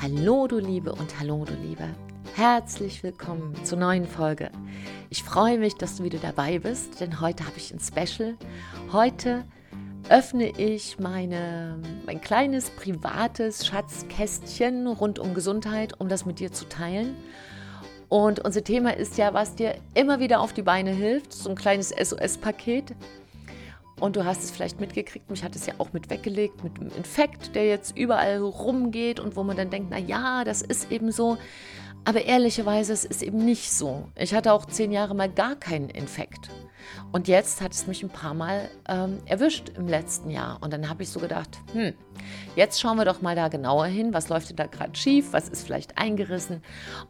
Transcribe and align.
Hallo 0.00 0.46
du 0.46 0.60
Liebe 0.60 0.92
und 0.92 1.18
hallo 1.18 1.44
du 1.44 1.54
Liebe. 1.54 1.88
Herzlich 2.36 3.02
willkommen 3.02 3.52
zur 3.64 3.78
neuen 3.78 4.06
Folge. 4.06 4.52
Ich 5.10 5.24
freue 5.24 5.58
mich, 5.58 5.74
dass 5.74 5.96
du 5.96 6.04
wieder 6.04 6.20
dabei 6.20 6.60
bist, 6.60 7.00
denn 7.00 7.20
heute 7.20 7.44
habe 7.44 7.56
ich 7.56 7.74
ein 7.74 7.80
Special. 7.80 8.36
Heute 8.92 9.44
öffne 10.08 10.50
ich 10.56 11.00
meine, 11.00 11.82
mein 12.06 12.20
kleines 12.20 12.70
privates 12.70 13.66
Schatzkästchen 13.66 14.86
rund 14.86 15.18
um 15.18 15.34
Gesundheit, 15.34 16.00
um 16.00 16.08
das 16.08 16.24
mit 16.24 16.38
dir 16.38 16.52
zu 16.52 16.68
teilen. 16.68 17.16
Und 18.08 18.38
unser 18.44 18.62
Thema 18.62 18.96
ist 18.96 19.18
ja, 19.18 19.34
was 19.34 19.56
dir 19.56 19.74
immer 19.94 20.20
wieder 20.20 20.40
auf 20.40 20.52
die 20.52 20.62
Beine 20.62 20.92
hilft, 20.92 21.32
so 21.32 21.50
ein 21.50 21.56
kleines 21.56 21.90
SOS-Paket. 21.90 22.94
Und 24.00 24.16
du 24.16 24.24
hast 24.24 24.44
es 24.44 24.50
vielleicht 24.50 24.80
mitgekriegt, 24.80 25.30
mich 25.30 25.42
hat 25.42 25.56
es 25.56 25.66
ja 25.66 25.74
auch 25.78 25.92
mit 25.92 26.10
weggelegt, 26.10 26.62
mit 26.62 26.78
dem 26.78 26.90
Infekt, 26.96 27.54
der 27.54 27.66
jetzt 27.66 27.96
überall 27.96 28.38
rumgeht 28.38 29.18
und 29.20 29.36
wo 29.36 29.42
man 29.42 29.56
dann 29.56 29.70
denkt, 29.70 29.88
na 29.90 29.98
ja, 29.98 30.44
das 30.44 30.62
ist 30.62 30.90
eben 30.92 31.10
so. 31.10 31.36
Aber 32.04 32.24
ehrlicherweise, 32.24 32.92
es 32.92 33.04
ist 33.04 33.22
eben 33.22 33.44
nicht 33.44 33.70
so. 33.70 34.08
Ich 34.16 34.34
hatte 34.34 34.52
auch 34.52 34.66
zehn 34.66 34.92
Jahre 34.92 35.14
mal 35.14 35.28
gar 35.28 35.56
keinen 35.56 35.90
Infekt. 35.90 36.48
Und 37.12 37.28
jetzt 37.28 37.60
hat 37.60 37.72
es 37.72 37.86
mich 37.86 38.02
ein 38.02 38.10
paar 38.10 38.34
Mal 38.34 38.68
ähm, 38.88 39.18
erwischt 39.26 39.70
im 39.76 39.86
letzten 39.88 40.30
Jahr. 40.30 40.58
Und 40.60 40.72
dann 40.72 40.88
habe 40.88 41.02
ich 41.02 41.08
so 41.08 41.20
gedacht, 41.20 41.58
hm, 41.72 41.94
jetzt 42.56 42.80
schauen 42.80 42.96
wir 42.96 43.04
doch 43.04 43.22
mal 43.22 43.36
da 43.36 43.48
genauer 43.48 43.86
hin. 43.86 44.12
Was 44.12 44.28
läuft 44.28 44.50
denn 44.50 44.56
da 44.56 44.66
gerade 44.66 44.94
schief? 44.94 45.32
Was 45.32 45.48
ist 45.48 45.64
vielleicht 45.64 45.98
eingerissen? 45.98 46.62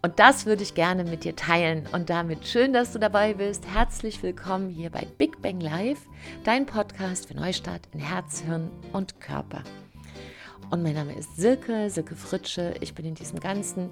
Und 0.02 0.19
das 0.19 0.46
würde 0.46 0.62
ich 0.62 0.74
gerne 0.74 1.05
mit 1.05 1.24
dir 1.24 1.36
teilen. 1.36 1.86
Und 1.92 2.10
damit 2.10 2.46
schön, 2.46 2.72
dass 2.72 2.92
du 2.92 2.98
dabei 2.98 3.34
bist. 3.34 3.64
Herzlich 3.72 4.22
willkommen 4.22 4.69
hier 4.69 4.91
bei 4.91 5.06
Big 5.19 5.42
Bang 5.42 5.60
Live, 5.60 6.00
dein 6.44 6.66
Podcast 6.66 7.27
für 7.28 7.34
Neustart 7.34 7.88
in 7.92 8.00
Herz, 8.00 8.41
Hirn 8.41 8.70
und 8.92 9.20
Körper. 9.20 9.62
Und 10.70 10.83
mein 10.83 10.94
Name 10.94 11.14
ist 11.14 11.36
Silke, 11.36 11.88
Silke 11.88 12.14
Fritsche. 12.14 12.75
Ich 12.81 12.94
bin 12.94 13.06
in 13.06 13.14
diesem 13.14 13.41
ganzen 13.41 13.88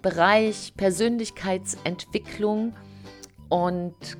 Bereich 0.00 0.74
Persönlichkeitsentwicklung 0.76 2.72
und 3.48 4.16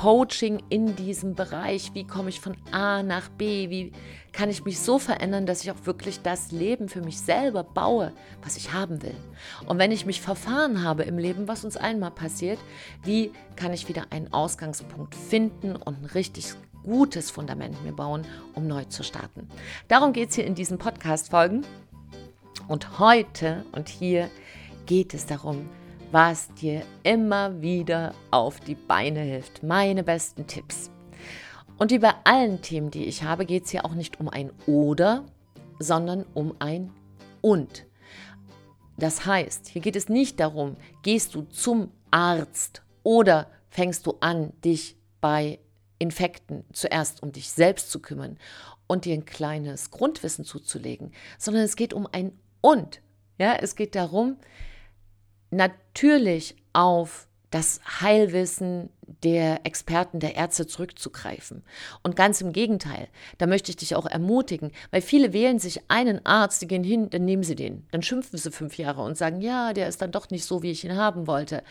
Coaching 0.00 0.62
in 0.68 0.96
diesem 0.96 1.34
Bereich. 1.34 1.92
Wie 1.94 2.04
komme 2.04 2.30
ich 2.30 2.40
von 2.40 2.56
A 2.72 3.02
nach 3.02 3.28
B? 3.28 3.68
Wie 3.70 3.92
kann 4.32 4.48
ich 4.48 4.64
mich 4.64 4.80
so 4.80 4.98
verändern, 4.98 5.46
dass 5.46 5.62
ich 5.62 5.70
auch 5.70 5.84
wirklich 5.86 6.22
das 6.22 6.50
Leben 6.50 6.88
für 6.88 7.02
mich 7.02 7.20
selber 7.20 7.62
baue, 7.62 8.12
was 8.42 8.56
ich 8.56 8.72
haben 8.72 9.02
will? 9.02 9.14
Und 9.66 9.78
wenn 9.78 9.92
ich 9.92 10.06
mich 10.06 10.20
verfahren 10.20 10.82
habe 10.82 11.02
im 11.02 11.18
Leben, 11.18 11.46
was 11.46 11.64
uns 11.64 11.76
einmal 11.76 12.10
passiert, 12.10 12.58
wie 13.04 13.32
kann 13.54 13.72
ich 13.72 13.88
wieder 13.88 14.06
einen 14.10 14.32
Ausgangspunkt 14.32 15.14
finden 15.14 15.76
und 15.76 16.02
ein 16.02 16.06
richtig 16.06 16.54
gutes 16.82 17.30
Fundament 17.30 17.84
mir 17.84 17.92
bauen, 17.92 18.24
um 18.54 18.66
neu 18.66 18.84
zu 18.86 19.04
starten? 19.04 19.46
Darum 19.88 20.12
geht 20.12 20.30
es 20.30 20.34
hier 20.34 20.46
in 20.46 20.54
diesen 20.54 20.78
Podcast-Folgen. 20.78 21.64
Und 22.66 22.98
heute 22.98 23.64
und 23.72 23.88
hier 23.88 24.30
geht 24.86 25.14
es 25.14 25.26
darum, 25.26 25.68
was 26.12 26.52
dir 26.54 26.82
immer 27.04 27.62
wieder 27.62 28.14
auf 28.30 28.60
die 28.60 28.74
Beine 28.74 29.20
hilft. 29.20 29.62
Meine 29.62 30.04
besten 30.04 30.46
Tipps. 30.46 30.90
Und 31.78 31.90
wie 31.90 31.98
bei 31.98 32.12
allen 32.24 32.60
Themen, 32.60 32.90
die 32.90 33.06
ich 33.06 33.22
habe, 33.22 33.46
geht 33.46 33.64
es 33.64 33.70
hier 33.70 33.86
auch 33.86 33.94
nicht 33.94 34.20
um 34.20 34.28
ein 34.28 34.52
Oder, 34.66 35.24
sondern 35.78 36.26
um 36.34 36.54
ein 36.58 36.92
Und. 37.40 37.86
Das 38.98 39.24
heißt, 39.24 39.68
hier 39.68 39.80
geht 39.80 39.96
es 39.96 40.10
nicht 40.10 40.38
darum, 40.38 40.76
gehst 41.02 41.34
du 41.34 41.42
zum 41.42 41.90
Arzt 42.10 42.82
oder 43.02 43.50
fängst 43.70 44.06
du 44.06 44.18
an, 44.20 44.52
dich 44.62 44.96
bei 45.22 45.60
Infekten 45.98 46.64
zuerst 46.74 47.22
um 47.22 47.32
dich 47.32 47.50
selbst 47.50 47.90
zu 47.90 48.00
kümmern 48.00 48.38
und 48.86 49.06
dir 49.06 49.14
ein 49.14 49.24
kleines 49.24 49.90
Grundwissen 49.90 50.44
zuzulegen, 50.44 51.12
sondern 51.38 51.62
es 51.62 51.74
geht 51.74 51.94
um 51.94 52.06
ein 52.12 52.32
Und. 52.60 53.00
Ja, 53.38 53.54
es 53.54 53.76
geht 53.76 53.94
darum, 53.94 54.36
natürlich 55.52 56.56
auf 56.72 57.28
das 57.50 57.80
Heilwissen 58.00 58.88
der 59.22 59.66
Experten, 59.66 60.20
der 60.20 60.36
Ärzte 60.36 60.66
zurückzugreifen. 60.66 61.62
Und 62.02 62.16
ganz 62.16 62.40
im 62.40 62.52
Gegenteil, 62.52 63.08
da 63.38 63.46
möchte 63.46 63.70
ich 63.70 63.76
dich 63.76 63.94
auch 63.94 64.06
ermutigen, 64.06 64.72
weil 64.90 65.02
viele 65.02 65.32
wählen 65.34 65.58
sich 65.58 65.82
einen 65.88 66.24
Arzt, 66.24 66.62
die 66.62 66.66
gehen 66.66 66.82
hin, 66.82 67.10
dann 67.10 67.26
nehmen 67.26 67.42
sie 67.42 67.54
den. 67.54 67.86
Dann 67.92 68.02
schimpfen 68.02 68.38
sie 68.38 68.50
fünf 68.50 68.78
Jahre 68.78 69.02
und 69.02 69.18
sagen, 69.18 69.42
ja, 69.42 69.74
der 69.74 69.86
ist 69.86 70.00
dann 70.00 70.12
doch 70.12 70.30
nicht 70.30 70.46
so, 70.46 70.62
wie 70.62 70.70
ich 70.70 70.84
ihn 70.84 70.96
haben 70.96 71.26
wollte. 71.26 71.62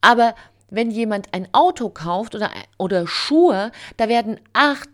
Aber 0.00 0.36
wenn 0.70 0.90
jemand 0.90 1.34
ein 1.34 1.48
Auto 1.52 1.90
kauft 1.90 2.36
oder, 2.36 2.50
oder 2.78 3.06
Schuhe, 3.06 3.72
da 3.96 4.08
werden 4.08 4.38
acht, 4.52 4.88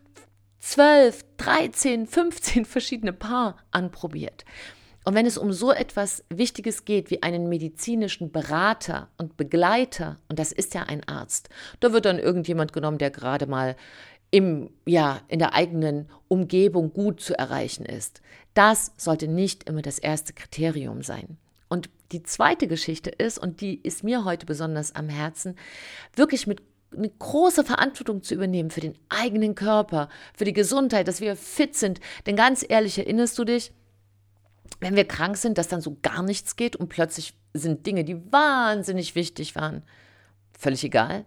zwölf, 0.60 1.24
dreizehn, 1.36 2.06
15 2.06 2.64
verschiedene 2.64 3.12
Paar 3.12 3.56
anprobiert. 3.70 4.44
Und 5.04 5.14
wenn 5.14 5.26
es 5.26 5.38
um 5.38 5.52
so 5.52 5.72
etwas 5.72 6.24
Wichtiges 6.28 6.84
geht 6.84 7.10
wie 7.10 7.22
einen 7.22 7.48
medizinischen 7.48 8.30
Berater 8.30 9.08
und 9.18 9.36
Begleiter, 9.36 10.18
und 10.28 10.38
das 10.38 10.52
ist 10.52 10.74
ja 10.74 10.84
ein 10.84 11.06
Arzt, 11.08 11.48
da 11.80 11.92
wird 11.92 12.04
dann 12.04 12.18
irgendjemand 12.18 12.72
genommen, 12.72 12.98
der 12.98 13.10
gerade 13.10 13.46
mal 13.46 13.76
im, 14.30 14.70
ja, 14.86 15.20
in 15.28 15.38
der 15.38 15.54
eigenen 15.54 16.08
Umgebung 16.28 16.92
gut 16.92 17.20
zu 17.20 17.38
erreichen 17.38 17.84
ist. 17.84 18.22
Das 18.54 18.92
sollte 18.96 19.28
nicht 19.28 19.68
immer 19.68 19.82
das 19.82 19.98
erste 19.98 20.32
Kriterium 20.32 21.02
sein. 21.02 21.36
Und 21.68 21.90
die 22.12 22.22
zweite 22.22 22.66
Geschichte 22.66 23.10
ist, 23.10 23.38
und 23.38 23.60
die 23.60 23.76
ist 23.82 24.04
mir 24.04 24.24
heute 24.24 24.46
besonders 24.46 24.94
am 24.94 25.08
Herzen, 25.08 25.56
wirklich 26.14 26.46
mit 26.46 26.62
eine 26.94 27.08
große 27.08 27.64
Verantwortung 27.64 28.22
zu 28.22 28.34
übernehmen 28.34 28.70
für 28.70 28.80
den 28.80 28.98
eigenen 29.08 29.54
Körper, 29.54 30.08
für 30.34 30.44
die 30.44 30.52
Gesundheit, 30.52 31.08
dass 31.08 31.20
wir 31.20 31.36
fit 31.36 31.74
sind. 31.74 32.00
Denn 32.26 32.36
ganz 32.36 32.64
ehrlich, 32.68 32.98
erinnerst 32.98 33.38
du 33.38 33.44
dich, 33.44 33.72
wenn 34.80 34.96
wir 34.96 35.06
krank 35.06 35.36
sind, 35.36 35.58
dass 35.58 35.68
dann 35.68 35.80
so 35.80 35.96
gar 36.02 36.22
nichts 36.22 36.56
geht 36.56 36.76
und 36.76 36.88
plötzlich 36.88 37.34
sind 37.54 37.86
Dinge, 37.86 38.04
die 38.04 38.32
wahnsinnig 38.32 39.14
wichtig 39.14 39.54
waren, 39.54 39.82
völlig 40.58 40.84
egal. 40.84 41.24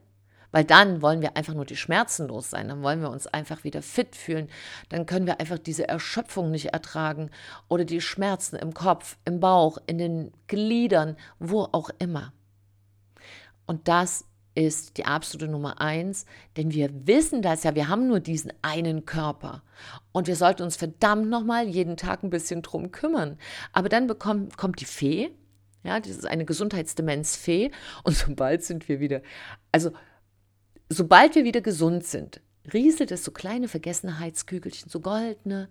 Weil 0.51 0.63
dann 0.63 1.01
wollen 1.01 1.21
wir 1.21 1.35
einfach 1.35 1.53
nur 1.53 1.65
die 1.65 1.75
Schmerzen 1.75 2.27
los 2.27 2.49
sein, 2.49 2.69
dann 2.69 2.81
wollen 2.81 3.01
wir 3.01 3.09
uns 3.09 3.27
einfach 3.27 3.65
wieder 3.65 3.81
fit 3.81 4.15
fühlen, 4.15 4.47
dann 4.87 5.05
können 5.05 5.25
wir 5.25 5.41
einfach 5.41 5.59
diese 5.59 5.89
Erschöpfung 5.89 6.49
nicht 6.49 6.67
ertragen 6.67 7.29
oder 7.67 7.83
die 7.83 7.99
Schmerzen 7.99 8.55
im 8.55 8.73
Kopf, 8.73 9.17
im 9.25 9.41
Bauch, 9.41 9.77
in 9.85 9.97
den 9.97 10.31
Gliedern, 10.47 11.17
wo 11.39 11.63
auch 11.73 11.89
immer. 11.99 12.31
Und 13.65 13.89
das 13.89 14.23
ist 14.55 14.97
die 14.97 15.05
absolute 15.05 15.51
Nummer 15.51 15.81
eins, 15.81 16.25
denn 16.55 16.71
wir 16.71 16.89
wissen 17.05 17.41
das 17.41 17.63
ja, 17.63 17.75
wir 17.75 17.89
haben 17.89 18.07
nur 18.07 18.21
diesen 18.21 18.53
einen 18.61 19.05
Körper 19.05 19.63
und 20.13 20.27
wir 20.27 20.37
sollten 20.37 20.63
uns 20.63 20.77
verdammt 20.77 21.29
nochmal 21.29 21.67
jeden 21.67 21.97
Tag 21.97 22.23
ein 22.23 22.29
bisschen 22.29 22.61
drum 22.61 22.91
kümmern. 22.91 23.37
Aber 23.73 23.89
dann 23.89 24.07
bekommt, 24.07 24.57
kommt 24.57 24.79
die 24.79 24.85
Fee, 24.85 25.31
ja, 25.83 25.99
das 25.99 26.11
ist 26.11 26.25
eine 26.25 26.45
Gesundheitsdemenz-Fee 26.45 27.71
und 28.03 28.15
sobald 28.15 28.63
sind 28.63 28.87
wir 28.87 28.99
wieder, 29.01 29.21
also 29.71 29.91
sobald 30.89 31.35
wir 31.35 31.43
wieder 31.43 31.61
gesund 31.61 32.05
sind, 32.05 32.41
rieselt 32.73 33.11
es 33.11 33.23
so 33.23 33.31
kleine 33.31 33.67
Vergessenheitskügelchen, 33.67 34.89
so 34.89 35.01
goldene 35.01 35.69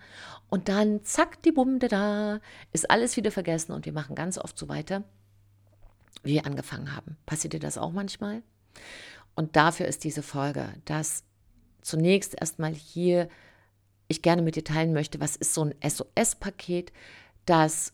und 0.51 0.69
dann 0.69 1.03
zack, 1.05 1.43
die 1.43 1.53
Bumde 1.53 1.89
da, 1.89 2.41
ist 2.72 2.91
alles 2.91 3.16
wieder 3.16 3.31
vergessen 3.31 3.72
und 3.72 3.87
wir 3.87 3.93
machen 3.93 4.15
ganz 4.15 4.37
oft 4.37 4.59
so 4.59 4.69
weiter, 4.69 5.05
wie 6.22 6.34
wir 6.34 6.47
angefangen 6.47 6.95
haben. 6.95 7.16
Passiert 7.25 7.55
dir 7.55 7.61
das 7.61 7.78
auch 7.78 7.91
manchmal? 7.91 8.43
Und 9.34 9.56
dafür 9.56 9.86
ist 9.86 10.04
diese 10.04 10.22
Folge, 10.22 10.68
dass 10.84 11.24
zunächst 11.82 12.34
erstmal 12.40 12.72
hier 12.72 13.28
ich 14.08 14.22
gerne 14.22 14.42
mit 14.42 14.56
dir 14.56 14.64
teilen 14.64 14.92
möchte, 14.92 15.20
was 15.20 15.36
ist 15.36 15.54
so 15.54 15.64
ein 15.64 15.74
SOS-Paket, 15.82 16.92
dass 17.46 17.92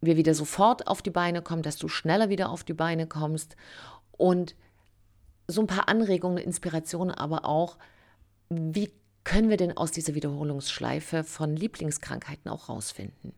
wir 0.00 0.16
wieder 0.16 0.34
sofort 0.34 0.86
auf 0.86 1.02
die 1.02 1.10
Beine 1.10 1.42
kommen, 1.42 1.62
dass 1.62 1.76
du 1.76 1.88
schneller 1.88 2.28
wieder 2.28 2.50
auf 2.50 2.64
die 2.64 2.74
Beine 2.74 3.06
kommst 3.06 3.56
und 4.12 4.54
so 5.48 5.60
ein 5.60 5.66
paar 5.66 5.88
Anregungen, 5.88 6.38
Inspirationen, 6.38 7.14
aber 7.14 7.44
auch, 7.44 7.78
wie 8.48 8.90
können 9.24 9.48
wir 9.48 9.56
denn 9.56 9.76
aus 9.76 9.92
dieser 9.92 10.14
Wiederholungsschleife 10.14 11.24
von 11.24 11.56
Lieblingskrankheiten 11.56 12.50
auch 12.50 12.68
rausfinden? 12.68 13.32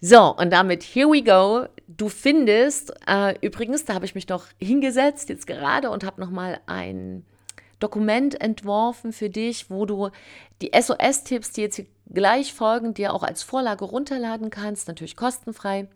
So, 0.00 0.36
und 0.36 0.50
damit 0.50 0.82
here 0.82 1.08
we 1.08 1.22
go. 1.22 1.66
Du 1.88 2.08
findest, 2.08 2.92
äh, 3.08 3.34
übrigens, 3.40 3.84
da 3.84 3.94
habe 3.94 4.04
ich 4.04 4.14
mich 4.14 4.28
noch 4.28 4.46
hingesetzt, 4.60 5.28
jetzt 5.28 5.46
gerade, 5.46 5.90
und 5.90 6.04
habe 6.04 6.20
nochmal 6.20 6.60
ein 6.66 7.24
Dokument 7.80 8.40
entworfen 8.40 9.12
für 9.12 9.28
dich, 9.30 9.70
wo 9.70 9.86
du 9.86 10.10
die 10.62 10.70
SOS-Tipps, 10.72 11.52
die 11.52 11.62
jetzt 11.62 11.82
gleich 12.12 12.52
folgen, 12.52 12.94
dir 12.94 13.12
auch 13.12 13.22
als 13.22 13.42
Vorlage 13.42 13.84
runterladen 13.84 14.50
kannst, 14.50 14.88
natürlich 14.88 15.16
kostenfrei. 15.16 15.88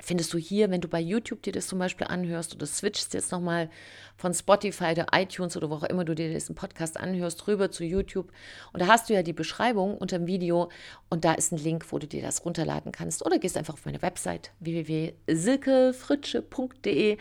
Findest 0.00 0.32
du 0.32 0.38
hier, 0.38 0.70
wenn 0.70 0.80
du 0.80 0.88
bei 0.88 1.00
YouTube 1.00 1.42
dir 1.42 1.52
das 1.52 1.66
zum 1.66 1.78
Beispiel 1.78 2.06
anhörst 2.06 2.54
oder 2.54 2.64
switchst 2.66 3.12
jetzt 3.14 3.32
nochmal 3.32 3.68
von 4.16 4.32
Spotify 4.34 4.92
oder 4.92 5.08
iTunes 5.12 5.56
oder 5.56 5.70
wo 5.70 5.74
auch 5.74 5.84
immer 5.84 6.04
du 6.04 6.14
dir 6.14 6.30
diesen 6.32 6.54
Podcast 6.54 6.98
anhörst, 6.98 7.48
rüber 7.48 7.70
zu 7.70 7.84
YouTube. 7.84 8.30
Und 8.72 8.80
da 8.80 8.86
hast 8.86 9.08
du 9.08 9.14
ja 9.14 9.22
die 9.22 9.32
Beschreibung 9.32 9.96
unter 9.98 10.18
dem 10.18 10.26
Video 10.26 10.68
und 11.10 11.24
da 11.24 11.34
ist 11.34 11.52
ein 11.52 11.58
Link, 11.58 11.86
wo 11.90 11.98
du 11.98 12.06
dir 12.06 12.22
das 12.22 12.44
runterladen 12.44 12.92
kannst. 12.92 13.26
Oder 13.26 13.38
gehst 13.38 13.56
einfach 13.56 13.74
auf 13.74 13.84
meine 13.84 14.02
Website 14.02 14.52
www.silkefritsche.de 14.60 17.18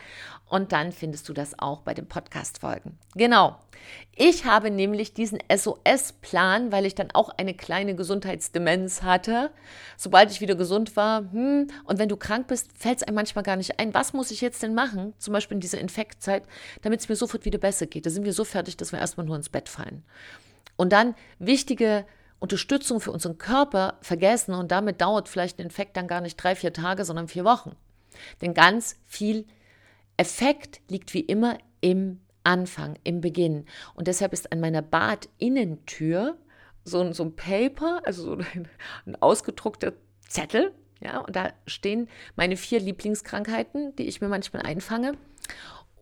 und 0.49 0.71
dann 0.71 0.91
findest 0.91 1.27
du 1.29 1.33
das 1.33 1.57
auch 1.57 1.81
bei 1.81 1.95
den 1.95 2.07
Podcast-Folgen. 2.07 2.99
Genau. 3.15 3.57
Ich 4.15 4.45
habe 4.45 4.69
nämlich 4.69 5.13
diesen 5.13 5.39
SOS-Plan, 5.51 6.71
weil 6.71 6.85
ich 6.85 6.93
dann 6.95 7.09
auch 7.11 7.29
eine 7.37 7.55
kleine 7.55 7.95
Gesundheitsdemenz 7.95 9.01
hatte. 9.01 9.49
Sobald 9.97 10.31
ich 10.31 10.41
wieder 10.41 10.55
gesund 10.55 10.95
war, 10.95 11.31
hm, 11.31 11.67
und 11.85 11.97
wenn 11.97 12.09
du 12.09 12.17
krank 12.17 12.47
bist, 12.47 12.62
fällt 12.77 12.97
es 12.97 13.03
einem 13.03 13.15
manchmal 13.15 13.43
gar 13.43 13.55
nicht 13.55 13.79
ein, 13.79 13.93
was 13.93 14.13
muss 14.13 14.31
ich 14.31 14.41
jetzt 14.41 14.63
denn 14.63 14.73
machen, 14.73 15.13
zum 15.17 15.33
Beispiel 15.33 15.55
in 15.55 15.61
dieser 15.61 15.79
Infektzeit, 15.79 16.43
damit 16.81 16.99
es 16.99 17.09
mir 17.09 17.15
sofort 17.15 17.45
wieder 17.45 17.59
besser 17.59 17.85
geht. 17.85 18.05
Da 18.05 18.09
sind 18.09 18.25
wir 18.25 18.33
so 18.33 18.43
fertig, 18.43 18.77
dass 18.77 18.91
wir 18.91 18.99
erstmal 18.99 19.25
nur 19.25 19.35
ins 19.35 19.49
Bett 19.49 19.69
fallen. 19.69 20.03
Und 20.75 20.91
dann 20.93 21.15
wichtige 21.39 22.05
Unterstützung 22.39 22.99
für 22.99 23.11
unseren 23.11 23.37
Körper 23.37 23.97
vergessen 24.01 24.53
und 24.53 24.71
damit 24.71 25.01
dauert 25.01 25.29
vielleicht 25.29 25.59
ein 25.59 25.63
Infekt 25.63 25.95
dann 25.95 26.07
gar 26.07 26.21
nicht 26.21 26.35
drei, 26.35 26.55
vier 26.55 26.73
Tage, 26.73 27.05
sondern 27.05 27.27
vier 27.27 27.45
Wochen. 27.45 27.75
Denn 28.41 28.53
ganz 28.53 28.97
viel 29.05 29.45
Effekt 30.17 30.81
liegt 30.89 31.13
wie 31.13 31.21
immer 31.21 31.57
im 31.81 32.19
Anfang, 32.43 32.97
im 33.03 33.21
Beginn. 33.21 33.65
Und 33.95 34.07
deshalb 34.07 34.33
ist 34.33 34.51
an 34.51 34.59
meiner 34.59 34.81
Badinnentür 34.81 36.37
so, 36.83 37.13
so 37.13 37.23
ein 37.23 37.35
Paper, 37.35 38.01
also 38.03 38.23
so 38.23 38.33
ein, 38.33 38.67
ein 39.05 39.21
ausgedruckter 39.21 39.93
Zettel, 40.27 40.73
ja, 41.01 41.19
und 41.19 41.35
da 41.35 41.53
stehen 41.67 42.07
meine 42.35 42.57
vier 42.57 42.79
Lieblingskrankheiten, 42.79 43.95
die 43.95 44.07
ich 44.07 44.21
mir 44.21 44.27
manchmal 44.27 44.63
einfange. 44.63 45.13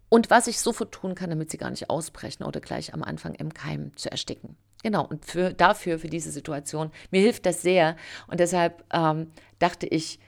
Und 0.09 0.29
was 0.29 0.47
ich 0.47 0.59
sofort 0.59 0.91
tun 0.91 1.15
kann, 1.15 1.29
damit 1.29 1.51
sie 1.51 1.57
gar 1.57 1.69
nicht 1.69 1.89
ausbrechen 1.89 2.43
oder 2.43 2.59
gleich 2.59 2.93
am 2.93 3.01
Anfang 3.01 3.33
im 3.35 3.53
Keim 3.53 3.95
zu 3.95 4.11
ersticken. 4.11 4.57
Genau, 4.83 5.05
und 5.05 5.25
für, 5.25 5.53
dafür, 5.53 5.99
für 5.99 6.09
diese 6.09 6.31
Situation, 6.31 6.91
mir 7.11 7.21
hilft 7.21 7.45
das 7.45 7.61
sehr. 7.61 7.95
Und 8.27 8.39
deshalb 8.39 8.83
ähm, 8.91 9.31
dachte 9.59 9.87
ich, 9.87 10.19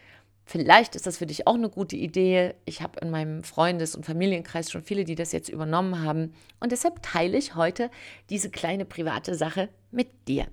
Vielleicht 0.46 0.96
ist 0.96 1.08
das 1.08 1.18
für 1.18 1.26
dich 1.26 1.48
auch 1.48 1.56
eine 1.56 1.70
gute 1.70 1.96
Idee. 1.96 2.56
Ich 2.66 2.82
habe 2.82 3.00
in 3.00 3.10
meinem 3.10 3.44
Freundes- 3.44 3.96
und 3.96 4.06
Familienkreis 4.06 4.70
schon 4.70 4.84
viele, 4.84 5.06
die 5.06 5.16
das 5.16 5.32
jetzt 5.32 5.50
übernommen 5.50 6.02
haben. 6.02 6.34
Und 6.60 6.72
deshalb 6.72 7.02
teile 7.02 7.38
ich 7.38 7.56
heute 7.56 7.90
diese 8.30 8.50
kleine 8.50 8.84
private 8.84 9.36
Sache 9.36 9.70
mit 9.92 10.28
dir. 10.28 10.48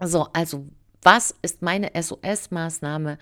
So, 0.00 0.28
also 0.32 0.66
was 1.06 1.36
ist 1.40 1.62
meine 1.62 1.92
SOS-Maßnahme, 1.94 3.18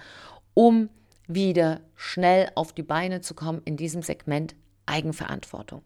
um 0.54 0.88
wieder 1.26 1.82
schnell 1.94 2.50
auf 2.54 2.72
die 2.72 2.82
Beine 2.82 3.20
zu 3.20 3.34
kommen 3.34 3.60
in 3.66 3.76
diesem 3.76 4.00
Segment 4.00 4.54
Eigenverantwortung? 4.86 5.82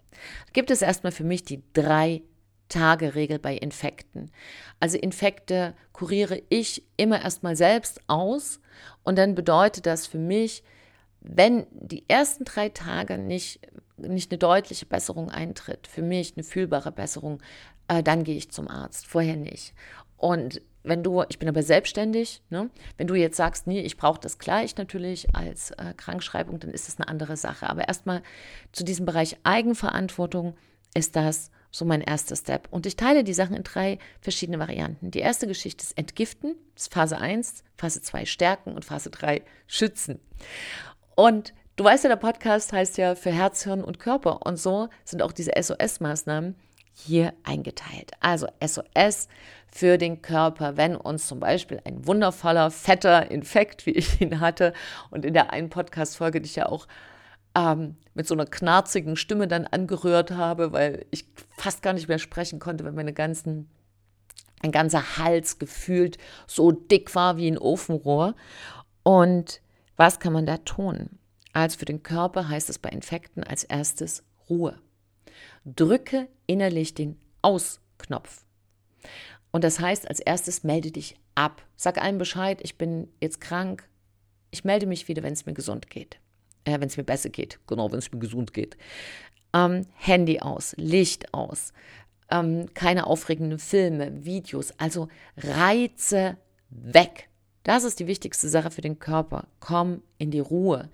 Gibt 0.52 0.70
es 0.70 0.80
erstmal 0.80 1.10
für 1.10 1.24
mich 1.24 1.42
die 1.42 1.60
drei 1.72 2.22
Tageregel 2.68 3.38
bei 3.38 3.56
Infekten. 3.56 4.30
Also 4.78 4.98
Infekte 4.98 5.74
kuriere 5.92 6.42
ich 6.50 6.84
immer 6.98 7.22
erstmal 7.22 7.56
selbst 7.56 8.00
aus 8.06 8.60
und 9.04 9.16
dann 9.16 9.34
bedeutet 9.34 9.86
das 9.86 10.06
für 10.06 10.18
mich, 10.18 10.62
wenn 11.20 11.66
die 11.70 12.04
ersten 12.08 12.44
drei 12.44 12.68
Tage 12.68 13.16
nicht, 13.16 13.60
nicht 13.96 14.30
eine 14.30 14.38
deutliche 14.38 14.84
Besserung 14.86 15.30
eintritt, 15.30 15.86
für 15.86 16.02
mich 16.02 16.34
eine 16.36 16.44
fühlbare 16.44 16.92
Besserung, 16.92 17.42
äh, 17.88 18.02
dann 18.02 18.22
gehe 18.22 18.36
ich 18.36 18.50
zum 18.50 18.68
Arzt, 18.68 19.06
vorher 19.06 19.36
nicht. 19.36 19.72
Und 20.18 20.60
wenn 20.88 21.02
du, 21.02 21.22
ich 21.28 21.38
bin 21.38 21.48
aber 21.48 21.62
selbstständig, 21.62 22.42
ne? 22.50 22.70
wenn 22.96 23.06
du 23.06 23.14
jetzt 23.14 23.36
sagst, 23.36 23.66
nee, 23.66 23.80
ich 23.80 23.96
brauche 23.96 24.20
das 24.20 24.38
gleich 24.38 24.76
natürlich 24.76 25.34
als 25.34 25.70
äh, 25.72 25.94
Krankschreibung, 25.96 26.58
dann 26.58 26.70
ist 26.70 26.88
das 26.88 26.98
eine 26.98 27.08
andere 27.08 27.36
Sache. 27.36 27.68
Aber 27.68 27.88
erstmal 27.88 28.22
zu 28.72 28.84
diesem 28.84 29.06
Bereich 29.06 29.36
Eigenverantwortung 29.44 30.56
ist 30.94 31.16
das 31.16 31.50
so 31.70 31.84
mein 31.84 32.00
erster 32.00 32.36
Step. 32.36 32.68
Und 32.70 32.86
ich 32.86 32.96
teile 32.96 33.24
die 33.24 33.34
Sachen 33.34 33.54
in 33.54 33.62
drei 33.62 33.98
verschiedene 34.20 34.58
Varianten. 34.58 35.10
Die 35.10 35.20
erste 35.20 35.46
Geschichte 35.46 35.84
ist 35.84 35.98
Entgiften, 35.98 36.56
das 36.74 36.84
ist 36.84 36.94
Phase 36.94 37.18
1, 37.18 37.64
Phase 37.76 38.00
2 38.00 38.24
Stärken 38.24 38.72
und 38.72 38.84
Phase 38.84 39.10
3 39.10 39.42
Schützen. 39.66 40.20
Und 41.14 41.52
du 41.76 41.84
weißt 41.84 42.04
ja, 42.04 42.10
der 42.10 42.16
Podcast 42.16 42.72
heißt 42.72 42.98
ja 42.98 43.14
für 43.14 43.30
Herz, 43.30 43.64
Hirn 43.64 43.84
und 43.84 43.98
Körper. 43.98 44.46
Und 44.46 44.58
so 44.58 44.88
sind 45.04 45.22
auch 45.22 45.32
diese 45.32 45.52
SOS-Maßnahmen 45.60 46.56
hier 46.94 47.32
eingeteilt. 47.44 48.12
Also 48.20 48.48
SOS 48.64 49.28
für 49.78 49.96
den 49.96 50.22
Körper, 50.22 50.76
wenn 50.76 50.96
uns 50.96 51.28
zum 51.28 51.38
Beispiel 51.38 51.80
ein 51.84 52.04
wundervoller, 52.04 52.72
fetter 52.72 53.30
Infekt, 53.30 53.86
wie 53.86 53.92
ich 53.92 54.20
ihn 54.20 54.40
hatte, 54.40 54.72
und 55.10 55.24
in 55.24 55.34
der 55.34 55.52
einen 55.52 55.70
Podcast-Folge, 55.70 56.40
die 56.40 56.46
ich 56.46 56.56
ja 56.56 56.66
auch 56.66 56.88
ähm, 57.54 57.94
mit 58.12 58.26
so 58.26 58.34
einer 58.34 58.46
knarzigen 58.46 59.14
Stimme 59.14 59.46
dann 59.46 59.68
angerührt 59.68 60.32
habe, 60.32 60.72
weil 60.72 61.06
ich 61.12 61.26
fast 61.56 61.82
gar 61.82 61.92
nicht 61.92 62.08
mehr 62.08 62.18
sprechen 62.18 62.58
konnte, 62.58 62.84
weil 62.84 62.92
meine 62.92 63.12
ganzen, 63.12 63.70
mein 64.64 64.72
ganzer 64.72 65.16
Hals 65.16 65.60
gefühlt 65.60 66.18
so 66.48 66.72
dick 66.72 67.14
war 67.14 67.36
wie 67.36 67.48
ein 67.48 67.56
Ofenrohr. 67.56 68.34
Und 69.04 69.60
was 69.96 70.18
kann 70.18 70.32
man 70.32 70.44
da 70.44 70.56
tun? 70.56 71.20
Also 71.52 71.78
für 71.78 71.84
den 71.84 72.02
Körper 72.02 72.48
heißt 72.48 72.68
es 72.68 72.80
bei 72.80 72.88
Infekten 72.88 73.44
als 73.44 73.62
erstes 73.62 74.24
Ruhe. 74.50 74.76
Drücke 75.64 76.26
innerlich 76.48 76.94
den 76.94 77.16
Ausknopf. 77.42 78.42
Und 79.50 79.64
das 79.64 79.80
heißt, 79.80 80.08
als 80.08 80.20
erstes 80.20 80.64
melde 80.64 80.90
dich 80.90 81.16
ab. 81.34 81.62
Sag 81.76 82.02
allen 82.02 82.18
Bescheid, 82.18 82.60
ich 82.62 82.76
bin 82.76 83.08
jetzt 83.20 83.40
krank. 83.40 83.88
Ich 84.50 84.64
melde 84.64 84.86
mich 84.86 85.08
wieder, 85.08 85.22
wenn 85.22 85.32
es 85.32 85.46
mir 85.46 85.54
gesund 85.54 85.90
geht 85.90 86.20
äh, 86.68 86.80
wenn 86.80 86.88
es 86.88 86.96
mir 86.96 87.04
besser 87.04 87.30
geht, 87.30 87.58
genau, 87.66 87.90
wenn 87.90 87.98
es 87.98 88.12
mir 88.12 88.18
gesund 88.18 88.52
geht. 88.52 88.76
Ähm, 89.54 89.86
Handy 89.94 90.40
aus, 90.40 90.74
Licht 90.76 91.32
aus, 91.32 91.72
ähm, 92.30 92.66
keine 92.74 93.06
aufregenden 93.06 93.58
Filme, 93.58 94.24
Videos, 94.24 94.72
also 94.78 95.08
Reize 95.36 96.36
weg. 96.68 97.28
Das 97.62 97.84
ist 97.84 98.00
die 98.00 98.06
wichtigste 98.06 98.48
Sache 98.48 98.70
für 98.70 98.82
den 98.82 98.98
Körper. 98.98 99.48
Komm 99.60 100.02
in 100.18 100.30
die 100.30 100.40
Ruhe. 100.40 100.90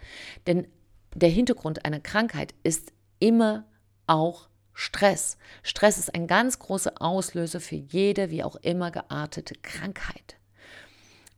Denn 0.46 0.66
der 1.14 1.28
Hintergrund 1.28 1.84
einer 1.84 2.00
Krankheit 2.00 2.54
ist 2.62 2.92
immer 3.18 3.66
auch 4.06 4.48
Stress. 4.74 5.38
Stress 5.62 5.98
ist 5.98 6.14
ein 6.14 6.26
ganz 6.26 6.58
großer 6.58 6.94
Auslöser 7.00 7.60
für 7.60 7.76
jede, 7.76 8.30
wie 8.30 8.42
auch 8.42 8.56
immer 8.56 8.90
geartete 8.90 9.54
Krankheit. 9.62 10.36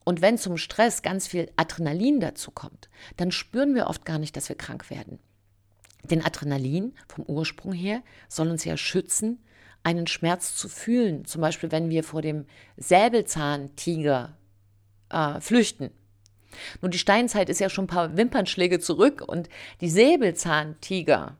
Und 0.04 0.22
wenn 0.22 0.38
zum 0.38 0.56
Stress 0.56 1.02
ganz 1.02 1.26
viel 1.26 1.50
Adrenalin 1.56 2.20
dazu 2.20 2.50
kommt, 2.50 2.88
dann 3.16 3.32
spüren 3.32 3.74
wir 3.74 3.88
oft 3.88 4.04
gar 4.04 4.18
nicht, 4.18 4.36
dass 4.36 4.48
wir 4.48 4.56
krank 4.56 4.88
werden. 4.88 5.18
Denn 6.04 6.24
Adrenalin 6.24 6.94
vom 7.08 7.24
Ursprung 7.24 7.72
her 7.72 8.02
soll 8.28 8.48
uns 8.48 8.64
ja 8.64 8.76
schützen, 8.76 9.42
einen 9.82 10.06
Schmerz 10.06 10.56
zu 10.56 10.68
fühlen. 10.68 11.24
Zum 11.24 11.40
Beispiel, 11.40 11.72
wenn 11.72 11.90
wir 11.90 12.04
vor 12.04 12.22
dem 12.22 12.46
Säbelzahntiger 12.76 14.36
äh, 15.10 15.40
flüchten. 15.40 15.90
Nun, 16.80 16.90
die 16.90 16.98
Steinzeit 16.98 17.48
ist 17.48 17.60
ja 17.60 17.68
schon 17.68 17.84
ein 17.84 17.88
paar 17.88 18.16
Wimpernschläge 18.16 18.80
zurück 18.80 19.22
und 19.26 19.48
die 19.80 19.90
Säbelzahntiger, 19.90 21.36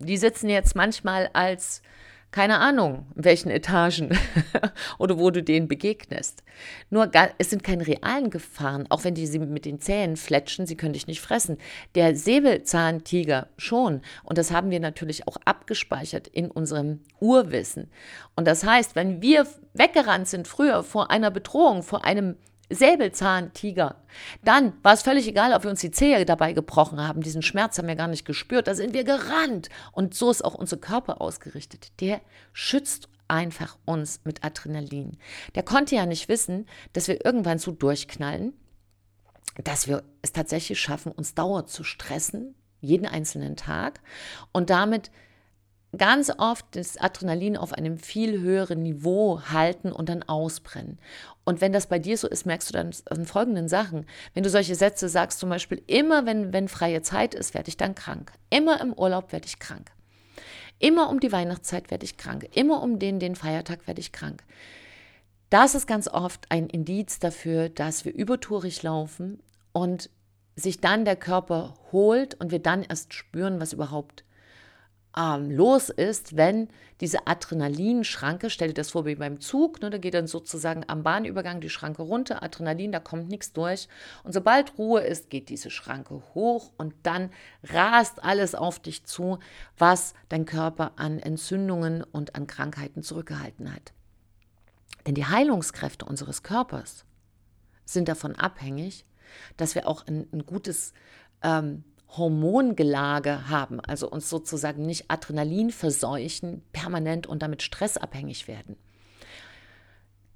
die 0.00 0.16
sitzen 0.16 0.48
jetzt 0.48 0.74
manchmal 0.74 1.30
als 1.32 1.82
keine 2.32 2.58
Ahnung, 2.58 3.06
in 3.16 3.24
welchen 3.24 3.50
Etagen 3.50 4.16
oder 4.98 5.18
wo 5.18 5.30
du 5.30 5.42
denen 5.42 5.66
begegnest. 5.66 6.44
Nur 6.88 7.10
es 7.38 7.50
sind 7.50 7.64
keine 7.64 7.86
realen 7.86 8.30
Gefahren, 8.30 8.86
auch 8.88 9.02
wenn 9.02 9.14
die 9.14 9.26
sie 9.26 9.40
mit 9.40 9.64
den 9.64 9.80
Zähnen 9.80 10.16
fletschen, 10.16 10.64
sie 10.64 10.76
können 10.76 10.92
dich 10.92 11.08
nicht 11.08 11.20
fressen. 11.20 11.58
Der 11.96 12.14
Säbelzahntiger 12.14 13.48
schon. 13.56 14.02
Und 14.22 14.38
das 14.38 14.52
haben 14.52 14.70
wir 14.70 14.78
natürlich 14.78 15.26
auch 15.26 15.38
abgespeichert 15.44 16.28
in 16.28 16.50
unserem 16.50 17.00
Urwissen. 17.18 17.90
Und 18.36 18.46
das 18.46 18.64
heißt, 18.64 18.94
wenn 18.94 19.20
wir 19.22 19.46
weggerannt 19.74 20.28
sind 20.28 20.46
früher 20.46 20.84
vor 20.84 21.10
einer 21.10 21.32
Bedrohung, 21.32 21.82
vor 21.82 22.04
einem 22.04 22.36
Säbelzahntiger. 22.70 23.96
Dann 24.44 24.72
war 24.82 24.94
es 24.94 25.02
völlig 25.02 25.26
egal, 25.26 25.52
ob 25.52 25.64
wir 25.64 25.70
uns 25.70 25.80
die 25.80 25.90
Zehe 25.90 26.24
dabei 26.24 26.52
gebrochen 26.52 27.06
haben. 27.06 27.22
Diesen 27.22 27.42
Schmerz 27.42 27.76
haben 27.76 27.88
wir 27.88 27.96
gar 27.96 28.08
nicht 28.08 28.24
gespürt. 28.24 28.68
Da 28.68 28.74
sind 28.74 28.94
wir 28.94 29.04
gerannt. 29.04 29.68
Und 29.92 30.14
so 30.14 30.30
ist 30.30 30.44
auch 30.44 30.54
unser 30.54 30.76
Körper 30.76 31.20
ausgerichtet. 31.20 31.92
Der 32.00 32.20
schützt 32.52 33.08
einfach 33.28 33.76
uns 33.84 34.20
mit 34.24 34.44
Adrenalin. 34.44 35.18
Der 35.54 35.62
konnte 35.62 35.94
ja 35.94 36.06
nicht 36.06 36.28
wissen, 36.28 36.66
dass 36.92 37.08
wir 37.08 37.24
irgendwann 37.24 37.58
so 37.58 37.70
durchknallen, 37.70 38.52
dass 39.62 39.88
wir 39.88 40.02
es 40.22 40.32
tatsächlich 40.32 40.80
schaffen, 40.80 41.12
uns 41.12 41.34
dauernd 41.34 41.68
zu 41.68 41.84
stressen, 41.84 42.54
jeden 42.80 43.06
einzelnen 43.06 43.56
Tag 43.56 44.00
und 44.52 44.70
damit 44.70 45.10
ganz 45.96 46.30
oft 46.38 46.64
das 46.76 46.96
Adrenalin 46.96 47.56
auf 47.56 47.72
einem 47.72 47.98
viel 47.98 48.40
höheren 48.40 48.82
Niveau 48.82 49.40
halten 49.42 49.90
und 49.92 50.08
dann 50.08 50.22
ausbrennen. 50.22 50.98
Und 51.44 51.60
wenn 51.60 51.72
das 51.72 51.88
bei 51.88 51.98
dir 51.98 52.16
so 52.16 52.28
ist, 52.28 52.46
merkst 52.46 52.68
du 52.68 52.72
dann 52.72 52.90
an 53.08 53.26
folgenden 53.26 53.68
Sachen. 53.68 54.06
Wenn 54.34 54.44
du 54.44 54.50
solche 54.50 54.74
Sätze 54.74 55.08
sagst, 55.08 55.40
zum 55.40 55.50
Beispiel, 55.50 55.82
immer 55.86 56.26
wenn, 56.26 56.52
wenn 56.52 56.68
freie 56.68 57.02
Zeit 57.02 57.34
ist, 57.34 57.54
werde 57.54 57.68
ich 57.68 57.76
dann 57.76 57.94
krank. 57.94 58.32
Immer 58.50 58.80
im 58.80 58.92
Urlaub 58.92 59.32
werde 59.32 59.46
ich 59.46 59.58
krank. 59.58 59.90
Immer 60.78 61.10
um 61.10 61.20
die 61.20 61.32
Weihnachtszeit 61.32 61.90
werde 61.90 62.04
ich 62.04 62.16
krank. 62.16 62.48
Immer 62.54 62.82
um 62.82 62.98
den, 62.98 63.18
den 63.18 63.34
Feiertag 63.34 63.86
werde 63.86 64.00
ich 64.00 64.12
krank. 64.12 64.44
Das 65.50 65.74
ist 65.74 65.88
ganz 65.88 66.06
oft 66.06 66.46
ein 66.50 66.68
Indiz 66.68 67.18
dafür, 67.18 67.68
dass 67.68 68.04
wir 68.04 68.14
übertourig 68.14 68.82
laufen 68.84 69.42
und 69.72 70.08
sich 70.54 70.80
dann 70.80 71.04
der 71.04 71.16
Körper 71.16 71.74
holt 71.90 72.34
und 72.34 72.52
wir 72.52 72.60
dann 72.60 72.82
erst 72.82 73.12
spüren, 73.12 73.60
was 73.60 73.72
überhaupt 73.72 74.24
ähm, 75.16 75.50
los 75.50 75.88
ist, 75.88 76.36
wenn 76.36 76.68
diese 77.00 77.26
Adrenalinschranke, 77.26 78.50
stell 78.50 78.68
dir 78.68 78.74
das 78.74 78.90
vor 78.90 79.06
wie 79.06 79.14
beim 79.14 79.40
Zug, 79.40 79.80
ne, 79.80 79.90
da 79.90 79.98
geht 79.98 80.14
dann 80.14 80.26
sozusagen 80.26 80.84
am 80.86 81.02
Bahnübergang 81.02 81.60
die 81.60 81.70
Schranke 81.70 82.02
runter, 82.02 82.42
Adrenalin, 82.42 82.92
da 82.92 83.00
kommt 83.00 83.28
nichts 83.28 83.52
durch. 83.52 83.88
Und 84.22 84.32
sobald 84.32 84.78
Ruhe 84.78 85.00
ist, 85.00 85.30
geht 85.30 85.48
diese 85.48 85.70
Schranke 85.70 86.22
hoch 86.34 86.72
und 86.76 86.94
dann 87.02 87.30
rast 87.64 88.22
alles 88.22 88.54
auf 88.54 88.78
dich 88.78 89.04
zu, 89.04 89.38
was 89.78 90.14
dein 90.28 90.44
Körper 90.44 90.92
an 90.96 91.18
Entzündungen 91.18 92.04
und 92.04 92.36
an 92.36 92.46
Krankheiten 92.46 93.02
zurückgehalten 93.02 93.72
hat. 93.72 93.92
Denn 95.06 95.14
die 95.14 95.26
Heilungskräfte 95.26 96.04
unseres 96.04 96.42
Körpers 96.42 97.04
sind 97.84 98.08
davon 98.08 98.36
abhängig, 98.36 99.06
dass 99.56 99.74
wir 99.74 99.88
auch 99.88 100.06
ein, 100.06 100.28
ein 100.32 100.44
gutes 100.44 100.92
ähm, 101.42 101.84
Hormongelage 102.16 103.48
haben, 103.48 103.80
also 103.80 104.10
uns 104.10 104.28
sozusagen 104.28 104.84
nicht 104.84 105.10
Adrenalin 105.10 105.70
verseuchen, 105.70 106.62
permanent 106.72 107.26
und 107.26 107.42
damit 107.42 107.62
stressabhängig 107.62 108.48
werden. 108.48 108.76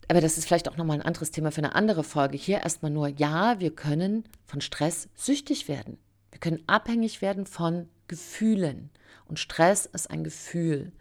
Aber 0.08 0.20
das 0.20 0.38
ist 0.38 0.46
vielleicht 0.46 0.68
auch 0.68 0.76
nochmal 0.76 0.98
ein 0.98 1.06
anderes 1.06 1.30
Thema 1.30 1.50
für 1.50 1.62
eine 1.62 1.74
andere 1.74 2.04
Folge. 2.04 2.36
Hier 2.36 2.60
erstmal 2.60 2.90
nur, 2.90 3.08
ja, 3.08 3.58
wir 3.58 3.74
können 3.74 4.24
von 4.44 4.60
Stress 4.60 5.08
süchtig 5.14 5.68
werden. 5.68 5.98
Wir 6.30 6.40
können 6.40 6.62
abhängig 6.66 7.22
werden 7.22 7.46
von 7.46 7.88
Gefühlen. 8.06 8.90
Und 9.26 9.38
Stress 9.38 9.86
ist 9.86 10.10
ein 10.10 10.22
Gefühl. 10.22 10.92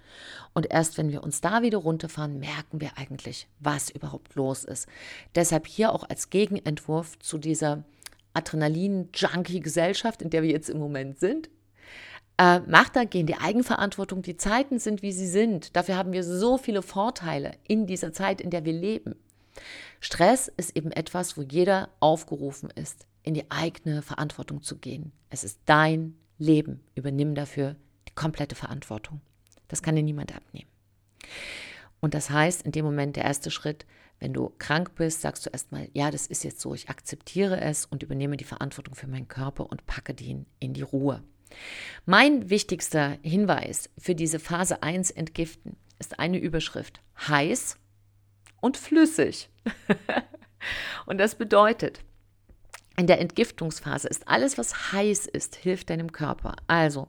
Und 0.53 0.71
erst 0.71 0.97
wenn 0.97 1.11
wir 1.11 1.23
uns 1.23 1.41
da 1.41 1.61
wieder 1.61 1.79
runterfahren, 1.79 2.39
merken 2.39 2.79
wir 2.79 2.97
eigentlich, 2.97 3.47
was 3.59 3.89
überhaupt 3.89 4.35
los 4.35 4.63
ist. 4.63 4.87
Deshalb 5.35 5.67
hier 5.67 5.91
auch 5.91 6.07
als 6.09 6.29
Gegenentwurf 6.29 7.19
zu 7.19 7.37
dieser 7.37 7.83
Adrenalin-Junkie-Gesellschaft, 8.33 10.21
in 10.21 10.29
der 10.29 10.43
wir 10.43 10.49
jetzt 10.49 10.69
im 10.69 10.79
Moment 10.79 11.19
sind. 11.19 11.49
Äh, 12.37 12.59
macht 12.61 12.95
dagegen 12.95 13.27
die 13.27 13.37
Eigenverantwortung. 13.37 14.21
Die 14.21 14.37
Zeiten 14.37 14.79
sind, 14.79 15.01
wie 15.01 15.11
sie 15.11 15.27
sind. 15.27 15.75
Dafür 15.75 15.95
haben 15.95 16.13
wir 16.13 16.23
so 16.23 16.57
viele 16.57 16.81
Vorteile 16.81 17.51
in 17.67 17.85
dieser 17.85 18.11
Zeit, 18.11 18.41
in 18.41 18.49
der 18.49 18.65
wir 18.65 18.73
leben. 18.73 19.15
Stress 19.99 20.51
ist 20.57 20.75
eben 20.75 20.91
etwas, 20.91 21.37
wo 21.37 21.41
jeder 21.41 21.89
aufgerufen 21.99 22.69
ist, 22.71 23.05
in 23.21 23.35
die 23.35 23.49
eigene 23.51 24.01
Verantwortung 24.01 24.63
zu 24.63 24.77
gehen. 24.77 25.11
Es 25.29 25.43
ist 25.43 25.59
dein 25.65 26.15
Leben. 26.39 26.81
Übernimm 26.95 27.35
dafür 27.35 27.75
die 28.07 28.15
komplette 28.15 28.55
Verantwortung. 28.55 29.21
Das 29.67 29.81
kann 29.81 29.95
dir 29.95 30.03
niemand 30.03 30.35
abnehmen. 30.35 30.69
Und 32.01 32.13
das 32.15 32.29
heißt, 32.29 32.63
in 32.63 32.71
dem 32.71 32.83
Moment 32.83 33.15
der 33.15 33.23
erste 33.23 33.49
Schritt, 33.49 33.85
wenn 34.20 34.34
du 34.34 34.53
krank 34.58 34.96
bist, 34.96 35.22
sagst 35.22 35.46
du 35.46 35.50
erstmal, 35.50 35.89
ja, 35.93 36.12
das 36.12 36.27
ist 36.27 36.43
jetzt 36.43 36.62
so, 36.62 36.74
ich 36.74 36.89
akzeptiere 36.89 37.60
es 37.60 37.86
und 37.86 38.03
übernehme 38.03 38.38
die 38.38 38.43
Verantwortung 38.43 38.96
für 38.96 39.08
meinen 39.08 39.27
Körper 39.27 39.70
und 39.70 39.86
packe 39.86 40.13
den 40.13 40.46
in 40.60 40.74
die 40.74 40.82
Ruhe. 40.82 41.24
Mein 42.05 42.50
wichtigster 42.50 43.17
Hinweis 43.22 43.89
für 43.98 44.15
diese 44.15 44.39
Phase 44.39 44.82
1 44.82 45.12
Entgiften 45.12 45.75
ist 46.00 46.20
eine 46.20 46.38
Überschrift. 46.38 47.01
Heiß 47.27 47.77
und 48.62 48.77
flüssig. 48.77 49.50
und 51.05 51.17
das 51.17 51.36
bedeutet, 51.36 52.01
in 52.98 53.08
der 53.08 53.20
Entgiftungsphase 53.20 54.08
ist 54.08 54.27
alles, 54.27 54.58
was 54.58 54.91
heiß 54.91 55.25
ist, 55.25 55.55
hilft 55.55 55.89
deinem 55.89 56.12
Körper. 56.12 56.55
Also 56.67 57.08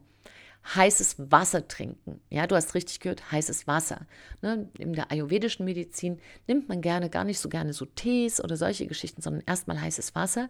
heißes 0.65 1.31
Wasser 1.31 1.69
trinken. 1.69 2.21
Ja, 2.31 2.47
du 2.47 2.57
hast 2.57 2.75
richtig 2.75 3.01
gehört, 3.01 3.31
heißes 3.31 3.67
Wasser. 3.67 4.07
Ne? 4.41 4.71
In 4.79 4.95
der 4.95 5.11
ayurvedischen 5.11 5.65
Medizin 5.65 6.21
nimmt 6.47 6.69
man 6.69 6.81
gerne, 6.81 7.11
gar 7.11 7.25
nicht 7.25 7.39
so 7.39 7.49
gerne 7.49 7.73
so 7.73 7.85
Tees 7.85 8.43
oder 8.43 8.57
solche 8.57 8.87
Geschichten, 8.87 9.21
sondern 9.21 9.43
erstmal 9.47 9.81
heißes 9.81 10.15
Wasser. 10.15 10.49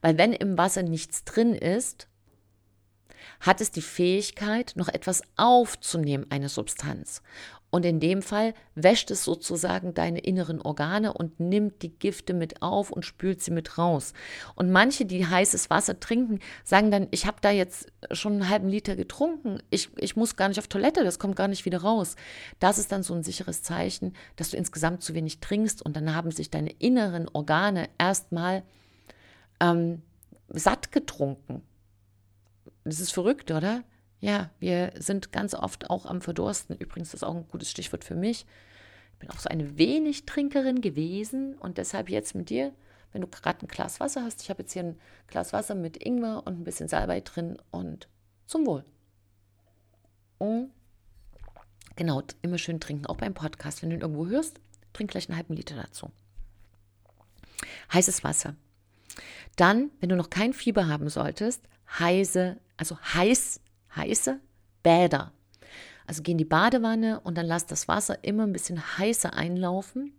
Weil 0.00 0.16
wenn 0.16 0.32
im 0.32 0.56
Wasser 0.56 0.82
nichts 0.82 1.24
drin 1.24 1.54
ist, 1.54 2.08
hat 3.40 3.60
es 3.60 3.70
die 3.70 3.82
Fähigkeit, 3.82 4.72
noch 4.76 4.88
etwas 4.88 5.22
aufzunehmen, 5.36 6.26
eine 6.30 6.48
Substanz. 6.48 7.22
Und 7.70 7.84
in 7.84 8.00
dem 8.00 8.22
Fall 8.22 8.54
wäscht 8.74 9.10
es 9.10 9.24
sozusagen 9.24 9.92
deine 9.92 10.20
inneren 10.20 10.62
Organe 10.62 11.12
und 11.12 11.38
nimmt 11.38 11.82
die 11.82 11.90
Gifte 11.90 12.32
mit 12.32 12.62
auf 12.62 12.90
und 12.90 13.04
spült 13.04 13.42
sie 13.42 13.50
mit 13.50 13.76
raus. 13.76 14.14
Und 14.54 14.72
manche, 14.72 15.04
die 15.04 15.26
heißes 15.26 15.68
Wasser 15.68 16.00
trinken, 16.00 16.38
sagen 16.64 16.90
dann, 16.90 17.08
ich 17.10 17.26
habe 17.26 17.38
da 17.42 17.50
jetzt 17.50 17.92
schon 18.10 18.34
einen 18.34 18.48
halben 18.48 18.68
Liter 18.68 18.96
getrunken, 18.96 19.62
ich, 19.68 19.90
ich 19.98 20.16
muss 20.16 20.36
gar 20.36 20.48
nicht 20.48 20.58
auf 20.58 20.68
Toilette, 20.68 21.04
das 21.04 21.18
kommt 21.18 21.36
gar 21.36 21.48
nicht 21.48 21.66
wieder 21.66 21.82
raus. 21.82 22.16
Das 22.58 22.78
ist 22.78 22.90
dann 22.90 23.02
so 23.02 23.12
ein 23.12 23.22
sicheres 23.22 23.62
Zeichen, 23.62 24.14
dass 24.36 24.50
du 24.50 24.56
insgesamt 24.56 25.02
zu 25.02 25.14
wenig 25.14 25.40
trinkst 25.40 25.82
und 25.82 25.94
dann 25.94 26.14
haben 26.14 26.30
sich 26.30 26.50
deine 26.50 26.70
inneren 26.70 27.28
Organe 27.28 27.90
erstmal 27.98 28.62
ähm, 29.60 30.00
satt 30.48 30.90
getrunken. 30.90 31.60
Das 32.84 33.00
ist 33.00 33.12
verrückt, 33.12 33.50
oder? 33.50 33.84
Ja, 34.20 34.50
wir 34.58 34.92
sind 34.96 35.32
ganz 35.32 35.54
oft 35.54 35.90
auch 35.90 36.06
am 36.06 36.20
Verdursten. 36.20 36.76
Übrigens 36.76 37.14
ist 37.14 37.22
auch 37.22 37.36
ein 37.36 37.48
gutes 37.48 37.70
Stichwort 37.70 38.04
für 38.04 38.16
mich. 38.16 38.46
Ich 39.12 39.18
bin 39.18 39.30
auch 39.30 39.38
so 39.38 39.48
eine 39.48 39.78
wenig 39.78 40.26
Trinkerin 40.26 40.80
gewesen 40.80 41.54
und 41.54 41.78
deshalb 41.78 42.08
jetzt 42.08 42.34
mit 42.34 42.50
dir, 42.50 42.72
wenn 43.12 43.20
du 43.20 43.28
gerade 43.28 43.64
ein 43.64 43.68
Glas 43.68 44.00
Wasser 44.00 44.24
hast. 44.24 44.42
Ich 44.42 44.50
habe 44.50 44.62
jetzt 44.62 44.72
hier 44.72 44.82
ein 44.82 45.00
Glas 45.28 45.52
Wasser 45.52 45.74
mit 45.74 46.04
Ingwer 46.04 46.42
und 46.46 46.60
ein 46.60 46.64
bisschen 46.64 46.88
Salbei 46.88 47.20
drin 47.20 47.58
und 47.70 48.08
zum 48.46 48.66
Wohl. 48.66 48.84
Und 50.38 50.70
genau, 51.96 52.22
immer 52.42 52.58
schön 52.58 52.80
trinken, 52.80 53.06
auch 53.06 53.16
beim 53.16 53.34
Podcast. 53.34 53.82
Wenn 53.82 53.90
du 53.90 53.96
ihn 53.96 54.02
irgendwo 54.02 54.26
hörst, 54.26 54.60
trink 54.92 55.10
gleich 55.10 55.28
einen 55.28 55.36
halben 55.36 55.54
Liter 55.54 55.76
dazu. 55.76 56.10
Heißes 57.92 58.24
Wasser. 58.24 58.54
Dann, 59.56 59.90
wenn 60.00 60.08
du 60.08 60.16
noch 60.16 60.30
kein 60.30 60.52
Fieber 60.52 60.86
haben 60.86 61.08
solltest, 61.08 61.64
heiße, 61.98 62.56
also 62.76 62.98
heiß 63.00 63.60
heiße 63.98 64.40
Bäder. 64.82 65.32
Also 66.06 66.22
geh 66.22 66.32
in 66.32 66.38
die 66.38 66.46
Badewanne 66.46 67.20
und 67.20 67.36
dann 67.36 67.44
lass 67.44 67.66
das 67.66 67.86
Wasser 67.86 68.24
immer 68.24 68.44
ein 68.44 68.52
bisschen 68.54 68.80
heißer 68.98 69.34
einlaufen. 69.34 70.14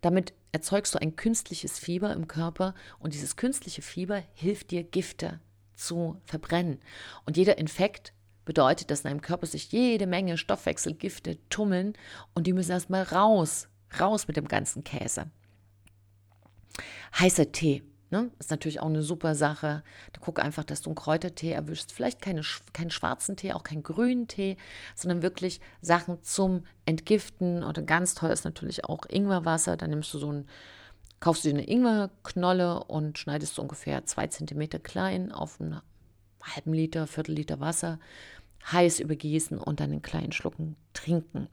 Damit 0.00 0.32
erzeugst 0.52 0.94
du 0.94 1.00
ein 1.00 1.16
künstliches 1.16 1.80
Fieber 1.80 2.12
im 2.12 2.28
Körper 2.28 2.74
und 3.00 3.12
dieses 3.12 3.34
künstliche 3.34 3.82
Fieber 3.82 4.22
hilft 4.34 4.70
dir, 4.70 4.84
Gifte 4.84 5.40
zu 5.74 6.20
verbrennen. 6.24 6.78
Und 7.24 7.36
jeder 7.36 7.58
Infekt 7.58 8.12
bedeutet, 8.44 8.90
dass 8.90 9.00
in 9.00 9.10
deinem 9.10 9.20
Körper 9.20 9.46
sich 9.46 9.72
jede 9.72 10.06
Menge 10.06 10.38
Stoffwechselgifte 10.38 11.38
tummeln 11.50 11.94
und 12.34 12.46
die 12.46 12.52
müssen 12.52 12.70
erstmal 12.70 13.02
raus, 13.02 13.68
raus 13.98 14.28
mit 14.28 14.36
dem 14.36 14.46
ganzen 14.46 14.84
Käse. 14.84 15.30
Heißer 17.18 17.50
Tee. 17.50 17.82
Ne? 18.16 18.30
Ist 18.38 18.50
natürlich 18.50 18.80
auch 18.80 18.86
eine 18.86 19.02
super 19.02 19.34
Sache. 19.34 19.82
Da 20.14 20.20
guck 20.22 20.42
einfach, 20.42 20.64
dass 20.64 20.80
du 20.80 20.88
einen 20.88 20.96
Kräutertee 20.96 21.50
erwischst. 21.50 21.92
Vielleicht 21.92 22.22
keine, 22.22 22.40
keinen 22.72 22.90
schwarzen 22.90 23.36
Tee, 23.36 23.52
auch 23.52 23.62
keinen 23.62 23.82
grünen 23.82 24.26
Tee, 24.26 24.56
sondern 24.94 25.20
wirklich 25.20 25.60
Sachen 25.82 26.22
zum 26.22 26.64
Entgiften. 26.86 27.62
Oder 27.62 27.82
ganz 27.82 28.14
toll 28.14 28.30
ist 28.30 28.46
natürlich 28.46 28.86
auch 28.86 29.04
Ingwerwasser. 29.06 29.76
Da 29.76 29.86
nimmst 29.86 30.14
du 30.14 30.18
so 30.18 30.32
ein, 30.32 30.48
kaufst 31.20 31.44
du 31.44 31.50
dir 31.50 31.56
eine 31.56 31.68
Ingwerknolle 31.68 32.84
und 32.84 33.18
schneidest 33.18 33.58
du 33.58 33.62
ungefähr 33.62 34.06
zwei 34.06 34.28
Zentimeter 34.28 34.78
klein 34.78 35.30
auf 35.30 35.60
einen 35.60 35.82
halben 36.42 36.72
Liter, 36.72 37.06
Viertel 37.06 37.34
Liter 37.34 37.60
Wasser, 37.60 37.98
heiß 38.72 39.00
übergießen 39.00 39.58
und 39.58 39.80
dann 39.80 39.92
in 39.92 40.00
kleinen 40.00 40.32
Schlucken 40.32 40.76
trinken. 40.94 41.48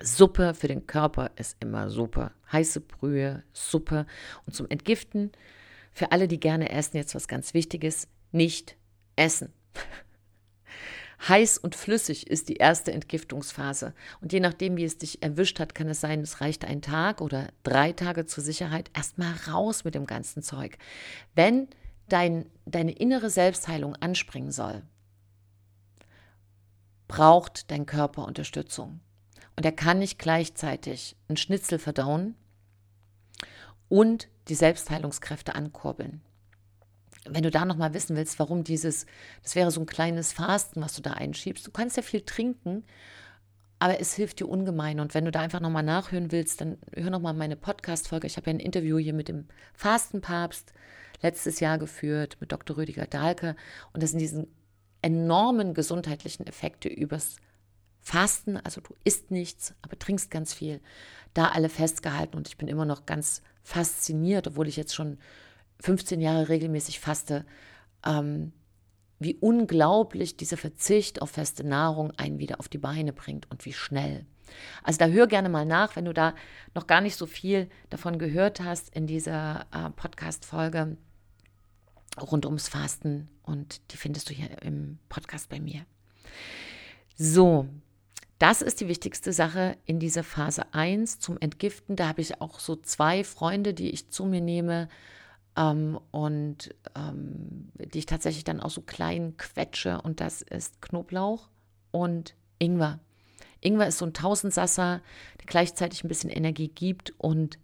Suppe 0.00 0.54
für 0.54 0.68
den 0.68 0.86
Körper 0.86 1.30
ist 1.36 1.56
immer 1.60 1.90
super. 1.90 2.32
Heiße 2.52 2.80
Brühe, 2.80 3.42
Suppe. 3.52 4.06
Und 4.44 4.54
zum 4.54 4.68
Entgiften, 4.68 5.32
für 5.92 6.12
alle, 6.12 6.28
die 6.28 6.38
gerne 6.38 6.70
essen, 6.70 6.98
jetzt 6.98 7.14
was 7.14 7.28
ganz 7.28 7.54
Wichtiges, 7.54 8.08
nicht 8.30 8.76
essen. 9.16 9.52
Heiß 11.28 11.56
und 11.56 11.74
flüssig 11.74 12.26
ist 12.26 12.50
die 12.50 12.56
erste 12.56 12.92
Entgiftungsphase. 12.92 13.94
Und 14.20 14.34
je 14.34 14.40
nachdem, 14.40 14.76
wie 14.76 14.84
es 14.84 14.98
dich 14.98 15.22
erwischt 15.22 15.58
hat, 15.58 15.74
kann 15.74 15.88
es 15.88 16.02
sein, 16.02 16.20
es 16.20 16.42
reicht 16.42 16.66
ein 16.66 16.82
Tag 16.82 17.22
oder 17.22 17.48
drei 17.62 17.92
Tage 17.92 18.26
zur 18.26 18.44
Sicherheit. 18.44 18.90
Erstmal 18.94 19.32
raus 19.48 19.84
mit 19.84 19.94
dem 19.94 20.04
ganzen 20.04 20.42
Zeug. 20.42 20.76
Wenn 21.34 21.68
dein, 22.08 22.50
deine 22.66 22.92
innere 22.92 23.30
Selbstheilung 23.30 23.96
anspringen 23.96 24.52
soll, 24.52 24.82
braucht 27.08 27.70
dein 27.70 27.86
Körper 27.86 28.26
Unterstützung. 28.26 29.00
Und 29.56 29.64
er 29.64 29.72
kann 29.72 29.98
nicht 29.98 30.18
gleichzeitig 30.18 31.16
einen 31.28 31.36
Schnitzel 31.36 31.78
verdauen 31.78 32.34
und 33.88 34.28
die 34.48 34.54
Selbstheilungskräfte 34.54 35.54
ankurbeln. 35.54 36.20
Wenn 37.28 37.42
du 37.42 37.50
da 37.50 37.64
nochmal 37.64 37.94
wissen 37.94 38.16
willst, 38.16 38.38
warum 38.38 38.62
dieses, 38.62 39.06
das 39.42 39.56
wäre 39.56 39.70
so 39.70 39.80
ein 39.80 39.86
kleines 39.86 40.32
Fasten, 40.32 40.80
was 40.80 40.94
du 40.94 41.02
da 41.02 41.12
einschiebst. 41.12 41.66
Du 41.66 41.72
kannst 41.72 41.96
ja 41.96 42.02
viel 42.02 42.20
trinken, 42.20 42.84
aber 43.78 44.00
es 44.00 44.14
hilft 44.14 44.40
dir 44.40 44.48
ungemein. 44.48 45.00
Und 45.00 45.14
wenn 45.14 45.24
du 45.24 45.32
da 45.32 45.40
einfach 45.40 45.60
nochmal 45.60 45.82
nachhören 45.82 46.30
willst, 46.30 46.60
dann 46.60 46.78
hör 46.94 47.10
nochmal 47.10 47.34
meine 47.34 47.56
Podcast-Folge. 47.56 48.26
Ich 48.26 48.36
habe 48.36 48.50
ja 48.50 48.56
ein 48.56 48.60
Interview 48.60 48.98
hier 48.98 49.14
mit 49.14 49.28
dem 49.28 49.48
Fastenpapst 49.74 50.72
letztes 51.22 51.60
Jahr 51.60 51.78
geführt, 51.78 52.36
mit 52.40 52.52
Dr. 52.52 52.76
Rüdiger 52.76 53.06
Dahlke. 53.06 53.56
Und 53.92 54.02
das 54.02 54.10
sind 54.10 54.20
diese 54.20 54.46
enormen 55.02 55.74
gesundheitlichen 55.74 56.46
Effekte 56.46 56.88
übers 56.88 57.36
Fasten, 58.06 58.56
also 58.58 58.80
du 58.80 58.94
isst 59.02 59.32
nichts, 59.32 59.74
aber 59.82 59.98
trinkst 59.98 60.30
ganz 60.30 60.54
viel, 60.54 60.80
da 61.34 61.48
alle 61.48 61.68
festgehalten 61.68 62.36
und 62.36 62.46
ich 62.46 62.56
bin 62.56 62.68
immer 62.68 62.84
noch 62.84 63.04
ganz 63.04 63.42
fasziniert, 63.64 64.46
obwohl 64.46 64.68
ich 64.68 64.76
jetzt 64.76 64.94
schon 64.94 65.18
15 65.80 66.20
Jahre 66.20 66.48
regelmäßig 66.48 67.00
faste, 67.00 67.44
ähm, 68.04 68.52
wie 69.18 69.34
unglaublich 69.34 70.36
dieser 70.36 70.56
Verzicht 70.56 71.20
auf 71.20 71.30
feste 71.30 71.64
Nahrung 71.64 72.12
einen 72.12 72.38
wieder 72.38 72.60
auf 72.60 72.68
die 72.68 72.78
Beine 72.78 73.12
bringt 73.12 73.50
und 73.50 73.66
wie 73.66 73.72
schnell. 73.72 74.24
Also 74.84 75.00
da 75.00 75.08
hör 75.08 75.26
gerne 75.26 75.48
mal 75.48 75.66
nach, 75.66 75.96
wenn 75.96 76.04
du 76.04 76.14
da 76.14 76.36
noch 76.76 76.86
gar 76.86 77.00
nicht 77.00 77.16
so 77.16 77.26
viel 77.26 77.68
davon 77.90 78.20
gehört 78.20 78.60
hast 78.60 78.94
in 78.94 79.08
dieser 79.08 79.66
äh, 79.72 79.90
Podcast-Folge 79.90 80.96
rund 82.20 82.46
ums 82.46 82.68
Fasten 82.68 83.28
und 83.42 83.80
die 83.90 83.96
findest 83.96 84.30
du 84.30 84.32
hier 84.32 84.62
im 84.62 85.00
Podcast 85.08 85.48
bei 85.48 85.58
mir. 85.58 85.84
So, 87.16 87.66
das 88.38 88.60
ist 88.60 88.80
die 88.80 88.88
wichtigste 88.88 89.32
Sache 89.32 89.76
in 89.86 89.98
dieser 89.98 90.22
Phase 90.22 90.72
1 90.74 91.20
zum 91.20 91.38
Entgiften. 91.38 91.96
Da 91.96 92.08
habe 92.08 92.20
ich 92.20 92.40
auch 92.40 92.60
so 92.60 92.76
zwei 92.76 93.24
Freunde, 93.24 93.72
die 93.72 93.90
ich 93.90 94.10
zu 94.10 94.26
mir 94.26 94.42
nehme 94.42 94.88
ähm, 95.56 95.98
und 96.10 96.74
ähm, 96.94 97.70
die 97.78 97.98
ich 97.98 98.06
tatsächlich 98.06 98.44
dann 98.44 98.60
auch 98.60 98.70
so 98.70 98.82
klein 98.82 99.36
quetsche. 99.38 100.02
Und 100.02 100.20
das 100.20 100.42
ist 100.42 100.82
Knoblauch 100.82 101.48
und 101.92 102.34
Ingwer. 102.58 103.00
Ingwer 103.62 103.88
ist 103.88 103.98
so 103.98 104.04
ein 104.04 104.12
Tausendsasser, 104.12 105.00
der 105.40 105.46
gleichzeitig 105.46 106.04
ein 106.04 106.08
bisschen 106.08 106.30
Energie 106.30 106.68
gibt 106.68 107.14
und 107.18 107.58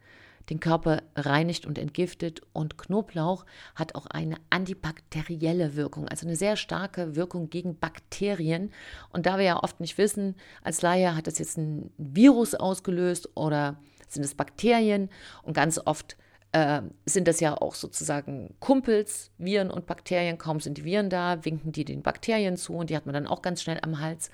den 0.50 0.60
Körper 0.60 1.02
reinigt 1.16 1.66
und 1.66 1.78
entgiftet. 1.78 2.42
Und 2.52 2.78
Knoblauch 2.78 3.44
hat 3.74 3.94
auch 3.94 4.06
eine 4.06 4.36
antibakterielle 4.50 5.76
Wirkung, 5.76 6.08
also 6.08 6.26
eine 6.26 6.36
sehr 6.36 6.56
starke 6.56 7.16
Wirkung 7.16 7.50
gegen 7.50 7.78
Bakterien. 7.78 8.70
Und 9.10 9.26
da 9.26 9.38
wir 9.38 9.44
ja 9.44 9.62
oft 9.62 9.80
nicht 9.80 9.98
wissen, 9.98 10.34
als 10.62 10.82
Laie 10.82 11.14
hat 11.14 11.26
das 11.26 11.38
jetzt 11.38 11.58
ein 11.58 11.92
Virus 11.98 12.54
ausgelöst 12.54 13.30
oder 13.34 13.76
sind 14.08 14.24
es 14.24 14.34
Bakterien 14.34 15.08
und 15.42 15.54
ganz 15.54 15.80
oft 15.84 16.16
äh, 16.52 16.82
sind 17.06 17.28
das 17.28 17.40
ja 17.40 17.54
auch 17.56 17.74
sozusagen 17.74 18.54
Kumpels, 18.60 19.30
Viren 19.38 19.70
und 19.70 19.86
Bakterien. 19.86 20.38
Kaum 20.38 20.60
sind 20.60 20.78
die 20.78 20.84
Viren 20.84 21.10
da, 21.10 21.44
winken 21.44 21.72
die 21.72 21.84
den 21.84 22.02
Bakterien 22.02 22.56
zu 22.56 22.74
und 22.74 22.90
die 22.90 22.96
hat 22.96 23.06
man 23.06 23.14
dann 23.14 23.26
auch 23.26 23.42
ganz 23.42 23.62
schnell 23.62 23.78
am 23.82 24.00
Hals. 24.00 24.30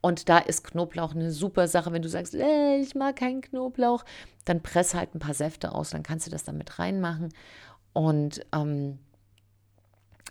Und 0.00 0.28
da 0.28 0.38
ist 0.38 0.64
Knoblauch 0.64 1.14
eine 1.14 1.30
super 1.30 1.68
Sache. 1.68 1.92
Wenn 1.92 2.02
du 2.02 2.08
sagst, 2.08 2.34
äh, 2.34 2.76
ich 2.78 2.94
mag 2.94 3.16
keinen 3.16 3.42
Knoblauch, 3.42 4.04
dann 4.44 4.62
press 4.62 4.94
halt 4.94 5.14
ein 5.14 5.20
paar 5.20 5.34
Säfte 5.34 5.72
aus, 5.72 5.90
dann 5.90 6.02
kannst 6.02 6.26
du 6.26 6.30
das 6.30 6.44
damit 6.44 6.78
reinmachen. 6.78 7.32
Und 7.92 8.44
ähm, 8.52 8.98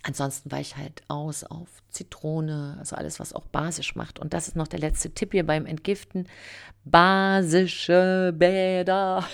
ansonsten 0.02 0.50
weiche 0.50 0.76
halt 0.76 1.02
aus 1.08 1.44
auf 1.44 1.68
Zitrone, 1.88 2.76
also 2.78 2.96
alles, 2.96 3.20
was 3.20 3.32
auch 3.32 3.46
basisch 3.46 3.94
macht. 3.94 4.18
Und 4.18 4.34
das 4.34 4.48
ist 4.48 4.56
noch 4.56 4.68
der 4.68 4.80
letzte 4.80 5.10
Tipp 5.10 5.32
hier 5.32 5.46
beim 5.46 5.66
Entgiften. 5.66 6.28
Basische 6.84 8.34
Bäder 8.36 9.24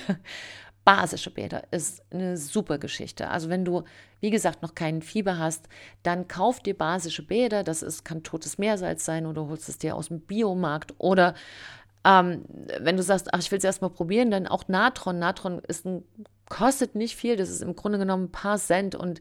basische 0.89 1.31
Bäder 1.31 1.65
ist 1.71 2.01
eine 2.11 2.39
super 2.39 2.79
Geschichte. 2.79 3.29
Also 3.29 3.51
wenn 3.51 3.63
du, 3.63 3.83
wie 4.23 4.31
gesagt, 4.31 4.63
noch 4.63 4.75
keinen 4.75 5.03
Fieber 5.03 5.39
hast, 5.39 5.69
dann 6.03 6.29
kauf 6.29 6.61
dir 6.61 6.73
basische 6.73 7.23
Bäder. 7.23 7.63
Das 7.63 7.83
ist, 7.83 8.07
kann 8.07 8.23
totes 8.23 8.57
Meersalz 8.57 9.05
sein 9.05 9.27
oder 9.27 9.47
holst 9.49 9.69
es 9.69 9.77
dir 9.77 9.95
aus 9.95 10.09
dem 10.09 10.21
Biomarkt. 10.21 10.95
Oder 10.97 11.35
ähm, 12.07 12.43
wenn 12.81 12.97
du 12.97 13.03
sagst, 13.03 13.35
ach, 13.35 13.39
ich 13.39 13.51
will 13.51 13.59
es 13.59 13.65
erstmal 13.65 13.91
probieren, 13.91 14.31
dann 14.31 14.47
auch 14.47 14.67
Natron. 14.69 15.19
Natron 15.19 15.59
ist 15.59 15.85
ein, 15.85 16.05
kostet 16.49 16.95
nicht 16.95 17.17
viel, 17.17 17.37
das 17.37 17.51
ist 17.51 17.61
im 17.61 17.77
Grunde 17.77 17.99
genommen 17.99 18.25
ein 18.25 18.33
paar 18.33 18.57
Cent 18.57 18.95
und 18.95 19.21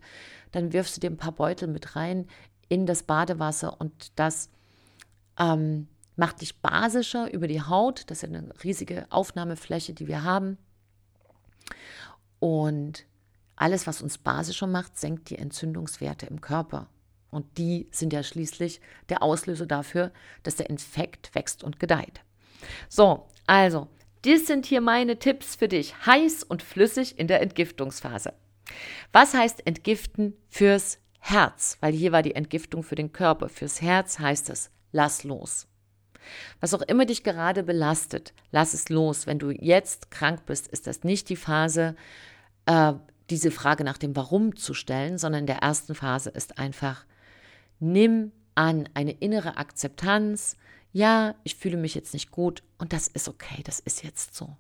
dann 0.54 0.72
wirfst 0.72 0.96
du 0.96 1.02
dir 1.02 1.10
ein 1.10 1.18
paar 1.18 1.34
Beutel 1.34 1.68
mit 1.68 1.98
rein 1.98 2.28
in 2.70 2.86
das 2.86 3.04
Badewasser 3.04 3.82
und 3.82 4.18
das 4.18 4.50
ähm, 5.38 5.90
macht 6.16 6.40
dich 6.40 6.62
basischer 6.62 7.30
über 7.34 7.50
die 7.50 7.62
Haut. 7.62 8.10
Das 8.10 8.24
ist 8.24 8.30
eine 8.30 8.54
riesige 8.64 9.06
Aufnahmefläche, 9.10 9.92
die 9.92 10.08
wir 10.08 10.24
haben. 10.24 10.58
Und 12.40 13.06
alles, 13.56 13.88
was 13.88 14.02
uns 14.02 14.18
basischer 14.18 14.68
macht, 14.68 14.98
senkt 14.98 15.30
die 15.30 15.38
Entzündungswerte 15.38 16.28
im 16.28 16.42
Körper. 16.42 16.88
Und 17.30 17.58
die 17.58 17.88
sind 17.92 18.14
ja 18.14 18.24
schließlich 18.24 18.80
der 19.10 19.22
Auslöser 19.24 19.66
dafür, 19.66 20.12
dass 20.44 20.56
der 20.56 20.70
Infekt 20.70 21.34
wächst 21.36 21.64
und 21.64 21.80
gedeiht. 21.80 22.22
So, 22.88 23.28
also, 23.48 23.88
das 24.24 24.46
sind 24.48 24.66
hier 24.66 24.82
meine 24.82 25.20
Tipps 25.20 25.56
für 25.56 25.68
dich. 25.68 26.06
Heiß 26.06 26.44
und 26.44 26.64
flüssig 26.64 27.20
in 27.20 27.28
der 27.28 27.42
Entgiftungsphase. 27.42 28.34
Was 29.12 29.34
heißt 29.34 29.66
Entgiften 29.66 30.34
fürs 30.50 31.00
Herz? 31.20 31.78
Weil 31.82 31.94
hier 31.94 32.12
war 32.12 32.22
die 32.22 32.36
Entgiftung 32.36 32.84
für 32.84 32.96
den 32.96 33.12
Körper. 33.12 33.50
Fürs 33.50 33.82
Herz 33.82 34.20
heißt 34.20 34.50
es, 34.50 34.72
lass 34.92 35.24
los. 35.24 35.67
Was 36.60 36.74
auch 36.74 36.82
immer 36.82 37.06
dich 37.06 37.24
gerade 37.24 37.64
belastet, 37.64 38.34
lass 38.52 38.74
es 38.74 38.90
los. 38.90 39.28
Wenn 39.28 39.40
du 39.40 39.52
jetzt 39.52 40.12
krank 40.12 40.46
bist, 40.46 40.68
ist 40.68 40.88
das 40.88 41.04
nicht 41.04 41.30
die 41.30 41.36
Phase, 41.36 41.96
äh, 42.66 42.94
diese 43.30 43.52
Frage 43.52 43.84
nach 43.84 43.98
dem 43.98 44.16
Warum 44.16 44.56
zu 44.56 44.74
stellen, 44.74 45.18
sondern 45.18 45.42
in 45.42 45.48
der 45.48 45.58
ersten 45.58 45.96
Phase 45.96 46.30
ist 46.30 46.60
einfach, 46.60 47.06
nimm 47.80 48.32
an 48.56 48.90
eine 48.94 49.12
innere 49.12 49.58
Akzeptanz. 49.58 50.58
Ja, 50.94 51.36
ich 51.44 51.56
fühle 51.56 51.78
mich 51.78 51.96
jetzt 51.96 52.13
nicht 52.13 52.32
gut 52.32 52.63
und 52.78 52.94
das 52.94 53.08
ist 53.08 53.28
okay, 53.28 53.62
das 53.63 53.80
ist 53.80 54.04
jetzt 54.04 54.36
so. 54.36 54.56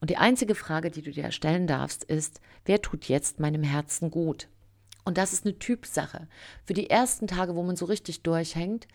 Und 0.00 0.10
die 0.10 0.16
einzige 0.16 0.56
Frage, 0.56 0.90
die 0.90 1.02
du 1.02 1.12
dir 1.12 1.30
stellen 1.30 1.66
darfst, 1.68 2.02
ist, 2.02 2.40
wer 2.64 2.82
tut 2.82 3.08
jetzt 3.08 3.38
meinem 3.38 3.62
Herzen 3.62 4.10
gut? 4.10 4.48
Und 5.04 5.18
das 5.18 5.32
ist 5.32 5.44
eine 5.44 5.58
Typsache. 5.58 6.28
Für 6.64 6.74
die 6.74 6.90
ersten 6.90 7.26
Tage, 7.26 7.54
wo 7.54 7.62
man 7.62 7.76
so 7.76 7.84
richtig 7.84 8.22
durchhängt, 8.22 8.88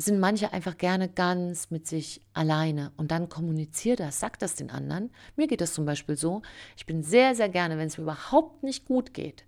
sind 0.00 0.18
manche 0.18 0.52
einfach 0.52 0.78
gerne 0.78 1.08
ganz 1.08 1.70
mit 1.70 1.86
sich 1.86 2.22
alleine 2.32 2.92
und 2.96 3.10
dann 3.10 3.28
kommunizier 3.28 3.96
das, 3.96 4.18
sag 4.18 4.38
das 4.38 4.54
den 4.54 4.70
anderen. 4.70 5.10
Mir 5.36 5.46
geht 5.46 5.60
das 5.60 5.74
zum 5.74 5.84
Beispiel 5.84 6.16
so, 6.16 6.40
ich 6.76 6.86
bin 6.86 7.02
sehr, 7.02 7.34
sehr 7.34 7.50
gerne, 7.50 7.76
wenn 7.76 7.86
es 7.86 7.98
mir 7.98 8.04
überhaupt 8.04 8.62
nicht 8.62 8.86
gut 8.86 9.12
geht, 9.12 9.44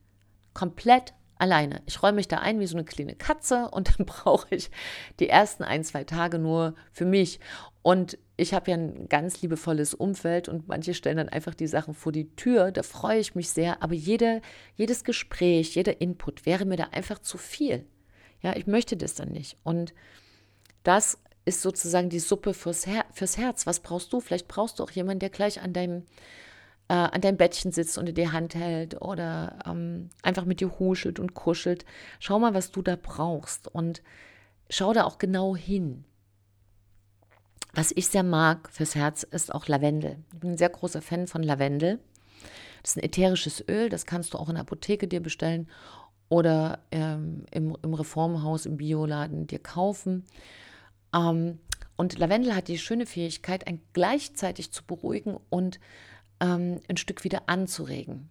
komplett 0.53 1.15
alleine. 1.39 1.81
Ich 1.87 2.03
räume 2.03 2.17
mich 2.17 2.29
da 2.29 2.39
ein 2.39 2.61
wie 2.61 2.67
so 2.67 2.77
eine 2.77 2.85
kleine 2.85 3.17
Katze 3.17 3.69
und 3.73 3.99
dann 3.99 4.07
brauche 4.07 4.55
ich 4.55 4.71
die 5.21 5.29
ersten 5.29 5.65
ein, 5.65 5.85
zwei 5.85 6.05
Tage 6.05 6.39
nur 6.39 6.75
für 6.93 7.07
mich. 7.07 7.41
Und 7.81 8.19
ich 8.37 8.55
habe 8.55 8.71
ja 8.71 8.77
ein 8.77 9.09
ganz 9.09 9.41
liebevolles 9.41 9.95
Umfeld 9.95 10.49
und 10.49 10.69
manche 10.69 10.95
stellen 10.95 11.17
dann 11.17 11.29
einfach 11.29 11.55
die 11.55 11.67
Sachen 11.67 11.95
vor 11.95 12.13
die 12.13 12.37
Tür. 12.37 12.71
Da 12.71 12.83
freue 12.83 13.19
ich 13.19 13.35
mich 13.35 13.51
sehr. 13.51 13.83
Aber 13.83 13.95
jede, 13.95 14.41
jedes 14.77 15.03
Gespräch, 15.03 15.75
jeder 15.75 16.01
Input 16.01 16.47
wäre 16.47 16.65
mir 16.65 16.77
da 16.77 16.89
einfach 16.93 17.19
zu 17.19 17.39
viel. 17.39 17.87
Ja, 18.41 18.55
ich 18.55 18.69
möchte 18.69 18.97
das 18.97 19.15
dann 19.15 19.31
nicht. 19.31 19.57
Und 19.65 19.95
das 20.83 21.19
ist 21.45 21.63
sozusagen 21.63 22.09
die 22.09 22.21
Suppe 22.21 22.55
fürs, 22.55 22.87
Her 22.87 23.05
fürs 23.13 23.37
Herz. 23.37 23.67
Was 23.67 23.81
brauchst 23.81 24.13
du? 24.13 24.21
Vielleicht 24.21 24.49
brauchst 24.49 24.79
du 24.79 24.85
auch 24.85 24.91
jemanden, 24.91 25.21
der 25.21 25.31
gleich 25.31 25.61
an 25.61 25.73
deinem, 25.73 26.05
äh, 26.89 26.95
an 26.95 27.21
deinem 27.21 27.37
Bettchen 27.37 27.73
sitzt 27.73 27.99
und 27.99 28.07
dir 28.07 28.15
die 28.15 28.31
Hand 28.31 28.55
hält 28.55 29.01
oder 29.01 29.59
ähm, 29.67 30.11
einfach 30.23 30.45
mit 30.45 30.61
dir 30.61 30.79
huschelt 30.79 31.19
und 31.19 31.35
kuschelt. 31.35 31.85
Schau 32.21 32.39
mal, 32.39 32.55
was 32.55 32.71
du 32.71 32.83
da 32.83 32.97
brauchst 33.01 33.69
und 33.69 34.03
schau 34.71 34.93
da 34.93 35.05
auch 35.05 35.19
genau 35.19 35.57
hin. 35.57 36.05
Was 37.75 37.91
ich 37.91 38.09
sehr 38.09 38.23
mag 38.23 38.71
fürs 38.71 38.95
Herz 38.95 39.23
ist 39.23 39.55
auch 39.55 39.67
Lavendel. 39.67 40.19
Ich 40.35 40.41
bin 40.41 40.51
ein 40.53 40.59
sehr 40.59 40.69
großer 40.69 41.01
Fan 41.01 41.27
von 41.27 41.43
Lavendel. 41.43 41.99
Das 42.83 42.93
ist 42.93 42.97
ein 42.99 43.05
ätherisches 43.05 43.65
Öl, 43.69 43.89
das 43.89 44.07
kannst 44.07 44.35
du 44.35 44.39
auch 44.39 44.49
in 44.49 44.57
der 44.57 44.63
Apotheke 44.63 45.09
dir 45.09 45.23
bestellen 45.23 45.69
oder 46.29 46.81
ähm, 46.91 47.45
im, 47.51 47.77
im 47.83 47.95
Reformhaus, 47.95 48.67
im 48.67 48.77
Bioladen 48.77 49.47
dir 49.47 49.59
kaufen. 49.59 50.25
Ähm, 51.15 51.59
und 51.97 52.19
Lavendel 52.19 52.55
hat 52.55 52.69
die 52.69 52.79
schöne 52.79 53.07
Fähigkeit, 53.07 53.67
ein 53.67 53.81
gleichzeitig 53.93 54.73
zu 54.73 54.85
beruhigen 54.85 55.39
und 55.51 55.79
ähm, 56.41 56.81
ein 56.89 56.97
Stück 56.97 57.25
wieder 57.25 57.49
anzuregen. 57.49 58.29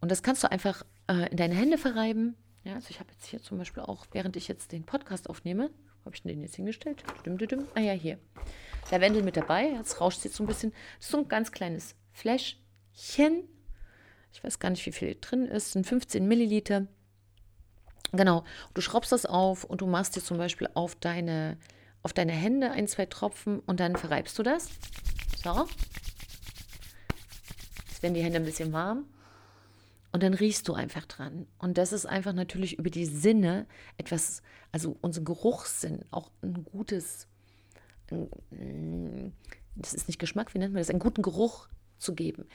Und 0.00 0.10
das 0.10 0.22
kannst 0.22 0.42
du 0.42 0.50
einfach 0.50 0.84
äh, 1.08 1.30
in 1.30 1.36
deine 1.36 1.54
Hände 1.54 1.78
verreiben. 1.78 2.36
Ja, 2.64 2.74
also 2.74 2.88
ich 2.90 3.00
habe 3.00 3.10
jetzt 3.12 3.26
hier 3.26 3.42
zum 3.42 3.58
Beispiel 3.58 3.82
auch, 3.82 4.06
während 4.12 4.36
ich 4.36 4.48
jetzt 4.48 4.72
den 4.72 4.84
Podcast 4.84 5.30
aufnehme, 5.30 5.70
habe 6.04 6.14
ich 6.14 6.22
den 6.22 6.42
jetzt 6.42 6.56
hingestellt? 6.56 7.04
Düm, 7.26 7.36
düm, 7.38 7.48
düm. 7.48 7.68
Ah 7.74 7.80
ja, 7.80 7.92
hier. 7.92 8.18
Lavendel 8.90 9.22
mit 9.22 9.36
dabei. 9.36 9.68
Jetzt 9.68 10.00
rauscht 10.00 10.24
jetzt 10.24 10.36
so 10.36 10.44
ein 10.44 10.46
bisschen. 10.46 10.72
Das 10.96 11.06
ist 11.06 11.12
so 11.12 11.18
ein 11.18 11.28
ganz 11.28 11.52
kleines 11.52 11.94
Fläschchen. 12.12 13.44
Ich 14.32 14.42
weiß 14.42 14.58
gar 14.58 14.70
nicht, 14.70 14.84
wie 14.86 14.92
viel 14.92 15.16
drin 15.20 15.44
ist. 15.46 15.66
Das 15.66 15.72
sind 15.72 15.86
15 15.86 16.26
Milliliter. 16.26 16.86
Genau. 18.12 18.44
Du 18.74 18.80
schraubst 18.80 19.12
das 19.12 19.26
auf 19.26 19.64
und 19.64 19.82
du 19.82 19.86
machst 19.86 20.16
dir 20.16 20.22
zum 20.22 20.38
Beispiel 20.38 20.68
auf 20.74 20.94
deine 20.94 21.58
auf 22.02 22.12
deine 22.12 22.32
Hände 22.32 22.70
ein, 22.70 22.88
zwei 22.88 23.06
Tropfen 23.06 23.60
und 23.60 23.80
dann 23.80 23.96
verreibst 23.96 24.38
du 24.38 24.42
das. 24.42 24.68
So. 25.42 25.66
Jetzt 27.88 28.02
werden 28.02 28.14
die 28.14 28.22
Hände 28.22 28.38
ein 28.38 28.44
bisschen 28.44 28.72
warm. 28.72 29.04
Und 30.10 30.22
dann 30.22 30.34
riechst 30.34 30.66
du 30.68 30.72
einfach 30.72 31.04
dran. 31.04 31.46
Und 31.58 31.76
das 31.76 31.92
ist 31.92 32.06
einfach 32.06 32.32
natürlich 32.32 32.78
über 32.78 32.90
die 32.90 33.04
Sinne 33.04 33.66
etwas, 33.98 34.42
also 34.72 34.96
unser 35.00 35.20
Geruchssinn, 35.20 36.04
auch 36.10 36.30
ein 36.42 36.64
gutes, 36.64 37.28
das 39.74 39.94
ist 39.94 40.08
nicht 40.08 40.18
Geschmack, 40.18 40.54
wie 40.54 40.58
nennt 40.58 40.72
man 40.72 40.80
das, 40.80 40.90
einen 40.90 40.98
guten 40.98 41.22
Geruch 41.22 41.68
zu 41.98 42.14
geben, 42.14 42.46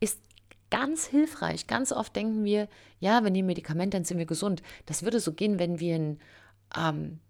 ist 0.00 0.20
ganz 0.70 1.06
hilfreich. 1.06 1.66
Ganz 1.66 1.92
oft 1.92 2.14
denken 2.14 2.44
wir, 2.44 2.68
ja, 3.00 3.24
wir 3.24 3.30
nehmen 3.30 3.46
Medikamente, 3.46 3.96
dann 3.96 4.04
sind 4.04 4.18
wir 4.18 4.26
gesund. 4.26 4.62
Das 4.84 5.02
würde 5.02 5.20
so 5.20 5.32
gehen, 5.32 5.58
wenn 5.58 5.80
wir 5.80 5.94
ein 5.94 6.20
ähm, 6.76 7.20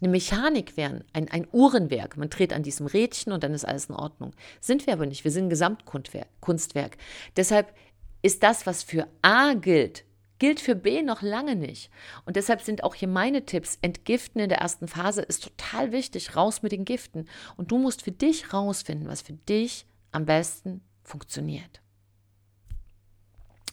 eine 0.00 0.10
Mechanik 0.10 0.76
wären, 0.76 1.04
ein, 1.12 1.30
ein 1.30 1.46
Uhrenwerk. 1.52 2.16
Man 2.16 2.30
dreht 2.30 2.52
an 2.52 2.62
diesem 2.62 2.86
Rädchen 2.86 3.32
und 3.32 3.42
dann 3.42 3.54
ist 3.54 3.64
alles 3.64 3.86
in 3.86 3.94
Ordnung. 3.94 4.32
Sind 4.60 4.86
wir 4.86 4.92
aber 4.92 5.06
nicht. 5.06 5.24
Wir 5.24 5.30
sind 5.30 5.46
ein 5.46 5.50
Gesamtkunstwerk. 5.50 6.96
Deshalb 7.36 7.74
ist 8.22 8.42
das, 8.42 8.66
was 8.66 8.82
für 8.82 9.06
A 9.22 9.54
gilt, 9.54 10.04
gilt 10.38 10.60
für 10.60 10.74
B 10.74 11.02
noch 11.02 11.22
lange 11.22 11.56
nicht. 11.56 11.90
Und 12.24 12.36
deshalb 12.36 12.62
sind 12.62 12.84
auch 12.84 12.94
hier 12.94 13.08
meine 13.08 13.46
Tipps. 13.46 13.78
Entgiften 13.82 14.40
in 14.40 14.48
der 14.48 14.58
ersten 14.58 14.88
Phase 14.88 15.22
ist 15.22 15.44
total 15.44 15.92
wichtig. 15.92 16.36
Raus 16.36 16.62
mit 16.62 16.72
den 16.72 16.84
Giften. 16.84 17.26
Und 17.56 17.70
du 17.70 17.78
musst 17.78 18.02
für 18.02 18.12
dich 18.12 18.52
rausfinden, 18.52 19.08
was 19.08 19.22
für 19.22 19.32
dich 19.34 19.86
am 20.12 20.26
besten 20.26 20.82
funktioniert. 21.02 21.80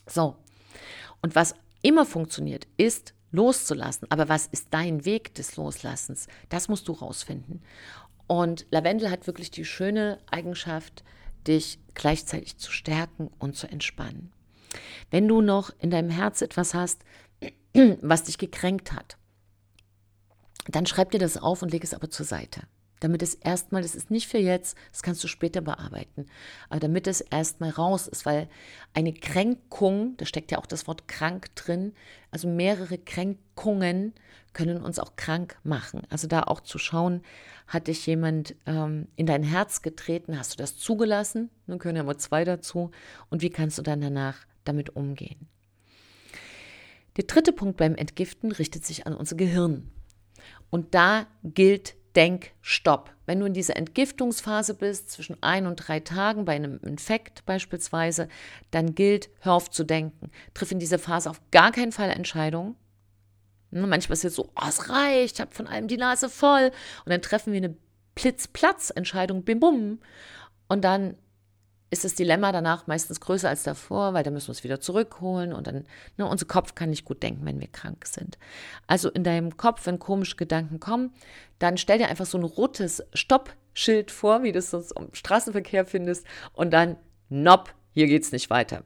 So. 0.05 0.35
Und 1.21 1.35
was 1.35 1.55
immer 1.81 2.05
funktioniert, 2.05 2.67
ist 2.77 3.13
loszulassen. 3.31 4.09
Aber 4.09 4.29
was 4.29 4.47
ist 4.47 4.67
dein 4.71 5.05
Weg 5.05 5.33
des 5.35 5.55
Loslassens? 5.55 6.27
Das 6.49 6.67
musst 6.67 6.87
du 6.87 6.93
rausfinden. 6.93 7.61
Und 8.27 8.65
Lavendel 8.71 9.09
hat 9.09 9.27
wirklich 9.27 9.51
die 9.51 9.65
schöne 9.65 10.19
Eigenschaft, 10.29 11.03
dich 11.47 11.79
gleichzeitig 11.93 12.57
zu 12.57 12.71
stärken 12.71 13.29
und 13.39 13.55
zu 13.55 13.67
entspannen. 13.67 14.31
Wenn 15.09 15.27
du 15.27 15.41
noch 15.41 15.71
in 15.79 15.89
deinem 15.89 16.09
Herz 16.09 16.41
etwas 16.41 16.73
hast, 16.73 17.03
was 18.01 18.23
dich 18.23 18.37
gekränkt 18.37 18.93
hat, 18.93 19.17
dann 20.67 20.85
schreib 20.85 21.11
dir 21.11 21.19
das 21.19 21.37
auf 21.37 21.61
und 21.61 21.71
leg 21.71 21.83
es 21.83 21.93
aber 21.93 22.09
zur 22.09 22.25
Seite 22.25 22.61
damit 23.01 23.21
es 23.23 23.33
erstmal, 23.33 23.81
das 23.81 23.95
ist 23.95 24.09
nicht 24.09 24.27
für 24.27 24.37
jetzt, 24.37 24.77
das 24.91 25.03
kannst 25.03 25.23
du 25.23 25.27
später 25.27 25.59
bearbeiten, 25.59 26.27
aber 26.69 26.79
damit 26.79 27.07
es 27.07 27.19
erstmal 27.19 27.71
raus 27.71 28.07
ist, 28.07 28.25
weil 28.25 28.47
eine 28.93 29.11
Kränkung, 29.11 30.15
da 30.17 30.25
steckt 30.25 30.51
ja 30.51 30.59
auch 30.59 30.65
das 30.65 30.87
Wort 30.87 31.07
krank 31.07 31.53
drin, 31.55 31.93
also 32.29 32.47
mehrere 32.47 32.97
Kränkungen 32.97 34.13
können 34.53 34.81
uns 34.81 34.99
auch 34.99 35.15
krank 35.15 35.57
machen. 35.63 36.03
Also 36.09 36.27
da 36.27 36.43
auch 36.43 36.61
zu 36.61 36.77
schauen, 36.77 37.21
hat 37.67 37.87
dich 37.87 38.05
jemand 38.05 38.55
ähm, 38.65 39.07
in 39.15 39.25
dein 39.25 39.43
Herz 39.43 39.81
getreten, 39.81 40.37
hast 40.37 40.53
du 40.53 40.57
das 40.57 40.77
zugelassen, 40.77 41.49
nun 41.67 41.79
können 41.79 41.97
ja 41.97 42.03
mal 42.03 42.17
zwei 42.17 42.45
dazu, 42.45 42.91
und 43.29 43.41
wie 43.41 43.49
kannst 43.49 43.77
du 43.77 43.81
dann 43.81 44.01
danach 44.01 44.37
damit 44.63 44.95
umgehen? 44.95 45.47
Der 47.17 47.25
dritte 47.25 47.51
Punkt 47.51 47.77
beim 47.77 47.95
Entgiften 47.95 48.51
richtet 48.51 48.85
sich 48.85 49.07
an 49.07 49.13
unser 49.15 49.35
Gehirn. 49.35 49.91
Und 50.69 50.93
da 50.95 51.27
gilt 51.43 51.95
Denkstopp. 52.15 53.11
Wenn 53.25 53.39
du 53.39 53.45
in 53.45 53.53
dieser 53.53 53.77
Entgiftungsphase 53.77 54.73
bist, 54.73 55.11
zwischen 55.11 55.41
ein 55.41 55.65
und 55.65 55.77
drei 55.77 55.99
Tagen 55.99 56.45
bei 56.45 56.55
einem 56.55 56.79
Infekt 56.79 57.45
beispielsweise, 57.45 58.27
dann 58.71 58.95
gilt, 58.95 59.29
hör 59.39 59.53
auf 59.53 59.69
zu 59.69 59.83
denken. 59.83 60.31
Triff 60.53 60.71
in 60.71 60.79
dieser 60.79 60.99
Phase 60.99 61.29
auf 61.29 61.41
gar 61.51 61.71
keinen 61.71 61.91
Fall 61.91 62.09
Entscheidungen. 62.09 62.75
Ne, 63.71 63.87
manchmal 63.87 64.13
ist 64.13 64.25
es 64.25 64.35
so, 64.35 64.49
oh, 64.55 64.67
es 64.67 64.89
reicht, 64.89 65.35
ich 65.35 65.41
habe 65.41 65.53
von 65.53 65.67
allem 65.67 65.87
die 65.87 65.97
Nase 65.97 66.29
voll. 66.29 66.71
Und 67.05 67.09
dann 67.09 67.21
treffen 67.21 67.53
wir 67.53 67.57
eine 67.57 67.75
Blitz-Platz-Entscheidung, 68.15 69.43
bim 69.43 69.59
bum. 69.59 69.99
Und 70.67 70.81
dann 70.83 71.15
ist 71.91 72.05
das 72.05 72.15
Dilemma 72.15 72.53
danach 72.53 72.87
meistens 72.87 73.19
größer 73.19 73.49
als 73.49 73.63
davor, 73.63 74.13
weil 74.13 74.23
dann 74.23 74.33
müssen 74.33 74.47
wir 74.47 74.53
es 74.53 74.63
wieder 74.63 74.79
zurückholen 74.79 75.51
und 75.53 75.67
dann, 75.67 75.85
ne, 76.17 76.25
unser 76.25 76.45
Kopf 76.45 76.73
kann 76.73 76.89
nicht 76.89 77.03
gut 77.03 77.21
denken, 77.21 77.45
wenn 77.45 77.59
wir 77.59 77.67
krank 77.67 78.05
sind. 78.07 78.39
Also 78.87 79.09
in 79.09 79.25
deinem 79.25 79.57
Kopf, 79.57 79.85
wenn 79.85 79.99
komische 79.99 80.37
Gedanken 80.37 80.79
kommen, 80.79 81.13
dann 81.59 81.77
stell 81.77 81.97
dir 81.97 82.07
einfach 82.07 82.25
so 82.25 82.37
ein 82.37 82.45
rotes 82.45 83.03
Stoppschild 83.13 84.09
vor, 84.09 84.41
wie 84.41 84.53
du 84.53 84.59
es 84.59 84.71
sonst 84.71 84.91
im 84.93 85.13
Straßenverkehr 85.13 85.85
findest 85.85 86.25
und 86.53 86.71
dann, 86.71 86.95
nopp, 87.29 87.73
hier 87.93 88.07
geht's 88.07 88.31
nicht 88.31 88.49
weiter. 88.49 88.83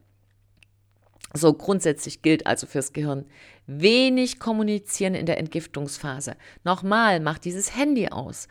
So 1.33 1.53
grundsätzlich 1.53 2.21
gilt 2.21 2.47
also 2.47 2.65
fürs 2.65 2.93
Gehirn 2.93 3.25
wenig 3.67 4.39
kommunizieren 4.39 5.15
in 5.15 5.25
der 5.25 5.37
Entgiftungsphase. 5.37 6.37
Nochmal, 6.63 7.19
mach 7.19 7.37
dieses 7.37 7.75
Handy 7.75 8.07
aus 8.07 8.47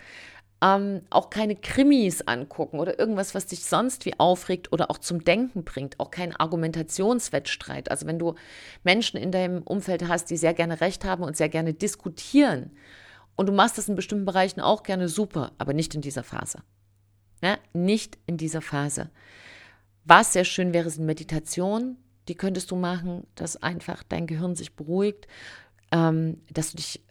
ähm, 0.65 1.03
auch 1.11 1.29
keine 1.29 1.57
Krimis 1.57 2.23
angucken 2.23 2.79
oder 2.79 2.99
irgendwas, 2.99 3.35
was 3.35 3.47
dich 3.47 3.65
sonst 3.65 4.07
wie 4.07 4.19
aufregt 4.19 4.73
oder 4.73 4.91
auch 4.91 4.97
zum 4.97 5.23
Denken 5.23 5.63
bringt. 5.63 6.01
Auch 6.01 6.11
kein 6.11 6.35
Argumentationswettstreit. 6.35 7.91
Also 7.91 8.07
wenn 8.07 8.19
du 8.19 8.35
Menschen 8.83 9.19
in 9.19 9.31
deinem 9.31 9.63
Umfeld 9.63 10.09
hast, 10.09 10.31
die 10.31 10.39
sehr 10.39 10.55
gerne 10.55 10.81
Recht 10.81 11.05
haben 11.05 11.23
und 11.23 11.37
sehr 11.37 11.51
gerne 11.51 11.75
diskutieren 11.75 12.71
und 13.37 13.47
du 13.47 13.53
machst 13.53 13.77
das 13.77 13.91
in 13.91 13.95
bestimmten 13.95 14.25
Bereichen 14.25 14.61
auch 14.61 14.85
gerne 14.85 15.09
super, 15.09 15.53
aber 15.59 15.75
nicht 15.75 15.95
in 15.95 16.01
dieser 16.01 16.23
Phase. 16.23 16.61
Ja, 17.43 17.59
nicht 17.75 18.17
in 18.27 18.39
dieser 18.39 18.63
Phase. 18.63 19.11
Was 20.05 20.33
sehr 20.33 20.45
schön 20.45 20.73
wäre, 20.73 20.89
sind 20.89 21.05
Meditationen. 21.05 21.99
Die 22.29 22.37
könntest 22.37 22.71
du 22.71 22.77
machen, 22.77 23.27
dass 23.35 23.63
einfach 23.63 24.03
dein 24.03 24.27
Gehirn 24.27 24.55
sich 24.57 24.77
beruhigt, 24.77 25.27
ähm, 25.93 26.41
dass 26.51 26.71
du 26.71 26.79
dich 26.79 27.03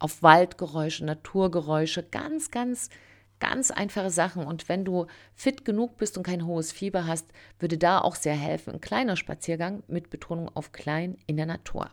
auf 0.00 0.22
Waldgeräusche, 0.22 1.04
Naturgeräusche, 1.04 2.02
ganz, 2.02 2.50
ganz, 2.50 2.90
ganz 3.38 3.70
einfache 3.70 4.10
Sachen. 4.10 4.44
Und 4.46 4.68
wenn 4.68 4.84
du 4.84 5.06
fit 5.34 5.64
genug 5.64 5.96
bist 5.96 6.16
und 6.16 6.24
kein 6.24 6.46
hohes 6.46 6.72
Fieber 6.72 7.06
hast, 7.06 7.26
würde 7.58 7.78
da 7.78 8.00
auch 8.00 8.16
sehr 8.16 8.34
helfen. 8.34 8.74
Ein 8.74 8.80
kleiner 8.80 9.16
Spaziergang 9.16 9.82
mit 9.86 10.10
Betonung 10.10 10.50
auf 10.54 10.72
klein 10.72 11.16
in 11.26 11.36
der 11.36 11.46
Natur. 11.46 11.90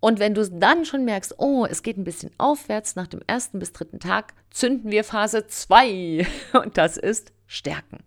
Und 0.00 0.18
wenn 0.18 0.34
du 0.34 0.46
dann 0.46 0.84
schon 0.84 1.06
merkst, 1.06 1.36
oh, 1.38 1.64
es 1.64 1.82
geht 1.82 1.96
ein 1.96 2.04
bisschen 2.04 2.30
aufwärts 2.36 2.94
nach 2.94 3.06
dem 3.06 3.22
ersten 3.26 3.58
bis 3.58 3.72
dritten 3.72 4.00
Tag, 4.00 4.34
zünden 4.50 4.90
wir 4.90 5.02
Phase 5.02 5.46
2. 5.46 6.26
Und 6.62 6.76
das 6.76 6.98
ist 6.98 7.32
Stärken. 7.46 8.04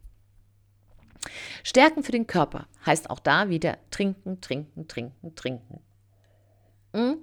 Stärken 1.63 2.04
für 2.04 2.12
den 2.12 2.28
Körper 2.28 2.67
heißt 2.86 3.10
auch 3.10 3.20
da 3.20 3.50
wieder 3.50 3.78
trinken, 3.89 4.41
trinken, 4.41 4.88
trinken, 4.88 5.36
trinken. 5.36 5.80
Hm? 6.93 7.17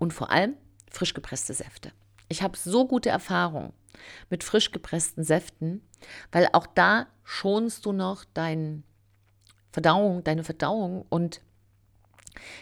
Und 0.00 0.12
vor 0.12 0.30
allem 0.30 0.56
frisch 0.90 1.14
gepresste 1.14 1.54
Säfte. 1.54 1.92
Ich 2.28 2.42
habe 2.42 2.56
so 2.56 2.88
gute 2.88 3.10
Erfahrungen 3.10 3.72
mit 4.30 4.42
frisch 4.42 4.72
gepressten 4.72 5.22
Säften, 5.22 5.82
weil 6.32 6.48
auch 6.52 6.66
da 6.66 7.06
schonst 7.22 7.86
du 7.86 7.92
noch 7.92 8.24
dein 8.34 8.82
Verdauung, 9.70 10.24
deine 10.24 10.42
Verdauung 10.42 11.04
und 11.08 11.42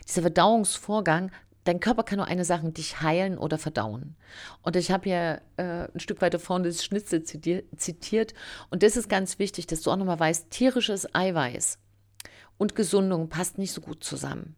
dieser 0.07 0.23
Verdauungsvorgang, 0.23 1.31
dein 1.65 1.81
Körper 1.81 2.03
kann 2.03 2.17
nur 2.19 2.27
eine 2.27 2.45
Sache, 2.45 2.71
dich 2.73 3.01
heilen 3.03 3.39
oder 3.39 3.59
verdauen. 3.59 4.17
Und 4.63 4.77
ich 4.77 4.91
habe 4.91 5.05
hier 5.05 5.43
äh, 5.59 5.93
ein 5.93 6.01
Stück 6.01 6.21
weiter 6.21 6.39
vorne 6.39 6.69
das 6.69 6.85
Schnitzel 6.85 7.23
zitiert 7.23 8.35
und 8.71 8.83
das 8.83 8.97
ist 8.97 9.09
ganz 9.09 9.39
wichtig, 9.39 9.67
dass 9.67 9.83
du 9.83 9.91
auch 9.91 9.97
nochmal 9.97 10.21
weißt, 10.21 10.51
tierisches 10.51 11.15
Eiweiß 11.15 11.79
und 12.57 12.75
Gesundung 12.75 13.29
passt 13.29 13.59
nicht 13.59 13.73
so 13.73 13.81
gut 13.81 14.03
zusammen. 14.03 14.57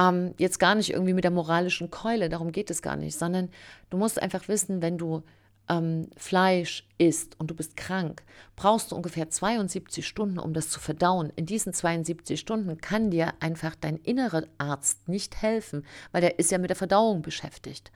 Ähm, 0.00 0.34
jetzt 0.38 0.58
gar 0.58 0.74
nicht 0.74 0.90
irgendwie 0.90 1.12
mit 1.12 1.24
der 1.24 1.30
moralischen 1.30 1.90
Keule, 1.90 2.28
darum 2.28 2.52
geht 2.52 2.70
es 2.70 2.80
gar 2.80 2.96
nicht, 2.96 3.18
sondern 3.18 3.50
du 3.90 3.98
musst 3.98 4.22
einfach 4.22 4.48
wissen, 4.48 4.80
wenn 4.80 4.96
du 4.96 5.22
ähm, 5.68 6.08
Fleisch 6.16 6.88
isst 6.96 7.38
und 7.38 7.50
du 7.50 7.54
bist 7.54 7.76
krank, 7.76 8.22
brauchst 8.56 8.92
du 8.92 8.96
ungefähr 8.96 9.28
72 9.28 10.06
Stunden, 10.06 10.38
um 10.38 10.54
das 10.54 10.70
zu 10.70 10.80
verdauen. 10.80 11.30
In 11.36 11.44
diesen 11.44 11.74
72 11.74 12.40
Stunden 12.40 12.80
kann 12.80 13.10
dir 13.10 13.34
einfach 13.40 13.74
dein 13.74 13.98
innerer 13.98 14.44
Arzt 14.56 15.08
nicht 15.08 15.42
helfen, 15.42 15.84
weil 16.12 16.22
der 16.22 16.38
ist 16.38 16.50
ja 16.50 16.58
mit 16.58 16.70
der 16.70 16.76
Verdauung 16.76 17.20
beschäftigt. 17.20 17.92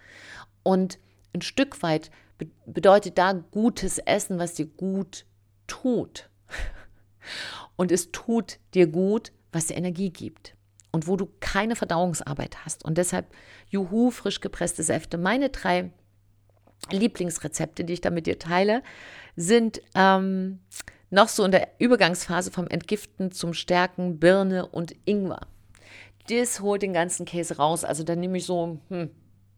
Und 0.63 0.99
ein 1.33 1.43
Stück 1.43 1.83
weit 1.83 2.11
be 2.37 2.49
bedeutet 2.67 3.17
da 3.17 3.33
gutes 3.33 3.99
Essen, 3.99 4.39
was 4.39 4.55
dir 4.55 4.67
gut 4.67 5.25
tut. 5.67 6.29
Und 7.77 7.91
es 7.91 8.13
tut 8.13 8.59
dir 8.75 8.89
gut, 8.89 9.33
was 9.53 9.67
dir 9.67 9.77
Energie 9.77 10.11
gibt 10.11 10.55
und 10.95 11.09
wo 11.09 11.17
du 11.17 11.29
keine 11.41 11.75
Verdauungsarbeit 11.75 12.65
hast. 12.65 12.85
Und 12.85 12.99
deshalb, 12.99 13.27
juhu, 13.69 14.13
frisch 14.13 14.41
gepresste 14.41 14.85
Säfte. 14.85 15.19
Meine 15.19 15.49
drei 15.49 15.91
Lieblingsrezepte, 16.93 17.83
die 17.83 17.95
ich 17.95 18.01
da 18.01 18.11
mit 18.11 18.29
dir 18.29 18.39
teile, 18.39 18.81
sind 19.35 19.83
ähm, 19.97 20.61
noch 21.11 21.27
so 21.27 21.45
in 21.45 21.51
der 21.51 21.69
Übergangsphase 21.81 22.53
vom 22.53 22.69
Entgiften 22.69 23.33
zum 23.33 23.55
Stärken 23.55 24.21
Birne 24.21 24.67
und 24.67 24.95
Ingwer. 25.05 25.49
Das 26.29 26.61
holt 26.61 26.83
den 26.83 26.93
ganzen 26.93 27.27
Käse 27.27 27.57
raus. 27.57 27.83
Also 27.83 28.05
dann 28.05 28.21
nehme 28.21 28.39
ich 28.39 28.47
so 28.47 28.79
hm, 28.89 29.11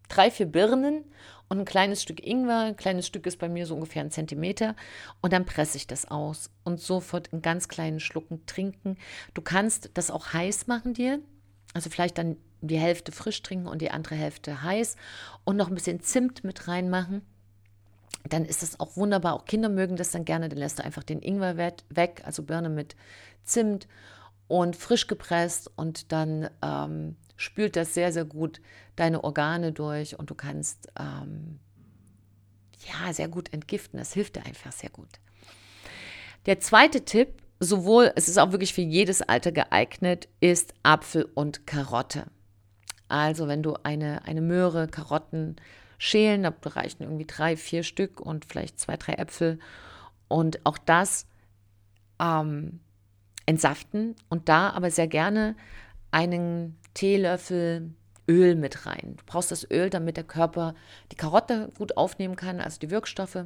drei, 0.08 0.30
vier 0.30 0.46
Birnen 0.46 1.04
und 1.48 1.58
ein 1.60 1.64
kleines 1.64 2.02
Stück 2.02 2.26
Ingwer. 2.26 2.60
Ein 2.60 2.76
kleines 2.76 3.06
Stück 3.06 3.26
ist 3.26 3.38
bei 3.38 3.48
mir 3.48 3.66
so 3.66 3.74
ungefähr 3.74 4.02
ein 4.02 4.10
Zentimeter. 4.10 4.74
Und 5.20 5.32
dann 5.32 5.44
presse 5.44 5.76
ich 5.76 5.86
das 5.86 6.10
aus 6.10 6.50
und 6.64 6.80
sofort 6.80 7.28
in 7.28 7.42
ganz 7.42 7.68
kleinen 7.68 8.00
Schlucken 8.00 8.44
trinken. 8.46 8.96
Du 9.34 9.42
kannst 9.42 9.90
das 9.94 10.10
auch 10.10 10.32
heiß 10.32 10.66
machen 10.66 10.94
dir. 10.94 11.20
Also 11.74 11.90
vielleicht 11.90 12.18
dann 12.18 12.36
die 12.62 12.78
Hälfte 12.78 13.12
frisch 13.12 13.42
trinken 13.42 13.68
und 13.68 13.82
die 13.82 13.90
andere 13.90 14.14
Hälfte 14.14 14.62
heiß 14.62 14.96
und 15.44 15.56
noch 15.56 15.68
ein 15.68 15.74
bisschen 15.74 16.00
Zimt 16.00 16.42
mit 16.42 16.68
reinmachen. 16.68 17.22
Dann 18.28 18.44
ist 18.44 18.62
das 18.62 18.80
auch 18.80 18.96
wunderbar. 18.96 19.34
Auch 19.34 19.44
Kinder 19.44 19.68
mögen 19.68 19.96
das 19.96 20.10
dann 20.10 20.24
gerne. 20.24 20.48
Dann 20.48 20.58
lässt 20.58 20.78
du 20.78 20.84
einfach 20.84 21.04
den 21.04 21.22
Ingwer 21.22 21.56
weg, 21.56 22.22
also 22.24 22.42
Birne 22.42 22.70
mit 22.70 22.96
Zimt 23.44 23.86
und 24.48 24.74
frisch 24.74 25.06
gepresst 25.06 25.70
und 25.76 26.12
dann 26.12 26.48
ähm, 26.62 27.16
spült 27.36 27.76
das 27.76 27.94
sehr, 27.94 28.12
sehr 28.12 28.24
gut 28.24 28.60
deine 28.96 29.24
Organe 29.24 29.72
durch 29.72 30.18
und 30.18 30.30
du 30.30 30.34
kannst 30.34 30.88
ähm, 30.98 31.58
ja 32.86 33.12
sehr 33.12 33.28
gut 33.28 33.52
entgiften. 33.52 33.98
Das 33.98 34.12
hilft 34.12 34.36
dir 34.36 34.46
einfach 34.46 34.72
sehr 34.72 34.90
gut. 34.90 35.08
Der 36.46 36.60
zweite 36.60 37.04
Tipp, 37.04 37.42
sowohl, 37.60 38.12
es 38.16 38.28
ist 38.28 38.38
auch 38.38 38.52
wirklich 38.52 38.72
für 38.72 38.82
jedes 38.82 39.22
Alter 39.22 39.52
geeignet, 39.52 40.28
ist 40.40 40.74
Apfel 40.82 41.28
und 41.34 41.66
Karotte. 41.66 42.26
Also 43.08 43.48
wenn 43.48 43.62
du 43.62 43.74
eine, 43.82 44.24
eine 44.24 44.40
Möhre, 44.40 44.88
Karotten 44.88 45.56
schälen, 45.98 46.42
da 46.42 46.52
reichen 46.64 47.02
irgendwie 47.02 47.26
drei, 47.26 47.56
vier 47.56 47.82
Stück 47.82 48.20
und 48.20 48.44
vielleicht 48.44 48.78
zwei, 48.80 48.96
drei 48.96 49.14
Äpfel. 49.14 49.58
Und 50.28 50.64
auch 50.66 50.78
das 50.78 51.26
ähm, 52.20 52.80
entsaften 53.46 54.16
und 54.28 54.48
da 54.48 54.70
aber 54.70 54.90
sehr 54.90 55.06
gerne 55.06 55.56
einen 56.10 56.78
Teelöffel 56.96 57.90
Öl 58.26 58.56
mit 58.56 58.86
rein. 58.86 59.14
Du 59.18 59.24
brauchst 59.26 59.50
das 59.50 59.70
Öl, 59.70 59.90
damit 59.90 60.16
der 60.16 60.24
Körper 60.24 60.74
die 61.12 61.16
Karotte 61.16 61.70
gut 61.76 61.96
aufnehmen 61.96 62.36
kann, 62.36 62.60
also 62.60 62.80
die 62.80 62.90
Wirkstoffe. 62.90 63.44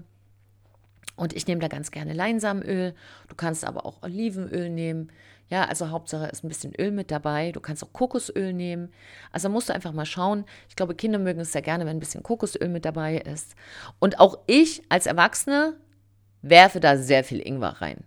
Und 1.16 1.34
ich 1.34 1.46
nehme 1.46 1.60
da 1.60 1.68
ganz 1.68 1.90
gerne 1.90 2.14
Leinsamenöl. 2.14 2.94
Du 3.28 3.34
kannst 3.34 3.64
aber 3.64 3.84
auch 3.84 4.02
Olivenöl 4.02 4.70
nehmen. 4.70 5.12
Ja, 5.48 5.64
also 5.64 5.90
Hauptsache 5.90 6.28
ist 6.28 6.44
ein 6.44 6.48
bisschen 6.48 6.72
Öl 6.78 6.92
mit 6.92 7.10
dabei. 7.10 7.50
Du 7.50 7.60
kannst 7.60 7.82
auch 7.82 7.92
Kokosöl 7.92 8.52
nehmen. 8.52 8.92
Also 9.32 9.48
musst 9.48 9.68
du 9.68 9.74
einfach 9.74 9.92
mal 9.92 10.06
schauen. 10.06 10.44
Ich 10.68 10.76
glaube, 10.76 10.94
Kinder 10.94 11.18
mögen 11.18 11.40
es 11.40 11.52
sehr 11.52 11.60
gerne, 11.60 11.84
wenn 11.84 11.96
ein 11.96 12.00
bisschen 12.00 12.22
Kokosöl 12.22 12.68
mit 12.68 12.84
dabei 12.84 13.18
ist. 13.18 13.56
Und 13.98 14.20
auch 14.20 14.38
ich 14.46 14.82
als 14.88 15.06
Erwachsene 15.06 15.74
werfe 16.40 16.78
da 16.78 16.96
sehr 16.96 17.24
viel 17.24 17.46
Ingwer 17.46 17.82
rein. 17.82 18.04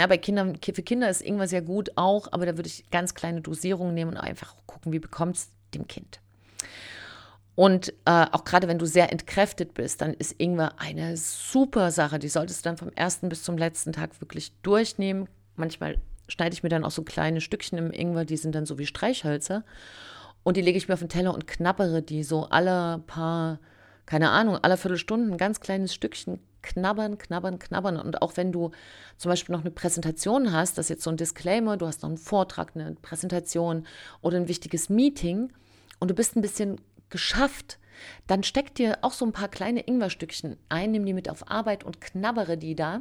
Ja, 0.00 0.06
bei 0.06 0.16
Kindern, 0.16 0.56
für 0.62 0.82
Kinder 0.82 1.10
ist 1.10 1.20
Ingwer 1.20 1.46
sehr 1.46 1.60
gut 1.60 1.90
auch, 1.96 2.28
aber 2.32 2.46
da 2.46 2.56
würde 2.56 2.68
ich 2.68 2.88
ganz 2.90 3.14
kleine 3.14 3.42
Dosierungen 3.42 3.92
nehmen 3.92 4.12
und 4.12 4.16
einfach 4.16 4.54
gucken, 4.64 4.92
wie 4.92 4.98
bekommt 4.98 5.36
es 5.36 5.50
dem 5.74 5.86
Kind. 5.88 6.20
Und 7.54 7.92
äh, 8.06 8.24
auch 8.32 8.44
gerade 8.44 8.66
wenn 8.66 8.78
du 8.78 8.86
sehr 8.86 9.12
entkräftet 9.12 9.74
bist, 9.74 10.00
dann 10.00 10.14
ist 10.14 10.36
Ingwer 10.38 10.80
eine 10.80 11.18
super 11.18 11.90
Sache. 11.90 12.18
Die 12.18 12.30
solltest 12.30 12.64
du 12.64 12.70
dann 12.70 12.78
vom 12.78 12.88
ersten 12.94 13.28
bis 13.28 13.42
zum 13.42 13.58
letzten 13.58 13.92
Tag 13.92 14.18
wirklich 14.22 14.54
durchnehmen. 14.62 15.28
Manchmal 15.56 15.98
schneide 16.28 16.54
ich 16.54 16.62
mir 16.62 16.70
dann 16.70 16.86
auch 16.86 16.92
so 16.92 17.02
kleine 17.02 17.42
Stückchen 17.42 17.76
im 17.76 17.92
Ingwer, 17.92 18.24
die 18.24 18.38
sind 18.38 18.54
dann 18.54 18.64
so 18.64 18.78
wie 18.78 18.86
Streichhölzer. 18.86 19.64
Und 20.44 20.56
die 20.56 20.62
lege 20.62 20.78
ich 20.78 20.88
mir 20.88 20.94
auf 20.94 21.00
den 21.00 21.10
Teller 21.10 21.34
und 21.34 21.46
knabbere 21.46 22.00
die 22.00 22.24
so 22.24 22.46
alle 22.46 23.00
paar, 23.06 23.58
keine 24.06 24.30
Ahnung, 24.30 24.56
alle 24.62 24.78
Viertelstunden 24.78 25.32
ein 25.32 25.36
ganz 25.36 25.60
kleines 25.60 25.92
Stückchen 25.92 26.40
knabbern, 26.62 27.18
knabbern, 27.18 27.58
knabbern. 27.58 27.96
Und 27.96 28.22
auch 28.22 28.36
wenn 28.36 28.52
du 28.52 28.70
zum 29.16 29.30
Beispiel 29.30 29.54
noch 29.54 29.62
eine 29.62 29.70
Präsentation 29.70 30.52
hast, 30.52 30.78
das 30.78 30.86
ist 30.86 30.90
jetzt 30.90 31.04
so 31.04 31.10
ein 31.10 31.16
Disclaimer, 31.16 31.76
du 31.76 31.86
hast 31.86 32.02
noch 32.02 32.08
einen 32.08 32.18
Vortrag, 32.18 32.72
eine 32.74 32.94
Präsentation 32.94 33.86
oder 34.20 34.36
ein 34.36 34.48
wichtiges 34.48 34.88
Meeting 34.88 35.52
und 35.98 36.10
du 36.10 36.14
bist 36.14 36.36
ein 36.36 36.42
bisschen 36.42 36.80
geschafft, 37.08 37.78
dann 38.26 38.42
steck 38.42 38.74
dir 38.74 38.98
auch 39.02 39.12
so 39.12 39.24
ein 39.26 39.32
paar 39.32 39.48
kleine 39.48 39.86
Ingwerstückchen 39.86 40.56
ein, 40.68 40.92
nimm 40.92 41.04
die 41.04 41.12
mit 41.12 41.28
auf 41.28 41.50
Arbeit 41.50 41.84
und 41.84 42.00
knabbere 42.00 42.56
die 42.56 42.74
da. 42.74 43.00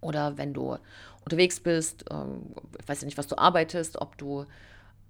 Oder 0.00 0.38
wenn 0.38 0.54
du 0.54 0.76
unterwegs 1.24 1.60
bist, 1.60 2.04
ähm, 2.10 2.54
ich 2.80 2.88
weiß 2.88 3.02
ja 3.02 3.06
nicht, 3.06 3.18
was 3.18 3.26
du 3.26 3.36
arbeitest, 3.36 4.00
ob 4.00 4.16
du 4.16 4.46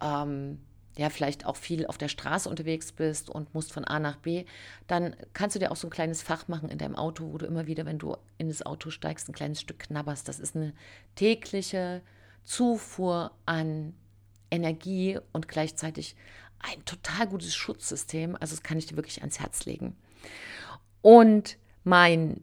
ähm, 0.00 0.60
ja 1.00 1.10
vielleicht 1.10 1.46
auch 1.46 1.56
viel 1.56 1.86
auf 1.86 1.98
der 1.98 2.08
Straße 2.08 2.48
unterwegs 2.48 2.92
bist 2.92 3.30
und 3.30 3.54
musst 3.54 3.72
von 3.72 3.84
A 3.84 3.98
nach 3.98 4.16
B, 4.16 4.44
dann 4.86 5.16
kannst 5.32 5.56
du 5.56 5.60
dir 5.60 5.72
auch 5.72 5.76
so 5.76 5.86
ein 5.86 5.90
kleines 5.90 6.22
Fach 6.22 6.46
machen 6.46 6.68
in 6.68 6.78
deinem 6.78 6.94
Auto, 6.94 7.32
wo 7.32 7.38
du 7.38 7.46
immer 7.46 7.66
wieder, 7.66 7.86
wenn 7.86 7.98
du 7.98 8.16
in 8.38 8.48
das 8.48 8.64
Auto 8.64 8.90
steigst, 8.90 9.28
ein 9.28 9.32
kleines 9.34 9.60
Stück 9.60 9.78
knabberst. 9.80 10.28
Das 10.28 10.38
ist 10.38 10.54
eine 10.54 10.74
tägliche 11.14 12.02
Zufuhr 12.44 13.32
an 13.46 13.94
Energie 14.50 15.18
und 15.32 15.48
gleichzeitig 15.48 16.16
ein 16.58 16.84
total 16.84 17.26
gutes 17.28 17.54
Schutzsystem. 17.54 18.36
Also 18.38 18.54
das 18.54 18.62
kann 18.62 18.78
ich 18.78 18.86
dir 18.86 18.96
wirklich 18.96 19.20
ans 19.20 19.40
Herz 19.40 19.64
legen. 19.64 19.96
Und 21.00 21.56
mein 21.82 22.42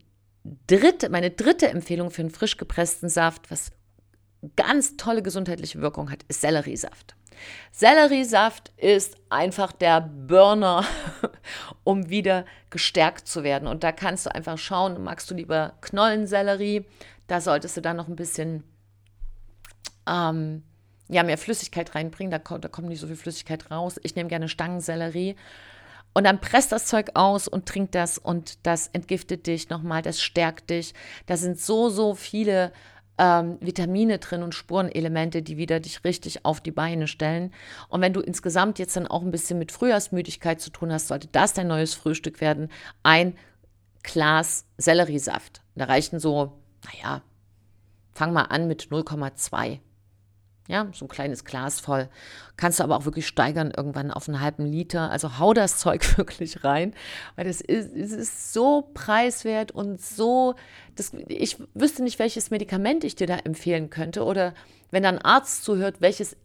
dritte, 0.65 1.09
meine 1.09 1.29
dritte 1.29 1.69
Empfehlung 1.69 2.09
für 2.09 2.21
einen 2.21 2.31
frisch 2.31 2.57
gepressten 2.57 3.09
Saft, 3.09 3.51
was 3.51 3.71
ganz 4.55 4.97
tolle 4.97 5.21
gesundheitliche 5.21 5.81
Wirkung 5.81 6.09
hat, 6.09 6.23
ist 6.27 6.41
Selleriesaft. 6.41 7.16
Selleriesaft 7.71 8.71
ist 8.77 9.17
einfach 9.29 9.71
der 9.71 10.01
Burner, 10.01 10.83
um 11.83 12.09
wieder 12.09 12.45
gestärkt 12.69 13.27
zu 13.27 13.43
werden. 13.43 13.67
Und 13.67 13.83
da 13.83 13.91
kannst 13.91 14.25
du 14.25 14.33
einfach 14.33 14.57
schauen, 14.57 15.03
magst 15.03 15.29
du 15.29 15.35
lieber 15.35 15.73
Knollensellerie? 15.81 16.85
Da 17.27 17.41
solltest 17.41 17.77
du 17.77 17.81
dann 17.81 17.97
noch 17.97 18.07
ein 18.07 18.15
bisschen 18.15 18.63
ähm, 20.07 20.63
ja, 21.09 21.23
mehr 21.23 21.37
Flüssigkeit 21.37 21.95
reinbringen. 21.95 22.31
Da, 22.31 22.57
da 22.57 22.67
kommt 22.67 22.89
nicht 22.89 22.99
so 22.99 23.07
viel 23.07 23.15
Flüssigkeit 23.15 23.69
raus. 23.71 23.99
Ich 24.03 24.15
nehme 24.15 24.29
gerne 24.29 24.49
Stangensellerie. 24.49 25.35
Und 26.13 26.23
dann 26.23 26.41
presst 26.41 26.71
das 26.71 26.85
Zeug 26.85 27.11
aus 27.13 27.47
und 27.47 27.67
trinkt 27.67 27.93
das 27.93 28.17
und 28.17 28.65
das 28.65 28.87
entgiftet 28.87 29.45
dich 29.45 29.69
nochmal, 29.69 30.01
das 30.01 30.19
stärkt 30.19 30.71
dich. 30.71 30.95
Da 31.27 31.37
sind 31.37 31.59
so, 31.59 31.89
so 31.89 32.15
viele 32.15 32.71
ähm, 33.17 33.57
Vitamine 33.61 34.19
drin 34.19 34.43
und 34.43 34.53
Spurenelemente, 34.53 35.41
die 35.41 35.57
wieder 35.57 35.79
dich 35.79 36.03
richtig 36.03 36.45
auf 36.45 36.61
die 36.61 36.71
Beine 36.71 37.07
stellen. 37.07 37.53
Und 37.89 38.01
wenn 38.01 38.13
du 38.13 38.21
insgesamt 38.21 38.79
jetzt 38.79 38.95
dann 38.95 39.07
auch 39.07 39.21
ein 39.21 39.31
bisschen 39.31 39.59
mit 39.59 39.71
Frühjahrsmüdigkeit 39.71 40.61
zu 40.61 40.69
tun 40.69 40.91
hast, 40.91 41.07
sollte 41.07 41.27
das 41.31 41.53
dein 41.53 41.67
neues 41.67 41.93
Frühstück 41.93 42.41
werden. 42.41 42.69
Ein 43.03 43.35
Glas 44.03 44.65
Selleriesaft. 44.77 45.61
Da 45.75 45.85
reichen 45.85 46.19
so, 46.19 46.53
naja, 46.85 47.21
fang 48.13 48.33
mal 48.33 48.43
an 48.43 48.67
mit 48.67 48.83
0,2 48.83 49.79
ja, 50.67 50.87
so 50.93 51.05
ein 51.05 51.09
kleines 51.09 51.45
Glas 51.45 51.79
voll. 51.79 52.09
Kannst 52.57 52.79
du 52.79 52.83
aber 52.83 52.97
auch 52.97 53.05
wirklich 53.05 53.27
steigern 53.27 53.71
irgendwann 53.75 54.11
auf 54.11 54.27
einen 54.27 54.41
halben 54.41 54.65
Liter. 54.65 55.09
Also 55.09 55.39
hau 55.39 55.53
das 55.53 55.77
Zeug 55.79 56.17
wirklich 56.17 56.63
rein, 56.63 56.93
weil 57.35 57.45
das 57.45 57.61
ist, 57.61 57.95
es 57.95 58.11
ist 58.11 58.53
so 58.53 58.89
preiswert 58.93 59.71
und 59.71 60.01
so, 60.01 60.55
das, 60.95 61.13
ich 61.27 61.57
wüsste 61.73 62.03
nicht, 62.03 62.19
welches 62.19 62.51
Medikament 62.51 63.03
ich 63.03 63.15
dir 63.15 63.27
da 63.27 63.37
empfehlen 63.37 63.89
könnte. 63.89 64.23
Oder 64.23 64.53
wenn 64.91 65.03
da 65.03 65.09
ein 65.09 65.21
Arzt 65.21 65.63
zuhört, 65.63 66.01
welches 66.01 66.35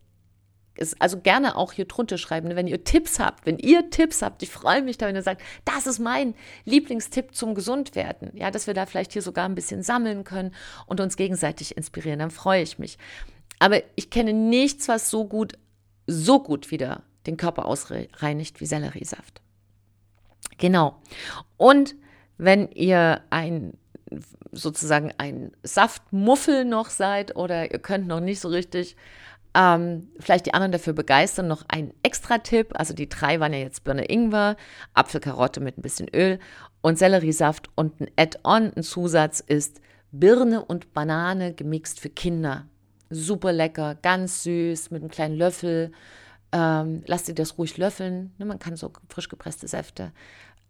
ist, 0.74 1.00
also 1.00 1.20
gerne 1.20 1.56
auch 1.56 1.72
hier 1.72 1.84
drunter 1.84 2.18
schreiben, 2.18 2.54
wenn 2.56 2.66
ihr 2.66 2.84
Tipps 2.84 3.18
habt, 3.18 3.44
wenn 3.46 3.58
ihr 3.58 3.90
Tipps 3.90 4.22
habt, 4.22 4.42
ich 4.42 4.50
freue 4.50 4.82
mich 4.82 4.98
da, 4.98 5.06
wenn 5.06 5.16
ihr 5.16 5.22
sagt, 5.22 5.42
das 5.64 5.86
ist 5.86 5.98
mein 5.98 6.34
Lieblingstipp 6.64 7.34
zum 7.34 7.54
Gesundwerden, 7.54 8.30
ja, 8.34 8.50
dass 8.50 8.66
wir 8.66 8.74
da 8.74 8.86
vielleicht 8.86 9.12
hier 9.12 9.22
sogar 9.22 9.44
ein 9.44 9.54
bisschen 9.54 9.82
sammeln 9.82 10.24
können 10.24 10.54
und 10.86 11.00
uns 11.00 11.16
gegenseitig 11.16 11.76
inspirieren, 11.76 12.20
dann 12.20 12.30
freue 12.30 12.62
ich 12.62 12.78
mich. 12.78 12.98
Aber 13.62 13.80
ich 13.94 14.10
kenne 14.10 14.32
nichts, 14.32 14.88
was 14.88 15.08
so 15.08 15.24
gut, 15.24 15.52
so 16.08 16.42
gut 16.42 16.72
wieder 16.72 17.04
den 17.28 17.36
Körper 17.36 17.66
ausreinigt 17.66 18.60
wie 18.60 18.66
Selleriesaft. 18.66 19.40
Genau. 20.58 21.00
Und 21.58 21.94
wenn 22.38 22.72
ihr 22.72 23.22
ein 23.30 23.78
sozusagen 24.50 25.12
ein 25.16 25.52
Saftmuffel 25.62 26.64
noch 26.64 26.90
seid 26.90 27.36
oder 27.36 27.70
ihr 27.70 27.78
könnt 27.78 28.08
noch 28.08 28.18
nicht 28.18 28.40
so 28.40 28.48
richtig 28.48 28.96
ähm, 29.54 30.08
vielleicht 30.18 30.46
die 30.46 30.54
anderen 30.54 30.72
dafür 30.72 30.94
begeistern, 30.94 31.46
noch 31.46 31.64
ein 31.68 31.94
extra 32.02 32.38
Tipp. 32.38 32.70
Also 32.74 32.94
die 32.94 33.08
drei 33.08 33.38
waren 33.38 33.52
ja 33.52 33.60
jetzt 33.60 33.84
Birne 33.84 34.10
Ingwer, 34.10 34.56
Apfelkarotte 34.92 35.60
mit 35.60 35.78
ein 35.78 35.82
bisschen 35.82 36.08
Öl 36.12 36.40
und 36.80 36.98
Selleriesaft 36.98 37.70
und 37.76 38.00
ein 38.00 38.10
Add-on, 38.16 38.72
ein 38.74 38.82
Zusatz 38.82 39.38
ist 39.38 39.80
Birne 40.10 40.64
und 40.64 40.92
Banane 40.92 41.54
gemixt 41.54 42.00
für 42.00 42.10
Kinder 42.10 42.66
super 43.14 43.52
lecker, 43.52 43.96
ganz 43.96 44.42
süß, 44.42 44.90
mit 44.90 45.02
einem 45.02 45.10
kleinen 45.10 45.36
Löffel. 45.36 45.92
Ähm, 46.52 47.02
lass 47.06 47.24
dir 47.24 47.34
das 47.34 47.58
ruhig 47.58 47.76
löffeln. 47.76 48.34
Ne, 48.38 48.44
man 48.44 48.58
kann 48.58 48.76
so 48.76 48.92
frisch 49.08 49.28
gepresste 49.28 49.68
Säfte 49.68 50.12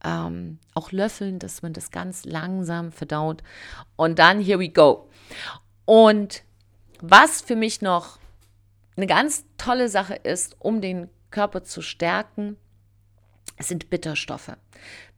ähm, 0.05 0.59
auch 0.75 0.93
löffeln, 0.93 1.39
dass 1.39 1.63
man 1.63 1.73
das 1.73 1.91
ganz 1.91 2.25
langsam 2.25 2.93
verdaut. 2.93 3.43
Und 3.97 4.19
dann, 4.19 4.41
here 4.41 4.59
we 4.59 4.69
go. 4.69 5.09
Und 5.85 6.43
was 7.01 7.41
für 7.41 7.57
mich 7.57 7.83
noch 7.83 8.19
eine 8.97 9.07
ganz 9.07 9.45
tolle 9.59 9.89
Sache 9.89 10.15
ist, 10.15 10.57
um 10.59 10.81
den 10.81 11.09
Körper 11.31 11.63
zu 11.65 11.83
stärken, 11.83 12.57
sind 13.59 13.91
Bitterstoffe. 13.91 14.53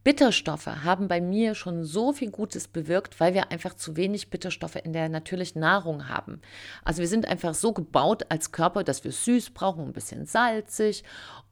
Bitterstoffe 0.05 0.67
haben 0.67 1.09
bei 1.09 1.21
mir 1.21 1.55
schon 1.55 1.83
so 1.85 2.13
viel 2.13 2.31
Gutes 2.31 2.69
bewirkt, 2.69 3.19
weil 3.21 3.33
wir 3.33 3.51
einfach 3.51 3.75
zu 3.75 3.97
wenig 3.97 4.29
Bitterstoffe 4.29 4.77
in 4.77 4.93
der 4.93 5.09
natürlichen 5.09 5.61
Nahrung 5.61 6.09
haben. 6.09 6.43
Also 6.85 7.01
wir 7.01 7.09
sind 7.09 7.27
einfach 7.27 7.55
so 7.55 7.73
gebaut 7.73 8.27
als 8.29 8.53
Körper, 8.53 8.85
dass 8.85 9.03
wir 9.03 9.13
süß 9.13 9.51
brauchen, 9.51 9.85
ein 9.87 9.93
bisschen 9.95 10.27
salzig 10.27 11.05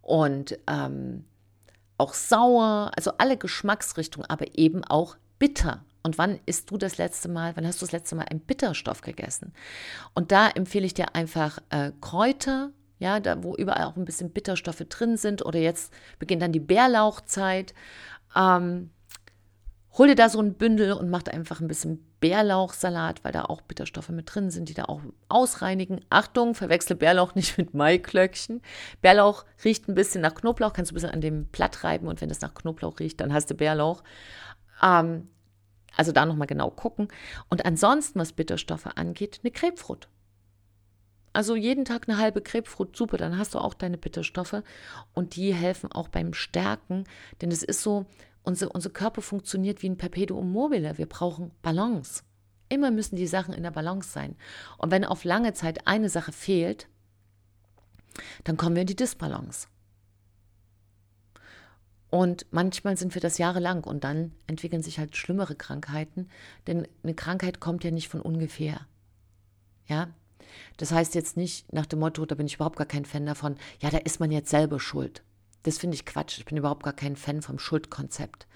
und 0.03 0.59
ähm, 0.67 1.25
auch 1.97 2.13
sauer, 2.13 2.93
also 2.95 3.13
alle 3.19 3.39
Geschmacksrichtungen, 3.39 4.29
aber 4.29 4.59
eben 4.59 4.85
auch 4.85 5.17
bitter. 5.39 5.83
Und 6.03 6.19
wann 6.19 6.39
isst 6.47 6.71
du 6.71 6.77
das 6.77 6.99
letzte 6.99 7.29
Mal, 7.29 7.57
wann 7.57 7.67
hast 7.67 7.81
du 7.81 7.87
das 7.87 7.93
letzte 7.93 8.17
Mal 8.17 8.25
einen 8.25 8.41
Bitterstoff 8.41 9.01
gegessen? 9.01 9.53
Und 10.15 10.33
da 10.33 10.49
empfehle 10.49 10.85
ich 10.85 10.95
dir 10.95 11.15
einfach 11.15 11.59
äh, 11.71 11.93
Kräuter, 12.01 12.71
ja, 12.99 13.19
da 13.19 13.43
wo 13.43 13.57
überall 13.57 13.85
auch 13.85 13.97
ein 13.97 14.05
bisschen 14.05 14.31
Bitterstoffe 14.31 14.85
drin 14.89 15.17
sind. 15.17 15.45
Oder 15.45 15.59
jetzt 15.59 15.93
beginnt 16.19 16.43
dann 16.43 16.53
die 16.53 16.61
Bärlauchzeit. 16.61 17.75
Ähm, 18.37 18.91
hol 19.99 20.09
dir 20.09 20.15
da 20.15 20.29
so 20.29 20.41
ein 20.41 20.55
Bündel 20.55 20.93
und 20.93 21.11
mach 21.11 21.25
einfach 21.27 21.61
ein 21.61 21.69
bisschen 21.69 22.05
Bärlauchsalat, 22.21 23.25
weil 23.25 23.33
da 23.33 23.45
auch 23.45 23.63
Bitterstoffe 23.63 24.09
mit 24.11 24.33
drin 24.33 24.51
sind, 24.51 24.69
die 24.69 24.75
da 24.75 24.85
auch 24.85 25.01
ausreinigen. 25.29 26.01
Achtung, 26.09 26.55
verwechsle 26.55 26.97
Bärlauch 26.97 27.35
nicht 27.37 27.59
mit 27.59 27.75
Maiklöckchen. 27.75 28.63
Bärlauch 29.03 29.45
riecht 29.65 29.89
ein 29.89 29.95
bisschen 29.95 30.23
nach 30.23 30.35
Knoblauch, 30.35 30.73
kannst 30.73 30.91
du 30.91 30.95
ein 30.95 30.97
bisschen 30.97 31.11
an 31.11 31.21
dem 31.21 31.47
Blatt 31.47 31.85
reiben 31.85 32.07
und 32.07 32.21
wenn 32.21 32.29
das 32.29 32.41
nach 32.41 32.55
Knoblauch 32.55 33.01
riecht, 33.01 33.21
dann 33.21 33.33
hast 33.33 33.51
du 33.51 33.55
Bärlauch. 33.55 34.03
Ähm, 34.83 35.29
also 35.97 36.13
da 36.13 36.25
nochmal 36.25 36.47
genau 36.47 36.71
gucken. 36.71 37.09
Und 37.51 37.67
ansonsten, 37.67 38.19
was 38.19 38.33
Bitterstoffe 38.33 38.87
angeht, 38.95 39.41
eine 39.43 39.51
Grapefruit. 39.51 40.09
Also 41.33 41.57
jeden 41.57 41.85
Tag 41.85 42.09
eine 42.09 42.19
halbe 42.19 42.43
Grapefruit, 42.43 42.97
super, 42.97 43.17
dann 43.17 43.39
hast 43.39 43.55
du 43.55 43.59
auch 43.59 43.75
deine 43.75 43.99
Bitterstoffe 43.99 44.63
und 45.15 45.37
die 45.37 45.55
helfen 45.55 45.91
auch 45.91 46.09
beim 46.09 46.35
Stärken, 46.35 47.05
denn 47.41 47.51
es 47.51 47.63
ist 47.63 47.83
so, 47.83 48.07
unser, 48.43 48.75
unser 48.75 48.91
Körper 48.91 49.23
funktioniert 49.23 49.83
wie 49.83 49.89
ein 49.89 49.97
Perpetuum 49.97 50.51
mobile. 50.51 50.99
Wir 50.99 51.07
brauchen 51.07 51.53
Balance 51.63 52.23
Immer 52.73 52.91
müssen 52.91 53.17
die 53.17 53.27
Sachen 53.27 53.53
in 53.53 53.65
der 53.65 53.71
Balance 53.71 54.09
sein. 54.09 54.35
Und 54.79 54.91
wenn 54.91 55.05
auf 55.05 55.25
lange 55.25 55.53
Zeit 55.53 55.87
eine 55.87 56.09
Sache 56.09 56.33
fehlt, 56.33 56.89
dann 58.45 58.57
kommen 58.57 58.75
wir 58.75 58.81
in 58.81 58.87
die 58.87 58.97
Disbalance. 58.97 59.69
Und 62.09 62.47
manchmal 62.51 62.97
sind 62.97 63.13
wir 63.13 63.21
das 63.21 63.37
jahrelang 63.37 63.85
und 63.85 64.05
dann 64.05 64.33
entwickeln 64.47 64.83
sich 64.83 64.99
halt 64.99 65.19
schlimmere 65.19 65.55
Krankheiten, 65.55 66.31
denn 66.67 66.89
eine 67.03 67.13
Krankheit 67.13 67.61
kommt 67.61 67.85
ja 67.85 67.91
nicht 67.91 68.09
von 68.09 68.23
ungefähr. 68.23 68.87
Ja, 69.87 70.09
das 70.77 70.93
heißt 70.93 71.15
jetzt 71.15 71.37
nicht 71.37 71.73
nach 71.73 71.87
dem 71.87 72.01
Motto, 72.01 72.25
da 72.27 72.35
bin 72.35 72.47
ich 72.47 72.55
überhaupt 72.55 72.77
gar 72.77 72.87
kein 72.87 73.05
Fan 73.05 73.27
davon, 73.27 73.57
ja, 73.81 73.91
da 73.91 73.99
ist 73.99 74.21
man 74.21 74.31
jetzt 74.31 74.51
selber 74.51 74.81
schuld. 74.81 75.23
Das 75.63 75.79
finde 75.79 75.95
ich 75.95 76.05
Quatsch. 76.05 76.39
Ich 76.39 76.45
bin 76.45 76.59
überhaupt 76.59 76.83
gar 76.83 76.93
kein 76.93 77.17
Fan 77.17 77.41
vom 77.41 77.59
Schuldkonzept. 77.59 78.47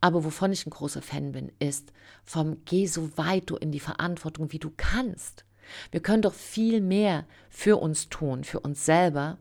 Aber 0.00 0.24
wovon 0.24 0.52
ich 0.52 0.66
ein 0.66 0.70
großer 0.70 1.02
Fan 1.02 1.32
bin, 1.32 1.52
ist 1.58 1.92
vom 2.24 2.64
Geh 2.64 2.86
so 2.86 3.16
weit 3.16 3.50
du 3.50 3.56
in 3.56 3.70
die 3.70 3.80
Verantwortung, 3.80 4.52
wie 4.52 4.58
du 4.58 4.72
kannst. 4.76 5.44
Wir 5.90 6.00
können 6.00 6.22
doch 6.22 6.34
viel 6.34 6.80
mehr 6.80 7.26
für 7.50 7.76
uns 7.76 8.08
tun, 8.08 8.42
für 8.42 8.60
uns 8.60 8.84
selber, 8.84 9.38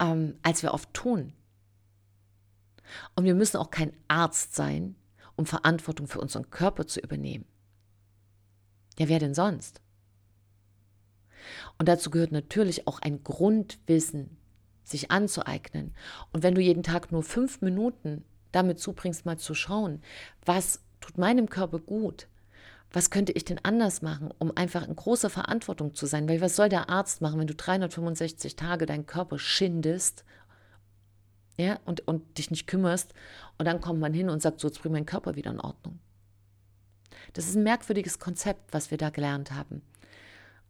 ähm, 0.00 0.36
als 0.42 0.62
wir 0.62 0.74
oft 0.74 0.92
tun. 0.94 1.32
Und 3.14 3.24
wir 3.24 3.34
müssen 3.34 3.58
auch 3.58 3.70
kein 3.70 3.92
Arzt 4.08 4.54
sein, 4.54 4.96
um 5.36 5.46
Verantwortung 5.46 6.06
für 6.06 6.20
unseren 6.20 6.50
Körper 6.50 6.86
zu 6.86 7.00
übernehmen. 7.00 7.44
Ja, 8.98 9.08
wer 9.08 9.18
denn 9.18 9.34
sonst? 9.34 9.80
Und 11.78 11.88
dazu 11.88 12.10
gehört 12.10 12.32
natürlich 12.32 12.86
auch 12.86 13.00
ein 13.00 13.22
Grundwissen, 13.22 14.36
sich 14.84 15.10
anzueignen. 15.10 15.94
Und 16.32 16.42
wenn 16.42 16.54
du 16.54 16.60
jeden 16.60 16.82
Tag 16.82 17.12
nur 17.12 17.22
fünf 17.22 17.60
Minuten 17.60 18.24
damit 18.52 18.78
zubringst, 18.78 19.26
mal 19.26 19.38
zu 19.38 19.54
schauen, 19.54 20.02
was 20.44 20.80
tut 21.00 21.18
meinem 21.18 21.48
Körper 21.48 21.78
gut, 21.78 22.28
was 22.92 23.10
könnte 23.10 23.32
ich 23.32 23.44
denn 23.44 23.58
anders 23.62 24.02
machen, 24.02 24.30
um 24.38 24.56
einfach 24.56 24.86
in 24.86 24.94
großer 24.94 25.28
Verantwortung 25.28 25.94
zu 25.94 26.06
sein? 26.06 26.28
Weil 26.28 26.40
was 26.40 26.54
soll 26.54 26.68
der 26.68 26.88
Arzt 26.88 27.20
machen, 27.20 27.40
wenn 27.40 27.48
du 27.48 27.54
365 27.54 28.54
Tage 28.54 28.86
deinen 28.86 29.06
Körper 29.06 29.38
schindest 29.38 30.24
ja, 31.56 31.78
und, 31.84 32.06
und 32.06 32.38
dich 32.38 32.50
nicht 32.50 32.66
kümmerst 32.66 33.12
und 33.58 33.66
dann 33.66 33.80
kommt 33.80 34.00
man 34.00 34.12
hin 34.12 34.28
und 34.28 34.42
sagt, 34.42 34.60
so, 34.60 34.68
jetzt 34.68 34.80
bring 34.80 34.92
meinen 34.92 35.06
Körper 35.06 35.36
wieder 35.36 35.50
in 35.50 35.60
Ordnung. 35.60 35.98
Das 37.32 37.46
ist 37.46 37.56
ein 37.56 37.62
merkwürdiges 37.62 38.18
Konzept, 38.18 38.72
was 38.72 38.90
wir 38.90 38.98
da 38.98 39.10
gelernt 39.10 39.52
haben. 39.52 39.82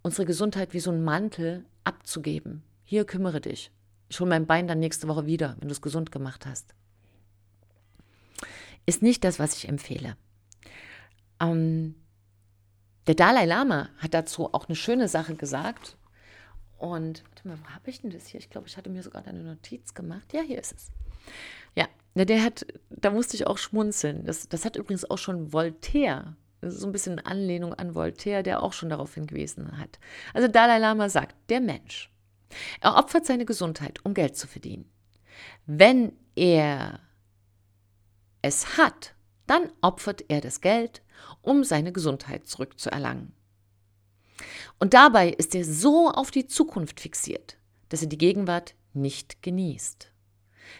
Unsere 0.06 0.26
Gesundheit 0.26 0.74
wie 0.74 0.80
so 0.80 0.90
ein 0.90 1.02
Mantel 1.02 1.64
abzugeben. 1.82 2.62
Hier 2.84 3.06
kümmere 3.06 3.40
dich. 3.40 3.70
Ich 4.10 4.20
hole 4.20 4.28
mein 4.28 4.46
Bein 4.46 4.68
dann 4.68 4.78
nächste 4.78 5.08
Woche 5.08 5.24
wieder, 5.24 5.56
wenn 5.58 5.68
du 5.68 5.72
es 5.72 5.80
gesund 5.80 6.12
gemacht 6.12 6.44
hast. 6.44 6.74
Ist 8.84 9.00
nicht 9.00 9.24
das, 9.24 9.38
was 9.38 9.56
ich 9.56 9.66
empfehle. 9.66 10.18
Ähm, 11.40 11.94
der 13.06 13.14
Dalai 13.14 13.46
Lama 13.46 13.88
hat 13.96 14.12
dazu 14.12 14.52
auch 14.52 14.68
eine 14.68 14.76
schöne 14.76 15.08
Sache 15.08 15.36
gesagt. 15.36 15.96
Und, 16.76 17.24
warte 17.24 17.48
mal, 17.48 17.58
wo 17.64 17.70
habe 17.70 17.88
ich 17.88 18.02
denn 18.02 18.10
das 18.10 18.26
hier? 18.26 18.40
Ich 18.40 18.50
glaube, 18.50 18.68
ich 18.68 18.76
hatte 18.76 18.90
mir 18.90 19.02
sogar 19.02 19.26
eine 19.26 19.42
Notiz 19.42 19.94
gemacht. 19.94 20.34
Ja, 20.34 20.42
hier 20.42 20.60
ist 20.60 20.74
es. 20.74 20.90
Ja, 21.74 21.88
der 22.14 22.44
hat, 22.44 22.66
da 22.90 23.08
musste 23.10 23.36
ich 23.36 23.46
auch 23.46 23.56
schmunzeln. 23.56 24.26
Das, 24.26 24.50
das 24.50 24.66
hat 24.66 24.76
übrigens 24.76 25.10
auch 25.10 25.16
schon 25.16 25.54
Voltaire, 25.54 26.36
so 26.70 26.86
ein 26.86 26.92
bisschen 26.92 27.18
Anlehnung 27.18 27.74
an 27.74 27.94
Voltaire, 27.94 28.42
der 28.42 28.62
auch 28.62 28.72
schon 28.72 28.88
darauf 28.88 29.14
hingewiesen 29.14 29.78
hat. 29.78 29.98
Also 30.32 30.48
Dalai 30.48 30.78
Lama 30.78 31.08
sagt, 31.08 31.36
der 31.48 31.60
Mensch, 31.60 32.10
er 32.80 32.96
opfert 32.96 33.26
seine 33.26 33.44
Gesundheit, 33.44 34.04
um 34.04 34.14
Geld 34.14 34.36
zu 34.36 34.46
verdienen. 34.46 34.90
Wenn 35.66 36.12
er 36.36 37.00
es 38.42 38.76
hat, 38.76 39.14
dann 39.46 39.70
opfert 39.80 40.24
er 40.28 40.40
das 40.40 40.60
Geld, 40.60 41.02
um 41.42 41.64
seine 41.64 41.92
Gesundheit 41.92 42.46
zurückzuerlangen. 42.46 43.32
Und 44.78 44.94
dabei 44.94 45.30
ist 45.30 45.54
er 45.54 45.64
so 45.64 46.10
auf 46.10 46.30
die 46.30 46.46
Zukunft 46.46 47.00
fixiert, 47.00 47.56
dass 47.88 48.02
er 48.02 48.08
die 48.08 48.18
Gegenwart 48.18 48.74
nicht 48.92 49.42
genießt. 49.42 50.10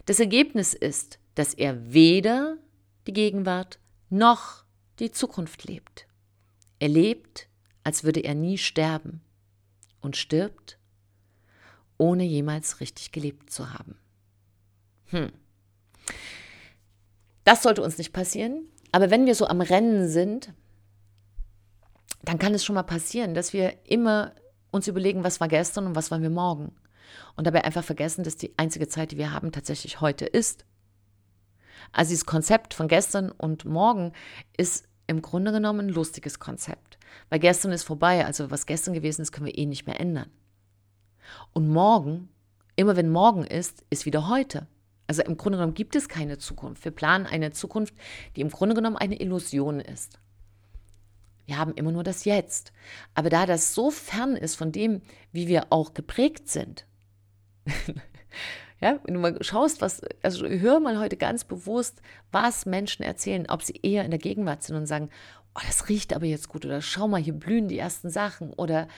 Das 0.07 0.21
Ergebnis 0.21 0.75
ist, 0.75 1.19
dass 1.35 1.55
er 1.55 1.93
weder 1.93 2.57
die 3.07 3.13
Gegenwart 3.13 3.79
noch 4.11 4.64
die 4.99 5.11
Zukunft 5.11 5.65
lebt. 5.65 6.07
Er 6.79 6.89
lebt, 6.89 7.49
als 7.83 8.05
würde 8.05 8.21
er 8.21 8.35
nie 8.35 8.59
sterben 8.59 9.21
und 10.01 10.17
stirbt, 10.17 10.79
ohne 11.99 12.25
jemals 12.25 12.81
richtig 12.81 13.13
gelebt 13.13 13.51
zu 13.51 13.73
haben. 13.73 13.97
Hm. 15.07 15.33
Das 17.45 17.63
sollte 17.63 17.83
uns 17.83 17.99
nicht 17.99 18.13
passieren. 18.13 18.69
Aber 18.91 19.11
wenn 19.11 19.27
wir 19.27 19.35
so 19.35 19.47
am 19.47 19.61
Rennen 19.61 20.09
sind, 20.09 20.53
dann 22.23 22.39
kann 22.39 22.55
es 22.55 22.65
schon 22.65 22.75
mal 22.75 22.83
passieren, 22.83 23.35
dass 23.35 23.53
wir 23.53 23.75
immer 23.85 24.35
uns 24.71 24.89
überlegen, 24.89 25.25
was 25.25 25.41
war 25.41 25.49
gestern 25.49 25.87
und 25.87 25.95
was 25.95 26.11
wollen 26.11 26.23
wir 26.23 26.31
morgen. 26.31 26.75
Und 27.37 27.47
dabei 27.47 27.65
einfach 27.65 27.85
vergessen, 27.85 28.25
dass 28.25 28.37
die 28.37 28.57
einzige 28.57 28.89
Zeit, 28.89 29.13
die 29.13 29.19
wir 29.19 29.33
haben, 29.33 29.53
tatsächlich 29.53 30.01
heute 30.01 30.25
ist. 30.25 30.65
Also 31.93 32.11
dieses 32.11 32.27
Konzept 32.27 32.75
von 32.75 32.89
gestern 32.89 33.31
und 33.31 33.65
morgen 33.65 34.13
ist 34.57 34.89
im 35.07 35.23
Grunde 35.23 35.53
genommen 35.53 35.89
ein 35.89 35.89
lustiges 35.89 36.39
Konzept. 36.39 36.99
Weil 37.29 37.39
gestern 37.39 37.73
ist 37.73 37.85
vorbei, 37.85 38.25
also 38.25 38.51
was 38.51 38.67
gestern 38.67 38.95
gewesen 38.95 39.23
ist, 39.23 39.33
können 39.33 39.47
wir 39.47 39.59
eh 39.59 39.67
nicht 39.67 39.87
mehr 39.87 40.01
ändern. 40.01 40.31
Und 41.53 41.69
morgen, 41.69 42.29
immer 42.77 42.97
wenn 42.97 43.11
morgen 43.11 43.45
ist, 43.45 43.85
ist 43.91 44.07
wieder 44.07 44.29
heute. 44.29 44.67
Also 45.07 45.23
im 45.23 45.37
Grunde 45.37 45.59
genommen 45.59 45.75
gibt 45.75 45.97
es 45.97 46.09
keine 46.09 46.39
Zukunft. 46.39 46.85
Wir 46.85 46.93
planen 46.93 47.27
eine 47.27 47.53
Zukunft, 47.53 47.95
die 48.37 48.41
im 48.41 48.51
Grunde 48.51 48.75
genommen 48.75 48.97
eine 48.97 49.21
Illusion 49.21 49.81
ist. 49.81 50.19
Wir 51.47 51.59
haben 51.59 51.75
immer 51.75 51.93
nur 51.93 52.05
das 52.05 52.25
Jetzt. 52.25 52.73
Aber 53.15 53.29
da 53.29 53.45
das 53.45 53.75
so 53.75 53.91
fern 53.91 54.37
ist 54.37 54.57
von 54.57 54.73
dem, 54.73 55.03
wie 55.33 55.47
wir 55.47 55.67
auch 55.71 55.93
geprägt 55.93 56.49
sind, 56.49 56.87
ja, 58.81 58.99
wenn 59.05 59.15
du 59.15 59.21
mal 59.21 59.43
schaust, 59.43 59.81
was, 59.81 60.03
also 60.23 60.47
hör 60.47 60.81
mal 60.81 60.99
heute 60.99 61.17
ganz 61.17 61.45
bewusst, 61.45 62.01
was 62.33 62.67
Menschen 62.67 63.03
erzählen, 63.03 63.47
ob 63.49 63.63
sie 63.63 63.79
eher 63.83 64.05
in 64.05 64.11
der 64.11 64.19
Gegenwart 64.19 64.63
sind 64.63 64.77
und 64.77 64.87
sagen, 64.87 65.11
oh, 65.55 65.61
das 65.67 65.89
riecht 65.89 66.15
aber 66.15 66.27
jetzt 66.27 66.49
gut 66.49 66.65
oder 66.65 66.83
schau 66.83 67.09
mal, 67.09 67.21
hier 67.21 67.35
blühen 67.35 67.69
die 67.69 67.79
ersten 67.79 68.11
Sachen 68.11 68.53
oder 68.53 68.89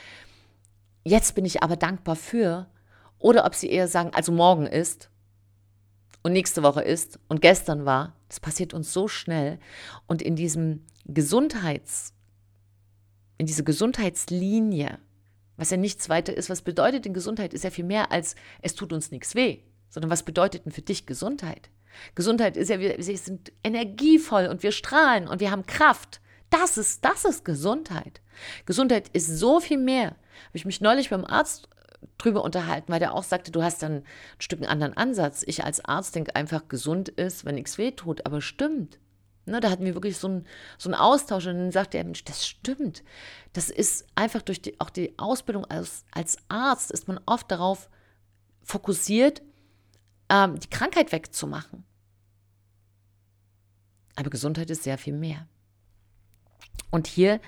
jetzt 1.04 1.34
bin 1.34 1.44
ich 1.44 1.62
aber 1.62 1.76
dankbar 1.76 2.16
für, 2.16 2.66
oder 3.18 3.44
ob 3.44 3.54
sie 3.54 3.70
eher 3.70 3.88
sagen, 3.88 4.10
also 4.12 4.32
morgen 4.32 4.66
ist 4.66 5.10
und 6.22 6.32
nächste 6.32 6.62
Woche 6.62 6.82
ist 6.82 7.18
und 7.28 7.40
gestern 7.40 7.84
war. 7.86 8.14
Das 8.28 8.40
passiert 8.40 8.74
uns 8.74 8.92
so 8.92 9.08
schnell 9.08 9.58
und 10.06 10.20
in 10.20 10.36
diesem 10.36 10.84
Gesundheits 11.06 12.16
in 13.38 13.46
diese 13.46 13.64
Gesundheitslinie, 13.64 14.98
was 15.56 15.70
ja 15.70 15.76
nichts 15.76 16.08
weiter 16.08 16.36
ist, 16.36 16.50
was 16.50 16.62
bedeutet 16.62 17.04
denn 17.04 17.14
Gesundheit, 17.14 17.54
ist 17.54 17.64
ja 17.64 17.70
viel 17.70 17.84
mehr 17.84 18.12
als 18.12 18.34
es 18.62 18.74
tut 18.74 18.92
uns 18.92 19.10
nichts 19.10 19.34
weh, 19.34 19.60
sondern 19.88 20.10
was 20.10 20.22
bedeutet 20.22 20.64
denn 20.64 20.72
für 20.72 20.82
dich 20.82 21.06
Gesundheit? 21.06 21.70
Gesundheit 22.14 22.56
ist 22.56 22.68
ja, 22.68 22.78
wir, 22.78 22.96
wir 22.98 23.18
sind 23.18 23.52
energievoll 23.64 24.46
und 24.46 24.62
wir 24.62 24.72
strahlen 24.72 25.28
und 25.28 25.40
wir 25.40 25.50
haben 25.50 25.66
Kraft. 25.66 26.20
Das 26.50 26.76
ist, 26.76 27.04
das 27.04 27.24
ist 27.24 27.44
Gesundheit. 27.44 28.20
Gesundheit 28.66 29.08
ist 29.08 29.26
so 29.26 29.60
viel 29.60 29.78
mehr. 29.78 30.08
Habe 30.08 30.54
ich 30.54 30.64
mich 30.64 30.80
neulich 30.80 31.10
beim 31.10 31.24
Arzt 31.24 31.68
drüber 32.18 32.44
unterhalten, 32.44 32.92
weil 32.92 33.00
der 33.00 33.14
auch 33.14 33.24
sagte, 33.24 33.50
du 33.50 33.62
hast 33.62 33.82
dann 33.82 33.96
ein 33.96 34.04
Stück 34.38 34.60
einen 34.60 34.68
anderen 34.68 34.96
Ansatz. 34.96 35.42
Ich 35.46 35.64
als 35.64 35.84
Arzt 35.84 36.14
denke 36.14 36.36
einfach, 36.36 36.68
gesund 36.68 37.08
ist, 37.08 37.44
wenn 37.44 37.56
nichts 37.56 37.78
weh 37.78 37.90
tut, 37.92 38.26
aber 38.26 38.40
stimmt. 38.40 38.98
Ne, 39.46 39.60
da 39.60 39.70
hatten 39.70 39.84
wir 39.84 39.94
wirklich 39.94 40.18
so 40.18 40.26
einen, 40.26 40.46
so 40.76 40.88
einen 40.88 41.00
Austausch 41.00 41.46
und 41.46 41.54
dann 41.54 41.70
sagte 41.70 41.98
er, 41.98 42.04
Mensch, 42.04 42.24
das 42.24 42.46
stimmt. 42.46 43.04
Das 43.52 43.70
ist 43.70 44.04
einfach 44.16 44.42
durch 44.42 44.60
die, 44.60 44.78
auch 44.80 44.90
die 44.90 45.16
Ausbildung 45.18 45.64
als, 45.64 46.04
als 46.10 46.36
Arzt 46.48 46.90
ist 46.90 47.06
man 47.06 47.20
oft 47.26 47.48
darauf 47.50 47.88
fokussiert, 48.64 49.42
ähm, 50.28 50.58
die 50.58 50.68
Krankheit 50.68 51.12
wegzumachen. 51.12 51.84
Aber 54.16 54.30
Gesundheit 54.30 54.68
ist 54.70 54.82
sehr 54.82 54.98
viel 54.98 55.14
mehr. 55.14 55.46
Und 56.90 57.06
hier 57.06 57.40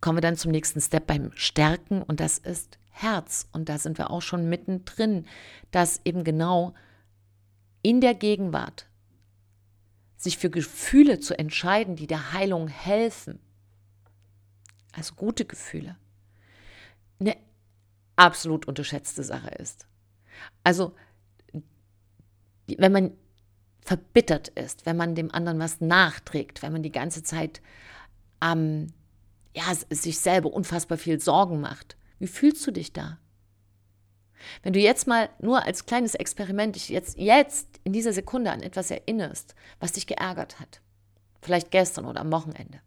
kommen 0.00 0.18
wir 0.18 0.22
dann 0.22 0.36
zum 0.36 0.52
nächsten 0.52 0.80
Step 0.80 1.08
beim 1.08 1.32
Stärken 1.34 2.02
und 2.02 2.20
das 2.20 2.38
ist 2.38 2.78
Herz. 2.90 3.48
Und 3.52 3.68
da 3.68 3.78
sind 3.78 3.98
wir 3.98 4.10
auch 4.10 4.22
schon 4.22 4.48
mittendrin, 4.48 5.26
dass 5.72 6.00
eben 6.04 6.22
genau 6.22 6.74
in 7.82 8.00
der 8.00 8.14
Gegenwart 8.14 8.86
sich 10.20 10.36
für 10.36 10.50
Gefühle 10.50 11.18
zu 11.18 11.38
entscheiden, 11.38 11.96
die 11.96 12.06
der 12.06 12.32
Heilung 12.32 12.68
helfen, 12.68 13.40
also 14.92 15.14
gute 15.14 15.46
Gefühle, 15.46 15.96
eine 17.18 17.36
absolut 18.16 18.68
unterschätzte 18.68 19.24
Sache 19.24 19.48
ist. 19.48 19.86
Also, 20.62 20.94
wenn 22.66 22.92
man 22.92 23.12
verbittert 23.80 24.48
ist, 24.48 24.84
wenn 24.84 24.98
man 24.98 25.14
dem 25.14 25.32
anderen 25.32 25.58
was 25.58 25.80
nachträgt, 25.80 26.60
wenn 26.60 26.72
man 26.72 26.82
die 26.82 26.92
ganze 26.92 27.22
Zeit 27.22 27.62
ähm, 28.42 28.92
ja, 29.56 29.74
sich 29.88 30.18
selber 30.18 30.52
unfassbar 30.52 30.98
viel 30.98 31.18
Sorgen 31.18 31.62
macht, 31.62 31.96
wie 32.18 32.26
fühlst 32.26 32.66
du 32.66 32.72
dich 32.72 32.92
da? 32.92 33.18
Wenn 34.62 34.72
du 34.72 34.80
jetzt 34.80 35.06
mal 35.06 35.28
nur 35.40 35.64
als 35.64 35.86
kleines 35.86 36.14
Experiment 36.14 36.76
dich 36.76 36.88
jetzt, 36.88 37.18
jetzt 37.18 37.80
in 37.84 37.92
dieser 37.92 38.12
Sekunde 38.12 38.50
an 38.50 38.62
etwas 38.62 38.90
erinnerst, 38.90 39.54
was 39.78 39.92
dich 39.92 40.06
geärgert 40.06 40.60
hat, 40.60 40.80
vielleicht 41.42 41.70
gestern 41.70 42.06
oder 42.06 42.20
am 42.20 42.32
Wochenende, 42.32 42.80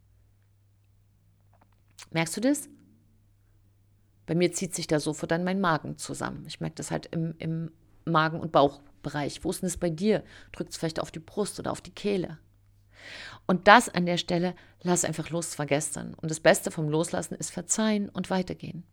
Merkst 2.14 2.38
du 2.38 2.42
das? 2.42 2.70
Bei 4.26 4.36
mir 4.36 4.54
zieht 4.54 4.74
sich 4.74 4.88
da 4.88 5.00
sofort 5.00 5.32
dann 5.32 5.44
mein 5.44 5.60
Magen 5.60 5.98
zusammen. 5.98 6.46
Ich 6.48 6.62
merke 6.62 6.76
das 6.76 6.92
halt 6.92 7.08
im, 7.08 7.36
im 7.40 7.72
Magen- 8.06 8.40
und 8.40 8.52
Bauchbereich. 8.52 9.44
Wo 9.44 9.50
ist 9.50 9.62
denn 9.62 9.70
das 9.70 9.78
bei 9.78 9.90
dir? 9.90 10.24
Drückt 10.52 10.72
es 10.72 10.78
vielleicht 10.78 11.00
auf 11.00 11.12
die 11.12 11.20
Brust 11.20 11.60
oder 11.60 11.72
auf 11.72 11.82
die 11.82 11.92
Kehle? 11.92 12.38
Und 13.48 13.68
das 13.68 13.90
an 13.90 14.06
der 14.06 14.18
Stelle, 14.18 14.56
lass 14.82 15.04
einfach 15.04 15.30
los, 15.32 15.56
vergessen. 15.56 16.14
Und 16.14 16.32
das 16.32 16.40
Beste 16.40 16.72
vom 16.72 16.88
Loslassen 16.88 17.36
ist 17.36 17.50
verzeihen 17.50 18.10
und 18.10 18.30
weitergehen. 18.30 18.84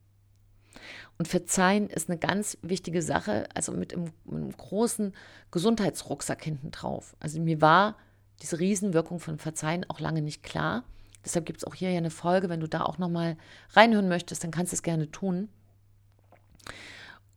Und 1.20 1.28
verzeihen 1.28 1.90
ist 1.90 2.08
eine 2.08 2.18
ganz 2.18 2.56
wichtige 2.62 3.02
Sache, 3.02 3.46
also 3.52 3.72
mit 3.72 3.92
einem, 3.92 4.04
mit 4.24 4.36
einem 4.36 4.56
großen 4.56 5.12
Gesundheitsrucksack 5.50 6.42
hinten 6.42 6.70
drauf. 6.70 7.14
Also 7.20 7.42
mir 7.42 7.60
war 7.60 7.98
diese 8.40 8.58
Riesenwirkung 8.58 9.20
von 9.20 9.38
Verzeihen 9.38 9.84
auch 9.90 10.00
lange 10.00 10.22
nicht 10.22 10.42
klar. 10.42 10.82
Deshalb 11.22 11.44
gibt 11.44 11.58
es 11.58 11.66
auch 11.66 11.74
hier 11.74 11.90
ja 11.90 11.98
eine 11.98 12.08
Folge. 12.08 12.48
Wenn 12.48 12.60
du 12.60 12.68
da 12.68 12.84
auch 12.84 12.96
nochmal 12.96 13.36
reinhören 13.72 14.08
möchtest, 14.08 14.42
dann 14.44 14.50
kannst 14.50 14.72
du 14.72 14.76
es 14.76 14.82
gerne 14.82 15.10
tun. 15.10 15.50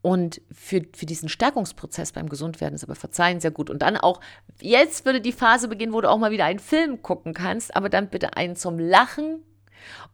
Und 0.01 0.39
für, 0.49 0.83
für 0.95 1.05
diesen 1.05 1.27
Stärkungsprozess 1.27 2.13
beim 2.13 2.29
Gesundwerden 2.29 2.75
ist 2.75 2.85
aber 2.85 2.95
Verzeihen 2.95 3.41
sehr 3.41 3.51
gut. 3.51 3.69
Und 3.69 3.81
dann 3.81 3.97
auch, 3.97 4.21
jetzt 4.61 5.03
würde 5.03 5.19
die 5.19 5.33
Phase 5.33 5.67
beginnen, 5.67 5.91
wo 5.91 5.99
du 5.99 6.09
auch 6.09 6.19
mal 6.19 6.31
wieder 6.31 6.45
einen 6.45 6.59
Film 6.59 7.01
gucken 7.01 7.33
kannst, 7.33 7.75
aber 7.75 7.89
dann 7.89 8.07
bitte 8.07 8.37
einen 8.37 8.55
zum 8.55 8.79
Lachen 8.79 9.41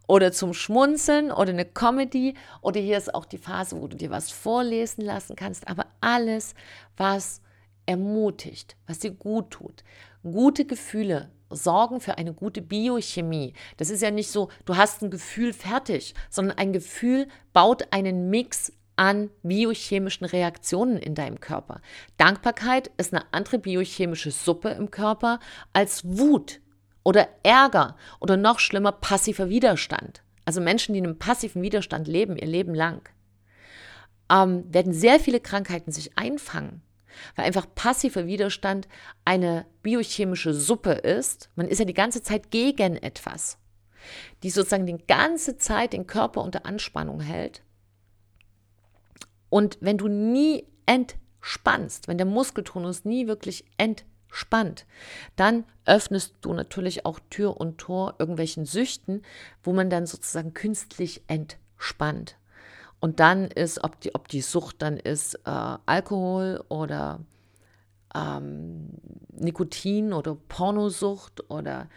oder 0.07 0.31
zum 0.31 0.53
Schmunzeln 0.53 1.31
oder 1.31 1.51
eine 1.51 1.65
Comedy. 1.65 2.35
Oder 2.61 2.79
hier 2.79 2.97
ist 2.97 3.13
auch 3.13 3.25
die 3.25 3.37
Phase, 3.37 3.79
wo 3.79 3.87
du 3.87 3.95
dir 3.95 4.09
was 4.09 4.31
vorlesen 4.31 5.03
lassen 5.03 5.35
kannst. 5.35 5.67
Aber 5.67 5.85
alles, 6.01 6.53
was 6.97 7.41
ermutigt, 7.85 8.75
was 8.87 8.99
dir 8.99 9.11
gut 9.11 9.51
tut. 9.51 9.83
Gute 10.23 10.65
Gefühle 10.65 11.31
sorgen 11.49 11.99
für 11.99 12.17
eine 12.17 12.33
gute 12.33 12.61
Biochemie. 12.61 13.53
Das 13.77 13.89
ist 13.89 14.01
ja 14.01 14.11
nicht 14.11 14.29
so, 14.31 14.49
du 14.65 14.77
hast 14.77 15.01
ein 15.01 15.09
Gefühl 15.09 15.53
fertig, 15.53 16.13
sondern 16.29 16.57
ein 16.57 16.73
Gefühl 16.73 17.27
baut 17.53 17.91
einen 17.91 18.29
Mix 18.29 18.71
an 18.95 19.29
biochemischen 19.43 20.25
Reaktionen 20.25 20.97
in 20.97 21.15
deinem 21.15 21.39
Körper. 21.39 21.81
Dankbarkeit 22.17 22.91
ist 22.97 23.13
eine 23.13 23.23
andere 23.31 23.57
biochemische 23.57 24.31
Suppe 24.31 24.69
im 24.69 24.91
Körper 24.91 25.39
als 25.71 26.03
Wut 26.03 26.59
oder 27.09 27.27
Ärger 27.41 27.95
oder 28.19 28.37
noch 28.37 28.59
schlimmer 28.59 28.91
passiver 28.91 29.49
Widerstand. 29.49 30.21
Also 30.45 30.61
Menschen, 30.61 30.93
die 30.93 30.99
in 30.99 31.05
einem 31.05 31.17
passiven 31.17 31.63
Widerstand 31.63 32.07
leben, 32.07 32.37
ihr 32.37 32.47
Leben 32.47 32.75
lang, 32.75 33.09
ähm, 34.31 34.63
werden 34.71 34.93
sehr 34.93 35.19
viele 35.19 35.39
Krankheiten 35.39 35.91
sich 35.91 36.15
einfangen 36.17 36.83
weil 37.35 37.45
einfach 37.45 37.65
passiver 37.75 38.27
Widerstand 38.27 38.87
eine 39.25 39.65
biochemische 39.81 40.53
Suppe 40.53 40.91
ist. 40.91 41.49
Man 41.55 41.67
ist 41.67 41.79
ja 41.79 41.85
die 41.85 41.93
ganze 41.93 42.21
Zeit 42.21 42.51
gegen 42.51 42.95
etwas, 42.95 43.57
die 44.43 44.49
sozusagen 44.49 44.85
die 44.85 44.97
ganze 45.07 45.57
Zeit 45.57 45.93
den 45.93 46.07
Körper 46.07 46.41
unter 46.41 46.65
Anspannung 46.65 47.19
hält. 47.19 47.63
Und 49.49 49.77
wenn 49.81 49.97
du 49.97 50.07
nie 50.07 50.65
entspannst, 50.85 52.07
wenn 52.07 52.17
der 52.17 52.27
Muskeltonus 52.27 53.05
nie 53.05 53.27
wirklich 53.27 53.65
entspannt, 54.29 54.85
dann 55.35 55.65
öffnest 55.85 56.35
du 56.41 56.53
natürlich 56.53 57.05
auch 57.05 57.19
Tür 57.29 57.57
und 57.57 57.77
Tor 57.77 58.15
irgendwelchen 58.19 58.65
Süchten, 58.65 59.23
wo 59.63 59.73
man 59.73 59.89
dann 59.89 60.05
sozusagen 60.05 60.53
künstlich 60.53 61.23
entspannt. 61.27 62.37
Und 62.99 63.19
dann 63.19 63.45
ist, 63.45 63.83
ob 63.83 63.99
die, 64.01 64.13
ob 64.13 64.27
die 64.27 64.41
Sucht 64.41 64.81
dann 64.81 64.97
ist, 64.97 65.35
äh, 65.45 65.77
Alkohol 65.85 66.63
oder 66.69 67.21
ähm, 68.13 68.89
Nikotin 69.31 70.13
oder 70.13 70.35
Pornosucht 70.35 71.49
oder 71.49 71.87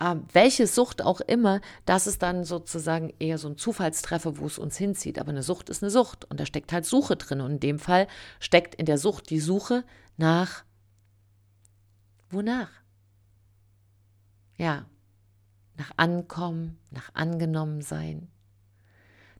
äh, 0.00 0.16
welche 0.32 0.66
Sucht 0.66 1.02
auch 1.02 1.20
immer, 1.20 1.60
das 1.84 2.06
ist 2.06 2.22
dann 2.22 2.44
sozusagen 2.44 3.12
eher 3.18 3.36
so 3.36 3.48
ein 3.48 3.58
Zufallstreffer, 3.58 4.38
wo 4.38 4.46
es 4.46 4.58
uns 4.58 4.78
hinzieht. 4.78 5.18
Aber 5.18 5.28
eine 5.28 5.42
Sucht 5.42 5.68
ist 5.68 5.82
eine 5.82 5.90
Sucht 5.90 6.24
und 6.30 6.40
da 6.40 6.46
steckt 6.46 6.72
halt 6.72 6.86
Suche 6.86 7.16
drin. 7.16 7.42
Und 7.42 7.52
in 7.52 7.60
dem 7.60 7.78
Fall 7.78 8.08
steckt 8.40 8.74
in 8.74 8.86
der 8.86 8.98
Sucht 8.98 9.28
die 9.28 9.40
Suche 9.40 9.84
nach 10.16 10.64
wonach? 12.34 12.70
Ja, 14.56 14.86
nach 15.76 15.92
Ankommen, 15.96 16.78
nach 16.90 17.10
angenommen 17.14 17.82
sein, 17.82 18.28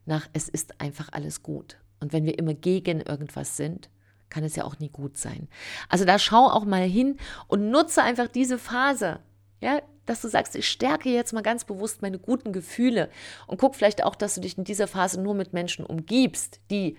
nach 0.05 0.27
es 0.33 0.49
ist 0.49 0.81
einfach 0.81 1.09
alles 1.11 1.43
gut. 1.43 1.77
Und 1.99 2.13
wenn 2.13 2.25
wir 2.25 2.37
immer 2.37 2.53
gegen 2.53 3.01
irgendwas 3.01 3.57
sind, 3.57 3.89
kann 4.29 4.43
es 4.43 4.55
ja 4.55 4.65
auch 4.65 4.79
nie 4.79 4.89
gut 4.89 5.17
sein. 5.17 5.47
Also 5.89 6.05
da 6.05 6.19
schau 6.19 6.47
auch 6.47 6.65
mal 6.65 6.83
hin 6.83 7.17
und 7.47 7.69
nutze 7.69 8.03
einfach 8.03 8.27
diese 8.27 8.57
Phase. 8.57 9.19
Ja, 9.61 9.81
dass 10.05 10.21
du 10.21 10.27
sagst, 10.27 10.55
ich 10.55 10.67
stärke 10.67 11.09
jetzt 11.09 11.33
mal 11.33 11.41
ganz 11.41 11.63
bewusst 11.63 12.01
meine 12.01 12.19
guten 12.19 12.51
Gefühle 12.53 13.09
und 13.47 13.59
guck 13.59 13.75
vielleicht 13.75 14.03
auch, 14.03 14.15
dass 14.15 14.35
du 14.35 14.41
dich 14.41 14.57
in 14.57 14.63
dieser 14.63 14.87
Phase 14.87 15.21
nur 15.21 15.33
mit 15.33 15.53
Menschen 15.53 15.85
umgibst, 15.85 16.59
die 16.69 16.97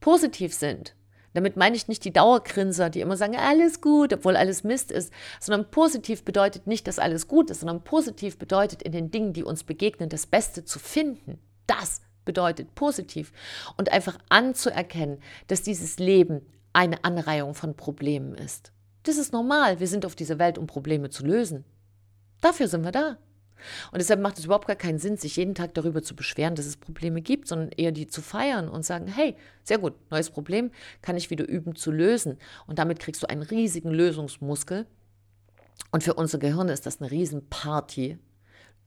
positiv 0.00 0.54
sind. 0.54 0.94
Damit 1.34 1.56
meine 1.56 1.76
ich 1.76 1.88
nicht 1.88 2.04
die 2.04 2.12
Dauergrinser, 2.12 2.90
die 2.90 3.00
immer 3.00 3.16
sagen, 3.16 3.36
alles 3.36 3.80
gut, 3.80 4.12
obwohl 4.12 4.36
alles 4.36 4.64
Mist 4.64 4.92
ist, 4.92 5.12
sondern 5.40 5.70
positiv 5.70 6.24
bedeutet 6.24 6.66
nicht, 6.66 6.86
dass 6.86 6.98
alles 6.98 7.26
gut 7.26 7.50
ist, 7.50 7.60
sondern 7.60 7.84
positiv 7.84 8.38
bedeutet 8.38 8.82
in 8.82 8.92
den 8.92 9.10
Dingen, 9.10 9.32
die 9.32 9.44
uns 9.44 9.64
begegnen, 9.64 10.08
das 10.08 10.26
Beste 10.26 10.64
zu 10.64 10.78
finden. 10.78 11.38
Das 11.66 12.02
bedeutet 12.24 12.74
positiv 12.74 13.32
und 13.76 13.90
einfach 13.90 14.18
anzuerkennen, 14.28 15.18
dass 15.48 15.62
dieses 15.62 15.98
Leben 15.98 16.42
eine 16.72 17.04
Anreihung 17.04 17.54
von 17.54 17.76
Problemen 17.76 18.34
ist. 18.34 18.72
Das 19.02 19.16
ist 19.16 19.32
normal. 19.32 19.80
Wir 19.80 19.88
sind 19.88 20.06
auf 20.06 20.14
dieser 20.14 20.38
Welt, 20.38 20.58
um 20.58 20.66
Probleme 20.66 21.10
zu 21.10 21.24
lösen. 21.24 21.64
Dafür 22.40 22.68
sind 22.68 22.84
wir 22.84 22.92
da. 22.92 23.18
Und 23.90 24.00
deshalb 24.00 24.20
macht 24.20 24.38
es 24.38 24.44
überhaupt 24.44 24.66
gar 24.66 24.76
keinen 24.76 24.98
Sinn, 24.98 25.16
sich 25.16 25.36
jeden 25.36 25.54
Tag 25.54 25.74
darüber 25.74 26.02
zu 26.02 26.14
beschweren, 26.14 26.54
dass 26.54 26.66
es 26.66 26.76
Probleme 26.76 27.20
gibt, 27.20 27.48
sondern 27.48 27.70
eher 27.70 27.92
die 27.92 28.06
zu 28.06 28.22
feiern 28.22 28.68
und 28.68 28.84
sagen, 28.84 29.06
hey, 29.06 29.36
sehr 29.64 29.78
gut, 29.78 29.94
neues 30.10 30.30
Problem, 30.30 30.70
kann 31.00 31.16
ich 31.16 31.30
wieder 31.30 31.48
üben 31.48 31.76
zu 31.76 31.90
lösen. 31.90 32.38
Und 32.66 32.78
damit 32.78 32.98
kriegst 32.98 33.22
du 33.22 33.28
einen 33.28 33.42
riesigen 33.42 33.90
Lösungsmuskel. 33.90 34.86
Und 35.90 36.02
für 36.02 36.14
unser 36.14 36.38
Gehirn 36.38 36.68
ist 36.68 36.86
das 36.86 37.00
eine 37.00 37.10
Riesenparty, 37.10 38.18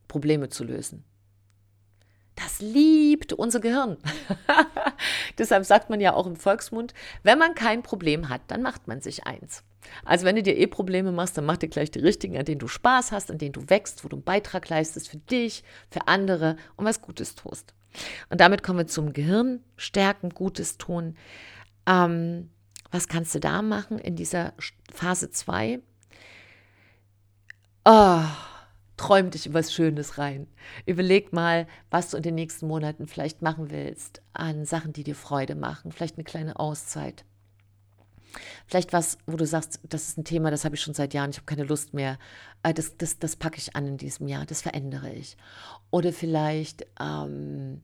Probleme 0.07 0.49
zu 0.49 0.63
lösen. 0.63 1.03
Das 2.35 2.59
liebt 2.59 3.33
unser 3.33 3.59
Gehirn. 3.59 3.97
Deshalb 5.37 5.65
sagt 5.65 5.89
man 5.89 6.01
ja 6.01 6.13
auch 6.13 6.27
im 6.27 6.35
Volksmund, 6.35 6.93
wenn 7.23 7.39
man 7.39 7.55
kein 7.55 7.81
Problem 7.81 8.29
hat, 8.29 8.41
dann 8.47 8.61
macht 8.61 8.87
man 8.87 9.01
sich 9.01 9.25
eins. 9.25 9.63
Also 10.03 10.25
wenn 10.25 10.35
du 10.35 10.43
dir 10.43 10.57
eh 10.57 10.67
Probleme 10.67 11.11
machst, 11.11 11.37
dann 11.37 11.45
mach 11.45 11.57
dir 11.57 11.69
gleich 11.69 11.91
die 11.91 11.99
richtigen, 11.99 12.37
an 12.37 12.45
denen 12.45 12.59
du 12.59 12.67
Spaß 12.67 13.11
hast, 13.11 13.31
an 13.31 13.37
denen 13.37 13.53
du 13.53 13.69
wächst, 13.69 14.03
wo 14.03 14.07
du 14.07 14.17
einen 14.17 14.23
Beitrag 14.23 14.69
leistest 14.69 15.09
für 15.09 15.17
dich, 15.17 15.63
für 15.89 16.07
andere 16.07 16.57
und 16.75 16.85
was 16.85 17.01
Gutes 17.01 17.35
tust. 17.35 17.73
Und 18.29 18.41
damit 18.41 18.63
kommen 18.63 18.79
wir 18.79 18.87
zum 18.87 19.13
Gehirn, 19.13 19.61
stärken, 19.77 20.29
Gutes 20.29 20.77
tun. 20.77 21.15
Ähm, 21.87 22.49
was 22.91 23.07
kannst 23.07 23.35
du 23.35 23.39
da 23.39 23.61
machen 23.61 23.99
in 23.99 24.15
dieser 24.15 24.53
Phase 24.93 25.29
2? 25.29 25.79
Oh, 27.85 28.23
träum 28.97 29.29
dich 29.29 29.53
was 29.53 29.73
Schönes 29.73 30.17
rein. 30.17 30.47
Überleg 30.85 31.33
mal, 31.33 31.67
was 31.91 32.09
du 32.09 32.17
in 32.17 32.23
den 32.23 32.35
nächsten 32.35 32.67
Monaten 32.67 33.07
vielleicht 33.07 33.41
machen 33.41 33.69
willst 33.69 34.21
an 34.33 34.65
Sachen, 34.65 34.93
die 34.93 35.03
dir 35.03 35.15
Freude 35.15 35.55
machen. 35.55 35.91
Vielleicht 35.91 36.15
eine 36.15 36.23
kleine 36.23 36.59
Auszeit. 36.59 37.25
Vielleicht 38.67 38.93
was, 38.93 39.17
wo 39.25 39.37
du 39.37 39.45
sagst, 39.45 39.79
das 39.83 40.09
ist 40.09 40.17
ein 40.17 40.23
Thema, 40.25 40.51
das 40.51 40.65
habe 40.65 40.75
ich 40.75 40.81
schon 40.81 40.93
seit 40.93 41.13
Jahren, 41.13 41.29
ich 41.31 41.37
habe 41.37 41.45
keine 41.45 41.63
Lust 41.63 41.93
mehr. 41.93 42.17
Äh, 42.63 42.73
das, 42.73 42.97
das, 42.97 43.19
das 43.19 43.35
packe 43.35 43.57
ich 43.57 43.75
an 43.75 43.87
in 43.87 43.97
diesem 43.97 44.27
Jahr, 44.27 44.45
das 44.45 44.61
verändere 44.61 45.11
ich. 45.13 45.37
Oder 45.91 46.13
vielleicht 46.13 46.85
ähm, 46.99 47.81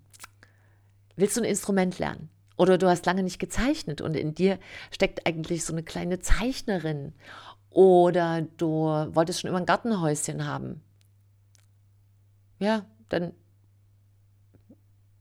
willst 1.16 1.38
du 1.38 1.41
ein 1.41 1.49
Instrument 1.49 1.99
lernen. 1.99 2.30
Oder 2.58 2.78
du 2.78 2.88
hast 2.88 3.06
lange 3.06 3.24
nicht 3.24 3.39
gezeichnet 3.39 4.02
und 4.02 4.16
in 4.16 4.36
dir 4.36 4.60
steckt 4.91 5.26
eigentlich 5.26 5.66
so 5.66 5.74
eine 5.74 5.84
kleine 5.84 6.20
Zeichnerin. 6.20 7.14
Oder 7.70 8.43
du 8.58 8.84
wolltest 8.86 9.41
schon 9.41 9.49
immer 9.49 9.60
ein 9.60 9.66
Gartenhäuschen 9.66 10.45
haben 10.45 10.82
ja, 12.62 12.86
dann 13.10 13.34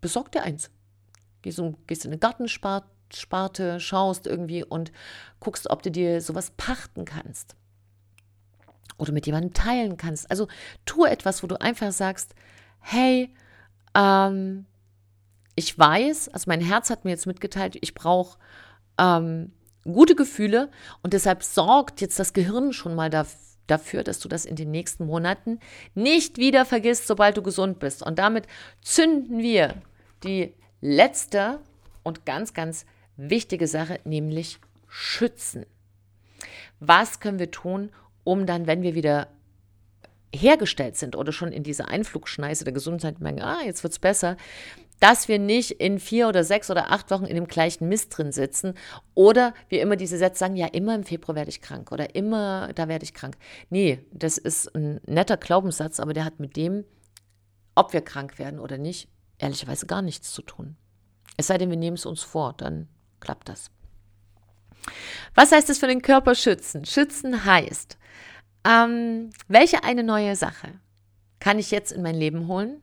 besorg 0.00 0.30
dir 0.30 0.42
eins. 0.42 0.70
Gehst, 1.42 1.58
um, 1.58 1.78
gehst 1.86 2.04
in 2.04 2.20
Gartensparte, 3.10 3.80
schaust 3.80 4.26
irgendwie 4.26 4.64
und 4.64 4.92
guckst, 5.40 5.68
ob 5.70 5.82
du 5.82 5.90
dir 5.90 6.20
sowas 6.20 6.52
pachten 6.56 7.04
kannst. 7.04 7.56
Oder 8.98 9.12
mit 9.12 9.26
jemandem 9.26 9.52
teilen 9.52 9.96
kannst. 9.96 10.30
Also 10.30 10.48
tu 10.84 11.04
etwas, 11.04 11.42
wo 11.42 11.46
du 11.46 11.60
einfach 11.60 11.92
sagst, 11.92 12.34
hey, 12.80 13.34
ähm, 13.94 14.66
ich 15.54 15.78
weiß, 15.78 16.28
also 16.28 16.44
mein 16.48 16.60
Herz 16.60 16.90
hat 16.90 17.04
mir 17.04 17.10
jetzt 17.10 17.26
mitgeteilt, 17.26 17.76
ich 17.80 17.94
brauche 17.94 18.38
ähm, 18.98 19.52
gute 19.84 20.14
Gefühle 20.14 20.70
und 21.02 21.12
deshalb 21.12 21.42
sorgt 21.42 22.00
jetzt 22.00 22.18
das 22.18 22.32
Gehirn 22.32 22.72
schon 22.72 22.94
mal 22.94 23.10
dafür, 23.10 23.38
dafür, 23.66 24.02
dass 24.02 24.18
du 24.18 24.28
das 24.28 24.46
in 24.46 24.56
den 24.56 24.72
nächsten 24.72 25.06
Monaten 25.06 25.60
nicht 25.94 26.38
wieder 26.38 26.64
vergisst, 26.64 27.06
sobald 27.06 27.36
du 27.36 27.42
gesund 27.42 27.78
bist. 27.78 28.02
Und 28.02 28.18
damit 28.18 28.48
zünden 28.82 29.38
wir 29.38 29.76
die 30.24 30.54
letzte 30.80 31.60
und 32.02 32.26
ganz, 32.26 32.52
ganz 32.52 32.84
wichtige 33.28 33.66
Sache, 33.66 34.00
nämlich 34.04 34.58
schützen. 34.88 35.66
Was 36.80 37.20
können 37.20 37.38
wir 37.38 37.50
tun, 37.50 37.90
um 38.24 38.46
dann, 38.46 38.66
wenn 38.66 38.82
wir 38.82 38.94
wieder 38.94 39.28
hergestellt 40.34 40.96
sind 40.96 41.16
oder 41.16 41.32
schon 41.32 41.52
in 41.52 41.62
dieser 41.62 41.88
Einflugschneise 41.88 42.64
der 42.64 42.72
Gesundheit 42.72 43.20
merken, 43.20 43.42
ah, 43.42 43.62
jetzt 43.64 43.82
wird 43.82 43.92
es 43.92 43.98
besser, 43.98 44.36
dass 45.00 45.28
wir 45.28 45.38
nicht 45.38 45.72
in 45.72 45.98
vier 45.98 46.28
oder 46.28 46.44
sechs 46.44 46.70
oder 46.70 46.92
acht 46.92 47.10
Wochen 47.10 47.24
in 47.24 47.34
dem 47.34 47.46
gleichen 47.46 47.88
Mist 47.88 48.16
drin 48.16 48.32
sitzen 48.32 48.74
oder 49.14 49.54
wir 49.68 49.80
immer 49.80 49.96
diese 49.96 50.18
Sätze 50.18 50.38
sagen, 50.38 50.56
ja, 50.56 50.66
immer 50.66 50.94
im 50.94 51.04
Februar 51.04 51.34
werde 51.34 51.48
ich 51.48 51.62
krank 51.62 51.90
oder 51.90 52.14
immer 52.14 52.72
da 52.74 52.86
werde 52.86 53.04
ich 53.04 53.14
krank. 53.14 53.36
Nee, 53.70 54.04
das 54.12 54.38
ist 54.38 54.74
ein 54.74 55.00
netter 55.06 55.38
Glaubenssatz, 55.38 56.00
aber 56.00 56.12
der 56.12 56.24
hat 56.24 56.38
mit 56.38 56.56
dem, 56.56 56.84
ob 57.74 57.92
wir 57.92 58.02
krank 58.02 58.38
werden 58.38 58.60
oder 58.60 58.78
nicht, 58.78 59.08
ehrlicherweise 59.38 59.86
gar 59.86 60.02
nichts 60.02 60.32
zu 60.32 60.42
tun. 60.42 60.76
Es 61.36 61.46
sei 61.46 61.56
denn, 61.56 61.70
wir 61.70 61.78
nehmen 61.78 61.96
es 61.96 62.06
uns 62.06 62.22
vor, 62.22 62.54
dann 62.56 62.86
klappt 63.20 63.48
das. 63.48 63.70
Was 65.34 65.52
heißt 65.52 65.70
es 65.70 65.78
für 65.78 65.86
den 65.86 66.02
Körper 66.02 66.34
schützen? 66.34 66.84
Schützen 66.84 67.44
heißt, 67.44 67.98
ähm, 68.64 69.30
welche 69.48 69.84
eine 69.84 70.02
neue 70.02 70.36
Sache 70.36 70.80
kann 71.38 71.58
ich 71.58 71.70
jetzt 71.70 71.92
in 71.92 72.02
mein 72.02 72.14
Leben 72.14 72.46
holen, 72.46 72.82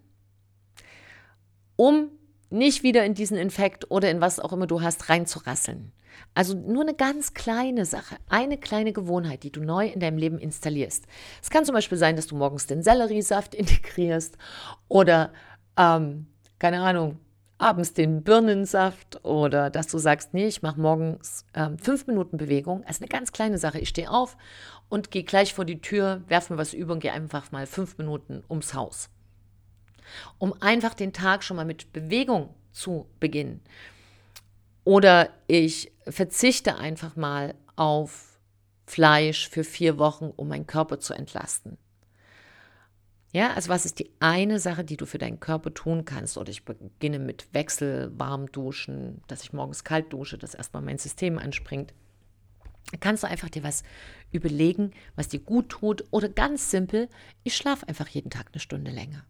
um 1.76 2.10
nicht 2.50 2.84
wieder 2.84 3.06
in 3.06 3.14
diesen 3.14 3.38
Infekt 3.38 3.92
oder 3.92 4.10
in 4.10 4.22
was 4.22 4.40
auch 4.40 4.54
immer 4.54 4.68
du 4.68 4.82
hast 4.82 5.10
reinzurasseln. 5.10 5.92
Also 6.34 6.56
nur 6.56 6.82
eine 6.82 6.94
ganz 6.94 7.34
kleine 7.34 7.86
Sache, 7.86 8.18
eine 8.30 8.58
kleine 8.58 8.94
Gewohnheit, 8.94 9.44
die 9.44 9.52
du 9.52 9.62
neu 9.62 9.88
in 9.88 10.00
deinem 10.00 10.18
Leben 10.18 10.40
installierst. 10.40 11.06
Es 11.42 11.50
kann 11.50 11.66
zum 11.66 11.74
Beispiel 11.74 11.98
sein, 11.98 12.16
dass 12.16 12.28
du 12.28 12.36
morgens 12.36 12.68
den 12.68 12.82
Selleriesaft 12.84 13.54
integrierst 13.56 14.38
oder, 14.88 15.32
ähm, 15.78 16.28
keine 16.60 16.82
Ahnung, 16.82 17.20
abends 17.58 17.94
den 17.94 18.24
Birnensaft 18.24 19.24
oder 19.26 19.70
dass 19.70 19.88
du 19.88 19.98
sagst, 19.98 20.34
nee, 20.34 20.48
ich 20.48 20.62
mache 20.62 20.80
morgens 20.80 21.46
ähm, 21.54 21.78
fünf 21.80 22.08
Minuten 22.08 22.38
Bewegung. 22.38 22.84
Das 22.84 22.98
ist 22.98 23.02
eine 23.02 23.10
ganz 23.10 23.32
kleine 23.32 23.58
Sache. 23.58 23.80
Ich 23.80 23.90
stehe 23.90 24.12
auf 24.12 24.38
und 24.90 25.12
gehe 25.12 25.24
gleich 25.24 25.54
vor 25.54 25.66
die 25.66 25.82
Tür, 25.82 26.22
werfe 26.28 26.54
mir 26.54 26.60
was 26.60 26.74
über 26.74 26.94
und 26.94 27.00
gehe 27.00 27.14
einfach 27.14 27.52
mal 27.52 27.66
fünf 27.66 27.98
Minuten 27.98 28.44
ums 28.50 28.74
Haus. 28.74 29.10
Um 30.38 30.54
einfach 30.62 30.94
den 30.94 31.14
Tag 31.14 31.44
schon 31.44 31.58
mal 31.58 31.66
mit 31.66 31.92
Bewegung 31.94 32.54
zu 32.72 33.08
beginnen. 33.20 33.62
Oder 34.84 35.30
ich 35.48 35.92
verzichte 36.08 36.78
einfach 36.78 37.16
mal 37.16 37.56
auf 37.76 38.40
Fleisch 38.86 39.50
für 39.50 39.66
vier 39.66 39.98
Wochen, 39.98 40.32
um 40.36 40.48
meinen 40.48 40.66
Körper 40.68 41.00
zu 41.00 41.14
entlasten. 41.14 41.78
Ja, 43.38 43.54
also 43.54 43.70
was 43.70 43.86
ist 43.86 44.00
die 44.00 44.10
eine 44.20 44.58
Sache, 44.58 44.84
die 44.84 44.98
du 44.98 45.06
für 45.06 45.20
deinen 45.20 45.40
Körper 45.40 45.72
tun 45.72 46.06
kannst? 46.06 46.40
Oder 46.40 46.50
ich 46.50 46.66
beginne 46.66 47.20
mit 47.20 47.54
Wechsel, 47.54 48.12
warm 48.18 48.52
duschen, 48.52 49.22
dass 49.28 49.44
ich 49.44 49.54
morgens 49.54 49.84
kalt 49.84 50.12
dusche, 50.12 50.40
dass 50.40 50.56
erstmal 50.56 50.82
mein 50.82 50.98
System 50.98 51.38
anspringt. 51.38 51.94
Kannst 53.00 53.22
du 53.22 53.28
einfach 53.28 53.50
dir 53.50 53.62
was 53.62 53.84
überlegen, 54.32 54.90
was 55.16 55.28
dir 55.28 55.40
gut 55.40 55.70
tut. 55.70 56.04
Oder 56.10 56.30
ganz 56.30 56.72
simpel, 56.72 57.10
ich 57.44 57.56
schlafe 57.56 57.88
einfach 57.88 58.08
jeden 58.08 58.32
Tag 58.32 58.48
eine 58.52 58.60
Stunde 58.60 58.90
länger. 58.90 59.24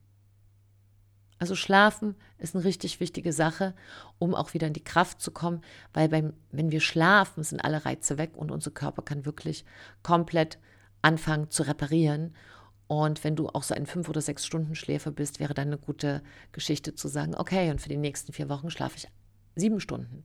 Also 1.37 1.55
schlafen 1.55 2.15
ist 2.37 2.55
eine 2.55 2.63
richtig 2.63 3.01
wichtige 3.01 3.33
Sache, 3.33 3.75
um 4.19 4.35
auch 4.35 4.53
wieder 4.53 4.67
in 4.67 4.73
die 4.73 4.85
Kraft 4.85 5.19
zu 5.19 5.31
kommen, 5.31 5.59
weil 5.91 6.07
beim, 6.07 6.31
wenn 6.53 6.71
wir 6.71 6.79
schlafen, 6.79 7.43
sind 7.43 7.59
alle 7.59 7.83
Reize 7.83 8.17
weg 8.17 8.37
und 8.37 8.51
unser 8.51 8.71
Körper 8.71 9.01
kann 9.01 9.25
wirklich 9.25 9.65
komplett 10.01 10.59
anfangen 11.01 11.49
zu 11.49 11.63
reparieren. 11.63 12.33
Und 12.87 13.23
wenn 13.23 13.35
du 13.35 13.49
auch 13.49 13.63
so 13.63 13.75
ein 13.75 13.85
fünf 13.85 14.07
oder 14.07 14.21
sechs 14.21 14.45
Stunden 14.45 14.75
Schläfer 14.75 15.11
bist, 15.11 15.39
wäre 15.39 15.53
dann 15.53 15.67
eine 15.67 15.77
gute 15.77 16.21
Geschichte 16.53 16.95
zu 16.95 17.07
sagen, 17.07 17.35
okay, 17.35 17.69
und 17.69 17.81
für 17.81 17.89
die 17.89 17.97
nächsten 17.97 18.31
vier 18.31 18.49
Wochen 18.49 18.69
schlafe 18.69 18.97
ich 18.97 19.07
sieben 19.55 19.79
Stunden. 19.79 20.23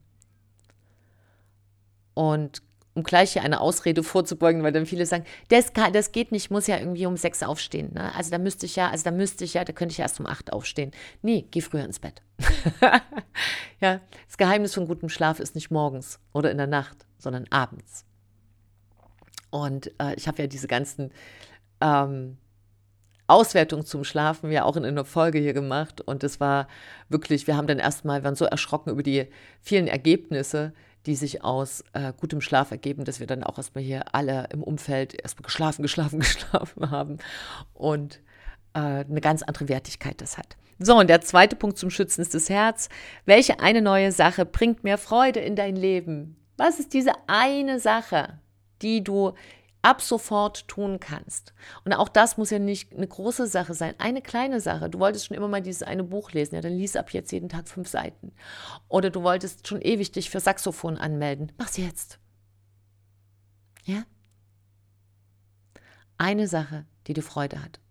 Und 2.13 2.61
um 2.93 3.03
gleich 3.03 3.33
hier 3.33 3.41
eine 3.41 3.59
Ausrede 3.59 4.03
vorzubeugen, 4.03 4.63
weil 4.63 4.71
dann 4.71 4.85
viele 4.85 5.05
sagen, 5.05 5.25
das, 5.49 5.73
kann, 5.73 5.93
das 5.93 6.11
geht 6.11 6.31
nicht, 6.31 6.45
ich 6.45 6.51
muss 6.51 6.67
ja 6.67 6.77
irgendwie 6.77 7.05
um 7.05 7.17
sechs 7.17 7.41
aufstehen. 7.41 7.93
Ne? 7.93 8.13
Also 8.15 8.29
da 8.29 8.37
müsste 8.37 8.65
ich 8.65 8.75
ja, 8.75 8.89
also 8.89 9.03
da 9.03 9.11
müsste 9.11 9.43
ich 9.43 9.55
ja, 9.55 9.65
da 9.65 9.73
könnte 9.73 9.93
ich 9.93 9.99
erst 9.99 10.19
um 10.19 10.27
acht 10.27 10.53
aufstehen. 10.53 10.91
Nee, 11.21 11.47
geh 11.49 11.61
früher 11.61 11.83
ins 11.83 11.99
Bett. 11.99 12.21
ja, 13.81 13.99
das 14.27 14.37
Geheimnis 14.37 14.75
von 14.75 14.87
gutem 14.87 15.09
Schlaf 15.09 15.39
ist 15.39 15.55
nicht 15.55 15.71
morgens 15.71 16.19
oder 16.33 16.51
in 16.51 16.57
der 16.57 16.67
Nacht, 16.67 17.05
sondern 17.17 17.45
abends. 17.49 18.05
Und 19.49 19.91
äh, 19.99 20.13
ich 20.15 20.27
habe 20.27 20.41
ja 20.41 20.47
diese 20.47 20.67
ganzen 20.67 21.11
ähm, 21.81 22.37
Auswertung 23.27 23.85
zum 23.85 24.03
Schlafen 24.03 24.51
ja 24.51 24.63
auch 24.65 24.75
in 24.75 24.85
einer 24.85 25.05
Folge 25.05 25.39
hier 25.39 25.53
gemacht. 25.53 26.01
Und 26.01 26.23
es 26.23 26.39
war 26.39 26.67
wirklich, 27.09 27.47
wir 27.47 27.55
haben 27.55 27.67
dann 27.67 27.79
erstmal, 27.79 28.23
waren 28.23 28.35
so 28.35 28.45
erschrocken 28.45 28.91
über 28.91 29.03
die 29.03 29.27
vielen 29.61 29.87
Ergebnisse, 29.87 30.73
die 31.05 31.15
sich 31.15 31.43
aus 31.43 31.83
äh, 31.93 32.13
gutem 32.15 32.41
Schlaf 32.41 32.71
ergeben, 32.71 33.05
dass 33.05 33.19
wir 33.19 33.27
dann 33.27 33.43
auch 33.43 33.57
erstmal 33.57 33.83
hier 33.83 34.13
alle 34.13 34.47
im 34.51 34.63
Umfeld 34.63 35.19
erstmal 35.21 35.43
geschlafen, 35.45 35.81
geschlafen, 35.81 36.19
geschlafen 36.21 36.91
haben 36.91 37.17
und 37.73 38.21
äh, 38.73 38.79
eine 38.79 39.21
ganz 39.21 39.43
andere 39.43 39.69
Wertigkeit 39.69 40.21
das 40.21 40.37
hat. 40.37 40.55
So, 40.79 40.97
und 40.97 41.09
der 41.09 41.21
zweite 41.21 41.55
Punkt 41.55 41.77
zum 41.77 41.89
Schützen 41.89 42.21
ist 42.21 42.33
das 42.33 42.49
Herz. 42.49 42.89
Welche 43.25 43.59
eine 43.59 43.81
neue 43.81 44.11
Sache 44.11 44.45
bringt 44.45 44.83
mehr 44.83 44.97
Freude 44.97 45.39
in 45.39 45.55
dein 45.55 45.75
Leben? 45.75 46.37
Was 46.57 46.79
ist 46.79 46.93
diese 46.93 47.11
eine 47.27 47.79
Sache, 47.79 48.39
die 48.81 49.03
du 49.03 49.33
ab 49.83 50.01
sofort 50.01 50.67
tun 50.67 50.99
kannst. 50.99 51.53
Und 51.85 51.93
auch 51.93 52.09
das 52.09 52.37
muss 52.37 52.49
ja 52.49 52.57
nicht 52.57 52.93
eine 52.93 53.07
große 53.07 53.45
Sache 53.45 53.73
sein, 53.75 53.93
eine 53.99 54.21
kleine 54.21 54.59
Sache. 54.59 54.89
Du 54.89 54.97
wolltest 54.99 55.27
schon 55.27 55.37
immer 55.37 55.49
mal 55.49 55.61
dieses 55.61 55.83
eine 55.83 56.03
Buch 56.03 56.31
lesen, 56.31 56.55
ja, 56.55 56.61
dann 56.61 56.73
lies 56.73 56.95
ab 56.95 57.11
jetzt 57.11 57.31
jeden 57.31 57.49
Tag 57.49 57.67
fünf 57.67 57.87
Seiten. 57.87 58.33
Oder 58.87 59.11
du 59.11 59.21
wolltest 59.21 59.67
schon 59.67 59.81
ewig 59.81 60.11
dich 60.11 60.29
für 60.29 60.39
Saxophon 60.39 60.97
anmelden. 60.97 61.51
Mach's 61.57 61.77
jetzt. 61.77 62.17
Ja? 63.83 64.03
Eine 66.17 66.47
Sache, 66.47 66.85
die 67.05 67.13
dir 67.13 67.21
Freude 67.21 67.61
hat, 67.61 67.81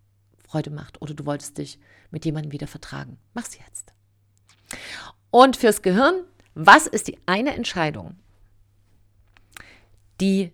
Freude 0.47 0.71
macht. 0.71 1.01
Oder 1.01 1.13
du 1.13 1.25
wolltest 1.27 1.59
dich 1.59 1.79
mit 2.09 2.25
jemandem 2.25 2.51
wieder 2.51 2.67
vertragen. 2.67 3.19
Mach's 3.35 3.57
jetzt. 3.57 3.93
Und 5.29 5.57
fürs 5.57 5.83
Gehirn, 5.83 6.23
was 6.55 6.87
ist 6.87 7.07
die 7.07 7.19
eine 7.27 7.53
Entscheidung, 7.53 8.15
die 10.19 10.53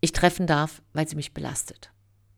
ich 0.00 0.12
treffen 0.12 0.46
darf, 0.46 0.82
weil 0.92 1.08
sie 1.08 1.16
mich 1.16 1.34
belastet. 1.34 1.90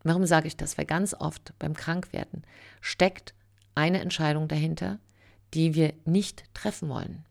Warum 0.02 0.26
sage 0.26 0.48
ich 0.48 0.56
das? 0.56 0.78
Weil 0.78 0.86
ganz 0.86 1.14
oft 1.14 1.52
beim 1.58 1.74
Krankwerden 1.74 2.42
steckt 2.80 3.34
eine 3.74 4.00
Entscheidung 4.00 4.48
dahinter, 4.48 4.98
die 5.54 5.74
wir 5.74 5.92
nicht 6.04 6.44
treffen 6.54 6.88
wollen 6.88 7.24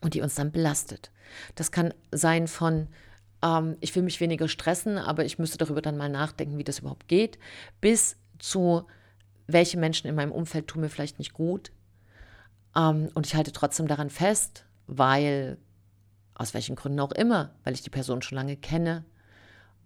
und 0.00 0.14
die 0.14 0.20
uns 0.20 0.34
dann 0.34 0.52
belastet. 0.52 1.10
Das 1.54 1.72
kann 1.72 1.94
sein 2.10 2.46
von, 2.46 2.88
ähm, 3.42 3.76
ich 3.80 3.94
will 3.94 4.02
mich 4.02 4.20
weniger 4.20 4.48
stressen, 4.48 4.98
aber 4.98 5.24
ich 5.24 5.38
müsste 5.38 5.58
darüber 5.58 5.82
dann 5.82 5.96
mal 5.96 6.08
nachdenken, 6.08 6.58
wie 6.58 6.64
das 6.64 6.80
überhaupt 6.80 7.08
geht, 7.08 7.38
bis 7.80 8.16
zu, 8.38 8.86
welche 9.46 9.78
Menschen 9.78 10.08
in 10.08 10.14
meinem 10.14 10.32
Umfeld 10.32 10.68
tun 10.68 10.82
mir 10.82 10.88
vielleicht 10.88 11.18
nicht 11.18 11.32
gut. 11.32 11.72
Ähm, 12.76 13.08
und 13.14 13.26
ich 13.26 13.34
halte 13.34 13.52
trotzdem 13.52 13.88
daran 13.88 14.10
fest, 14.10 14.64
weil 14.86 15.58
aus 16.34 16.54
welchen 16.54 16.76
Gründen 16.76 17.00
auch 17.00 17.12
immer, 17.12 17.50
weil 17.64 17.74
ich 17.74 17.82
die 17.82 17.90
Person 17.90 18.22
schon 18.22 18.36
lange 18.36 18.56
kenne, 18.56 19.04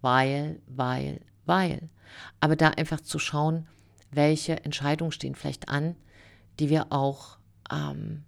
weil, 0.01 0.61
weil, 0.67 1.21
weil. 1.45 1.89
Aber 2.39 2.55
da 2.55 2.69
einfach 2.69 3.01
zu 3.01 3.19
schauen, 3.19 3.67
welche 4.11 4.63
Entscheidungen 4.63 5.11
stehen 5.11 5.35
vielleicht 5.35 5.69
an, 5.69 5.95
die 6.59 6.69
wir 6.69 6.91
auch, 6.91 7.37
ähm, 7.71 8.23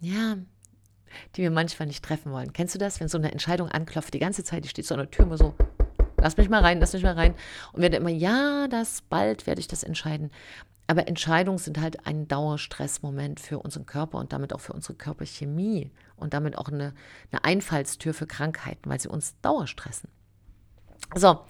ja, 0.00 0.36
die 1.36 1.42
wir 1.42 1.50
manchmal 1.50 1.86
nicht 1.86 2.04
treffen 2.04 2.32
wollen. 2.32 2.52
Kennst 2.52 2.74
du 2.74 2.78
das, 2.78 3.00
wenn 3.00 3.08
so 3.08 3.18
eine 3.18 3.32
Entscheidung 3.32 3.68
anklopft, 3.68 4.14
die 4.14 4.18
ganze 4.18 4.44
Zeit, 4.44 4.64
die 4.64 4.68
steht 4.68 4.86
so 4.86 4.94
an 4.94 5.00
der 5.00 5.10
Tür 5.10 5.26
immer 5.26 5.36
so, 5.36 5.54
lass 6.16 6.36
mich 6.36 6.48
mal 6.48 6.62
rein, 6.62 6.80
lass 6.80 6.94
mich 6.94 7.02
mal 7.02 7.14
rein. 7.14 7.34
Und 7.72 7.82
wir 7.82 7.90
dann 7.90 8.00
immer, 8.00 8.10
ja, 8.10 8.66
das, 8.68 9.02
bald 9.02 9.46
werde 9.46 9.60
ich 9.60 9.68
das 9.68 9.82
entscheiden. 9.82 10.30
Aber 10.86 11.06
Entscheidungen 11.06 11.58
sind 11.58 11.80
halt 11.80 12.06
ein 12.06 12.28
Dauerstressmoment 12.28 13.40
für 13.40 13.58
unseren 13.58 13.86
Körper 13.86 14.18
und 14.18 14.32
damit 14.32 14.52
auch 14.52 14.60
für 14.60 14.72
unsere 14.72 14.94
Körperchemie 14.94 15.90
und 16.22 16.34
damit 16.34 16.56
auch 16.56 16.68
eine, 16.68 16.94
eine 17.30 17.44
Einfallstür 17.44 18.14
für 18.14 18.26
Krankheiten, 18.26 18.88
weil 18.88 19.00
sie 19.00 19.08
uns 19.08 19.34
dauerstressen. 19.42 20.08
So, 21.14 21.40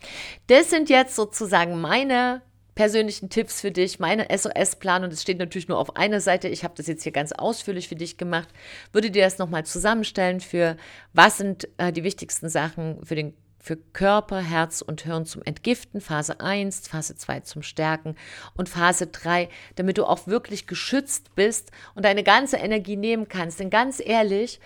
das 0.49 0.71
sind 0.71 0.89
jetzt 0.89 1.15
sozusagen 1.15 1.81
meine 1.81 2.43
persönlichen 2.75 3.29
Tipps 3.29 3.61
für 3.61 3.71
dich, 3.71 3.99
meine 3.99 4.27
SOS-Plan 4.35 5.05
und 5.05 5.13
es 5.13 5.23
steht 5.23 5.39
natürlich 5.39 5.69
nur 5.69 5.79
auf 5.79 5.97
einer 5.97 6.21
Seite. 6.21 6.49
Ich 6.49 6.65
habe 6.65 6.75
das 6.77 6.87
jetzt 6.87 7.03
hier 7.03 7.13
ganz 7.13 7.33
ausführlich 7.33 7.89
für 7.89 7.97
dich 7.97 8.17
gemacht. 8.17 8.49
Würde 8.93 9.11
dir 9.11 9.25
das 9.25 9.39
nochmal 9.39 9.65
zusammenstellen 9.65 10.41
für 10.41 10.77
was 11.13 11.37
sind 11.37 11.69
äh, 11.77 11.93
die 11.93 12.03
wichtigsten 12.03 12.49
Sachen 12.49 13.05
für 13.05 13.15
den 13.15 13.35
für 13.63 13.77
Körper, 13.77 14.41
Herz 14.41 14.83
und 14.83 15.03
Hirn 15.03 15.25
zum 15.25 15.41
Entgiften, 15.45 16.01
Phase 16.01 16.41
1, 16.41 16.89
Phase 16.89 17.15
2 17.15 17.41
zum 17.41 17.63
Stärken 17.63 18.17
und 18.57 18.69
Phase 18.69 19.07
3, 19.07 19.49
damit 19.77 19.99
du 19.99 20.05
auch 20.05 20.27
wirklich 20.27 20.67
geschützt 20.67 21.37
bist 21.37 21.71
und 21.95 22.05
deine 22.05 22.25
ganze 22.25 22.57
Energie 22.57 22.97
nehmen 22.97 23.29
kannst. 23.29 23.61
Denn 23.61 23.71
ganz 23.71 24.03
ehrlich, 24.05 24.59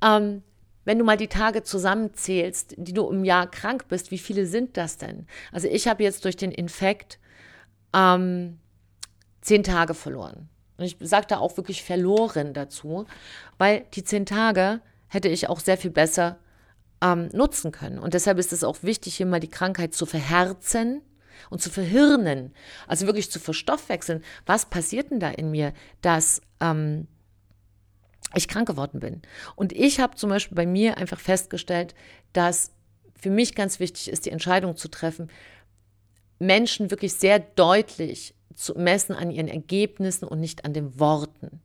ähm, 0.00 0.44
wenn 0.84 0.96
du 0.96 1.04
mal 1.04 1.16
die 1.16 1.26
Tage 1.26 1.64
zusammenzählst, 1.64 2.76
die 2.78 2.92
du 2.92 3.10
im 3.10 3.24
Jahr 3.24 3.50
krank 3.50 3.88
bist, 3.88 4.12
wie 4.12 4.18
viele 4.18 4.46
sind 4.46 4.76
das 4.76 4.96
denn? 4.96 5.26
Also 5.50 5.66
ich 5.66 5.88
habe 5.88 6.04
jetzt 6.04 6.24
durch 6.24 6.36
den 6.36 6.52
Infekt 6.52 7.18
ähm, 7.92 8.60
zehn 9.40 9.64
Tage 9.64 9.94
verloren. 9.94 10.48
Und 10.76 10.84
ich 10.84 10.96
sage 11.00 11.26
da 11.28 11.38
auch 11.38 11.56
wirklich 11.56 11.82
verloren 11.82 12.54
dazu, 12.54 13.06
weil 13.58 13.86
die 13.94 14.04
zehn 14.04 14.24
Tage 14.24 14.80
hätte 15.08 15.26
ich 15.26 15.48
auch 15.48 15.58
sehr 15.58 15.76
viel 15.76 15.90
besser 15.90 16.38
ähm, 17.06 17.28
nutzen 17.32 17.72
können. 17.72 17.98
Und 17.98 18.14
deshalb 18.14 18.38
ist 18.38 18.52
es 18.52 18.64
auch 18.64 18.82
wichtig, 18.82 19.16
hier 19.16 19.26
mal 19.26 19.40
die 19.40 19.50
Krankheit 19.50 19.94
zu 19.94 20.06
verherzen 20.06 21.02
und 21.50 21.62
zu 21.62 21.70
verhirnen, 21.70 22.52
also 22.86 23.06
wirklich 23.06 23.30
zu 23.30 23.38
verstoffwechseln. 23.38 24.24
Was 24.46 24.66
passiert 24.66 25.10
denn 25.10 25.20
da 25.20 25.30
in 25.30 25.50
mir, 25.50 25.72
dass 26.00 26.40
ähm, 26.60 27.06
ich 28.34 28.48
krank 28.48 28.66
geworden 28.66 29.00
bin? 29.00 29.22
Und 29.54 29.72
ich 29.72 30.00
habe 30.00 30.16
zum 30.16 30.30
Beispiel 30.30 30.56
bei 30.56 30.66
mir 30.66 30.96
einfach 30.98 31.20
festgestellt, 31.20 31.94
dass 32.32 32.72
für 33.18 33.30
mich 33.30 33.54
ganz 33.54 33.78
wichtig 33.78 34.08
ist, 34.08 34.26
die 34.26 34.30
Entscheidung 34.30 34.76
zu 34.76 34.88
treffen, 34.88 35.30
Menschen 36.38 36.90
wirklich 36.90 37.14
sehr 37.14 37.38
deutlich 37.38 38.34
zu 38.54 38.74
messen 38.74 39.14
an 39.14 39.30
ihren 39.30 39.48
Ergebnissen 39.48 40.26
und 40.26 40.40
nicht 40.40 40.64
an 40.64 40.72
den 40.72 40.98
Worten. 40.98 41.60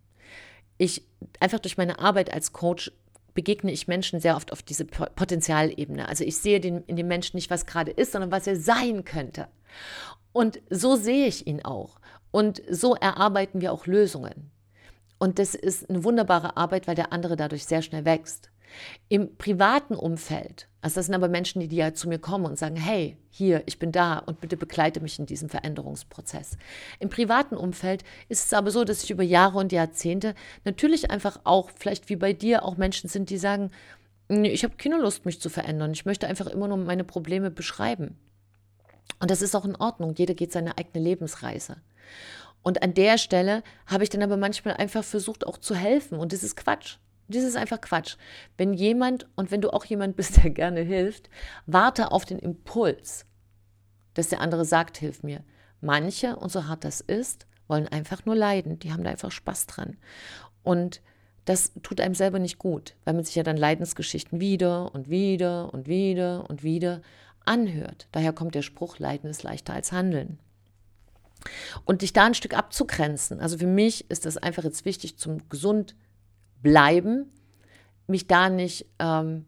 Ich 0.77 1.03
einfach 1.39 1.59
durch 1.59 1.77
meine 1.77 1.99
Arbeit 1.99 2.33
als 2.33 2.53
Coach 2.53 2.91
begegne 3.33 3.71
ich 3.71 3.87
Menschen 3.87 4.19
sehr 4.19 4.35
oft 4.35 4.51
auf 4.51 4.61
diese 4.61 4.85
Potenzialebene. 4.85 6.07
Also 6.07 6.23
ich 6.23 6.37
sehe 6.37 6.59
den, 6.59 6.83
in 6.83 6.95
dem 6.95 7.07
Menschen 7.07 7.37
nicht, 7.37 7.49
was 7.49 7.65
gerade 7.65 7.91
ist, 7.91 8.11
sondern 8.11 8.31
was 8.31 8.47
er 8.47 8.55
sein 8.55 9.05
könnte. 9.05 9.47
Und 10.33 10.61
so 10.69 10.95
sehe 10.95 11.27
ich 11.27 11.47
ihn 11.47 11.63
auch. 11.63 11.99
Und 12.31 12.61
so 12.69 12.95
erarbeiten 12.95 13.61
wir 13.61 13.71
auch 13.71 13.85
Lösungen. 13.85 14.51
Und 15.19 15.39
das 15.39 15.55
ist 15.55 15.89
eine 15.89 16.03
wunderbare 16.03 16.57
Arbeit, 16.57 16.87
weil 16.87 16.95
der 16.95 17.13
andere 17.13 17.35
dadurch 17.35 17.65
sehr 17.65 17.81
schnell 17.81 18.05
wächst. 18.05 18.50
Im 19.09 19.35
privaten 19.37 19.95
Umfeld, 19.95 20.67
also 20.81 20.95
das 20.95 21.05
sind 21.05 21.15
aber 21.15 21.29
Menschen, 21.29 21.59
die, 21.59 21.67
die 21.67 21.75
ja 21.75 21.93
zu 21.93 22.09
mir 22.09 22.19
kommen 22.19 22.45
und 22.45 22.57
sagen, 22.57 22.75
hey, 22.75 23.17
hier, 23.29 23.63
ich 23.67 23.77
bin 23.79 23.91
da 23.91 24.17
und 24.17 24.41
bitte 24.41 24.57
begleite 24.57 24.99
mich 24.99 25.19
in 25.19 25.25
diesem 25.25 25.49
Veränderungsprozess. 25.49 26.57
Im 26.99 27.09
privaten 27.09 27.55
Umfeld 27.55 28.03
ist 28.29 28.47
es 28.47 28.53
aber 28.53 28.71
so, 28.71 28.83
dass 28.83 29.03
ich 29.03 29.11
über 29.11 29.23
Jahre 29.23 29.59
und 29.59 29.71
Jahrzehnte 29.71 30.33
natürlich 30.65 31.11
einfach 31.11 31.39
auch, 31.43 31.69
vielleicht 31.75 32.09
wie 32.09 32.15
bei 32.15 32.33
dir, 32.33 32.65
auch 32.65 32.77
Menschen 32.77 33.09
sind, 33.09 33.29
die 33.29 33.37
sagen, 33.37 33.71
ich 34.27 34.63
habe 34.63 34.77
keine 34.77 34.97
Lust, 34.97 35.25
mich 35.25 35.41
zu 35.41 35.49
verändern. 35.49 35.91
Ich 35.91 36.05
möchte 36.05 36.27
einfach 36.27 36.47
immer 36.47 36.67
nur 36.67 36.77
meine 36.77 37.03
Probleme 37.03 37.51
beschreiben. 37.51 38.17
Und 39.19 39.29
das 39.29 39.41
ist 39.41 39.55
auch 39.55 39.65
in 39.65 39.75
Ordnung. 39.75 40.15
Jeder 40.15 40.33
geht 40.33 40.51
seine 40.51 40.77
eigene 40.77 41.03
Lebensreise. 41.03 41.77
Und 42.63 42.81
an 42.81 42.93
der 42.93 43.17
Stelle 43.17 43.63
habe 43.87 44.03
ich 44.03 44.09
dann 44.09 44.23
aber 44.23 44.37
manchmal 44.37 44.75
einfach 44.75 45.03
versucht, 45.03 45.45
auch 45.45 45.57
zu 45.57 45.75
helfen. 45.75 46.17
Und 46.17 46.31
das 46.31 46.43
ist 46.43 46.55
Quatsch. 46.55 46.97
Das 47.31 47.43
ist 47.43 47.57
einfach 47.57 47.81
Quatsch. 47.81 48.17
Wenn 48.57 48.73
jemand, 48.73 49.27
und 49.35 49.51
wenn 49.51 49.61
du 49.61 49.71
auch 49.71 49.85
jemand 49.85 50.15
bist, 50.15 50.37
der 50.43 50.51
gerne 50.51 50.81
hilft, 50.81 51.29
warte 51.65 52.11
auf 52.11 52.25
den 52.25 52.39
Impuls, 52.39 53.25
dass 54.13 54.29
der 54.29 54.41
andere 54.41 54.65
sagt, 54.65 54.97
hilf 54.97 55.23
mir. 55.23 55.43
Manche, 55.79 56.35
und 56.35 56.51
so 56.51 56.67
hart 56.67 56.83
das 56.83 57.01
ist, 57.01 57.47
wollen 57.67 57.87
einfach 57.87 58.25
nur 58.25 58.35
leiden. 58.35 58.79
Die 58.79 58.91
haben 58.91 59.03
da 59.03 59.09
einfach 59.09 59.31
Spaß 59.31 59.65
dran. 59.67 59.97
Und 60.63 61.01
das 61.45 61.71
tut 61.81 61.99
einem 61.99 62.13
selber 62.13 62.37
nicht 62.37 62.59
gut, 62.59 62.95
weil 63.03 63.15
man 63.15 63.23
sich 63.23 63.35
ja 63.35 63.43
dann 63.43 63.57
Leidensgeschichten 63.57 64.39
wieder 64.39 64.93
und 64.93 65.09
wieder 65.09 65.73
und 65.73 65.87
wieder 65.87 66.49
und 66.49 66.63
wieder 66.63 67.01
anhört. 67.45 68.07
Daher 68.11 68.33
kommt 68.33 68.53
der 68.53 68.61
Spruch, 68.61 68.99
Leiden 68.99 69.29
ist 69.29 69.41
leichter 69.41 69.73
als 69.73 69.91
Handeln. 69.91 70.37
Und 71.85 72.03
dich 72.03 72.13
da 72.13 72.25
ein 72.25 72.35
Stück 72.35 72.55
abzugrenzen. 72.55 73.39
Also 73.39 73.57
für 73.57 73.67
mich 73.67 74.09
ist 74.11 74.25
das 74.25 74.37
einfach 74.37 74.63
jetzt 74.63 74.85
wichtig 74.85 75.17
zum 75.17 75.49
gesund 75.49 75.95
bleiben, 76.61 77.31
mich 78.07 78.27
da 78.27 78.49
nicht 78.49 78.85
ähm, 78.99 79.45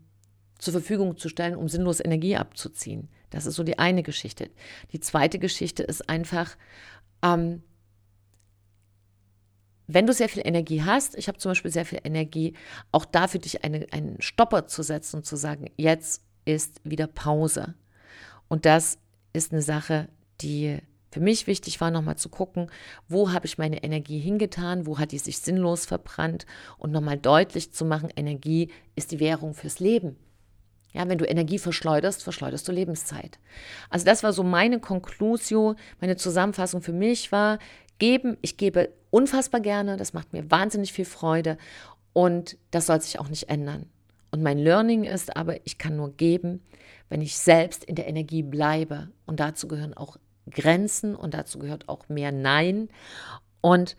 zur 0.57 0.73
Verfügung 0.73 1.17
zu 1.17 1.29
stellen, 1.29 1.55
um 1.55 1.67
sinnlos 1.67 1.99
Energie 1.99 2.37
abzuziehen. 2.37 3.09
Das 3.29 3.45
ist 3.45 3.55
so 3.55 3.63
die 3.63 3.79
eine 3.79 4.03
Geschichte. 4.03 4.49
Die 4.91 4.99
zweite 4.99 5.39
Geschichte 5.39 5.83
ist 5.83 6.07
einfach, 6.09 6.55
ähm, 7.23 7.63
wenn 9.87 10.07
du 10.07 10.13
sehr 10.13 10.29
viel 10.29 10.43
Energie 10.45 10.83
hast, 10.83 11.15
ich 11.15 11.27
habe 11.27 11.37
zum 11.37 11.51
Beispiel 11.51 11.71
sehr 11.71 11.85
viel 11.85 11.99
Energie, 12.03 12.53
auch 12.91 13.05
da 13.05 13.27
für 13.27 13.39
dich 13.39 13.63
eine, 13.63 13.87
einen 13.91 14.21
Stopper 14.21 14.67
zu 14.67 14.83
setzen 14.83 15.17
und 15.17 15.25
zu 15.25 15.35
sagen, 15.35 15.69
jetzt 15.77 16.23
ist 16.45 16.79
wieder 16.83 17.07
Pause. 17.07 17.75
Und 18.47 18.65
das 18.65 18.97
ist 19.33 19.51
eine 19.51 19.61
Sache, 19.61 20.07
die 20.41 20.79
für 21.13 21.19
mich 21.19 21.45
wichtig 21.45 21.79
war, 21.79 21.91
nochmal 21.91 22.17
zu 22.17 22.27
gucken, 22.27 22.71
wo 23.07 23.31
habe 23.31 23.45
ich 23.45 23.59
meine 23.59 23.83
Energie 23.83 24.17
hingetan, 24.17 24.87
wo 24.87 24.97
hat 24.97 25.11
die 25.11 25.19
sich 25.19 25.37
sinnlos 25.37 25.85
verbrannt 25.85 26.47
und 26.79 26.91
nochmal 26.91 27.19
deutlich 27.19 27.71
zu 27.71 27.85
machen, 27.85 28.09
Energie 28.15 28.69
ist 28.95 29.11
die 29.11 29.19
Währung 29.19 29.53
fürs 29.53 29.79
Leben. 29.79 30.15
Ja, 30.91 31.07
wenn 31.07 31.19
du 31.19 31.25
Energie 31.25 31.59
verschleuderst, 31.59 32.23
verschleuderst 32.23 32.67
du 32.67 32.71
Lebenszeit. 32.71 33.37
Also 33.91 34.05
das 34.05 34.23
war 34.23 34.33
so 34.33 34.43
meine 34.43 34.79
Conclusio, 34.79 35.75
meine 36.01 36.15
Zusammenfassung 36.15 36.81
für 36.81 36.93
mich 36.93 37.31
war, 37.31 37.59
geben, 37.99 38.37
ich 38.41 38.57
gebe 38.57 38.89
unfassbar 39.11 39.61
gerne, 39.61 39.97
das 39.97 40.13
macht 40.13 40.33
mir 40.33 40.49
wahnsinnig 40.49 40.93
viel 40.93 41.05
Freude 41.05 41.57
und 42.11 42.57
das 42.71 42.87
soll 42.87 43.01
sich 43.01 43.19
auch 43.19 43.29
nicht 43.29 43.49
ändern. 43.49 43.85
Und 44.31 44.41
mein 44.41 44.57
Learning 44.57 45.03
ist 45.03 45.37
aber, 45.37 45.63
ich 45.63 45.77
kann 45.77 45.95
nur 45.95 46.15
geben, 46.15 46.63
wenn 47.07 47.21
ich 47.21 47.37
selbst 47.37 47.83
in 47.83 47.93
der 47.93 48.07
Energie 48.07 48.41
bleibe. 48.41 49.11
Und 49.27 49.39
dazu 49.39 49.67
gehören 49.67 49.93
auch 49.93 50.17
Grenzen 50.49 51.15
und 51.15 51.33
dazu 51.33 51.59
gehört 51.59 51.89
auch 51.89 52.09
mehr 52.09 52.31
Nein. 52.31 52.89
Und 53.61 53.95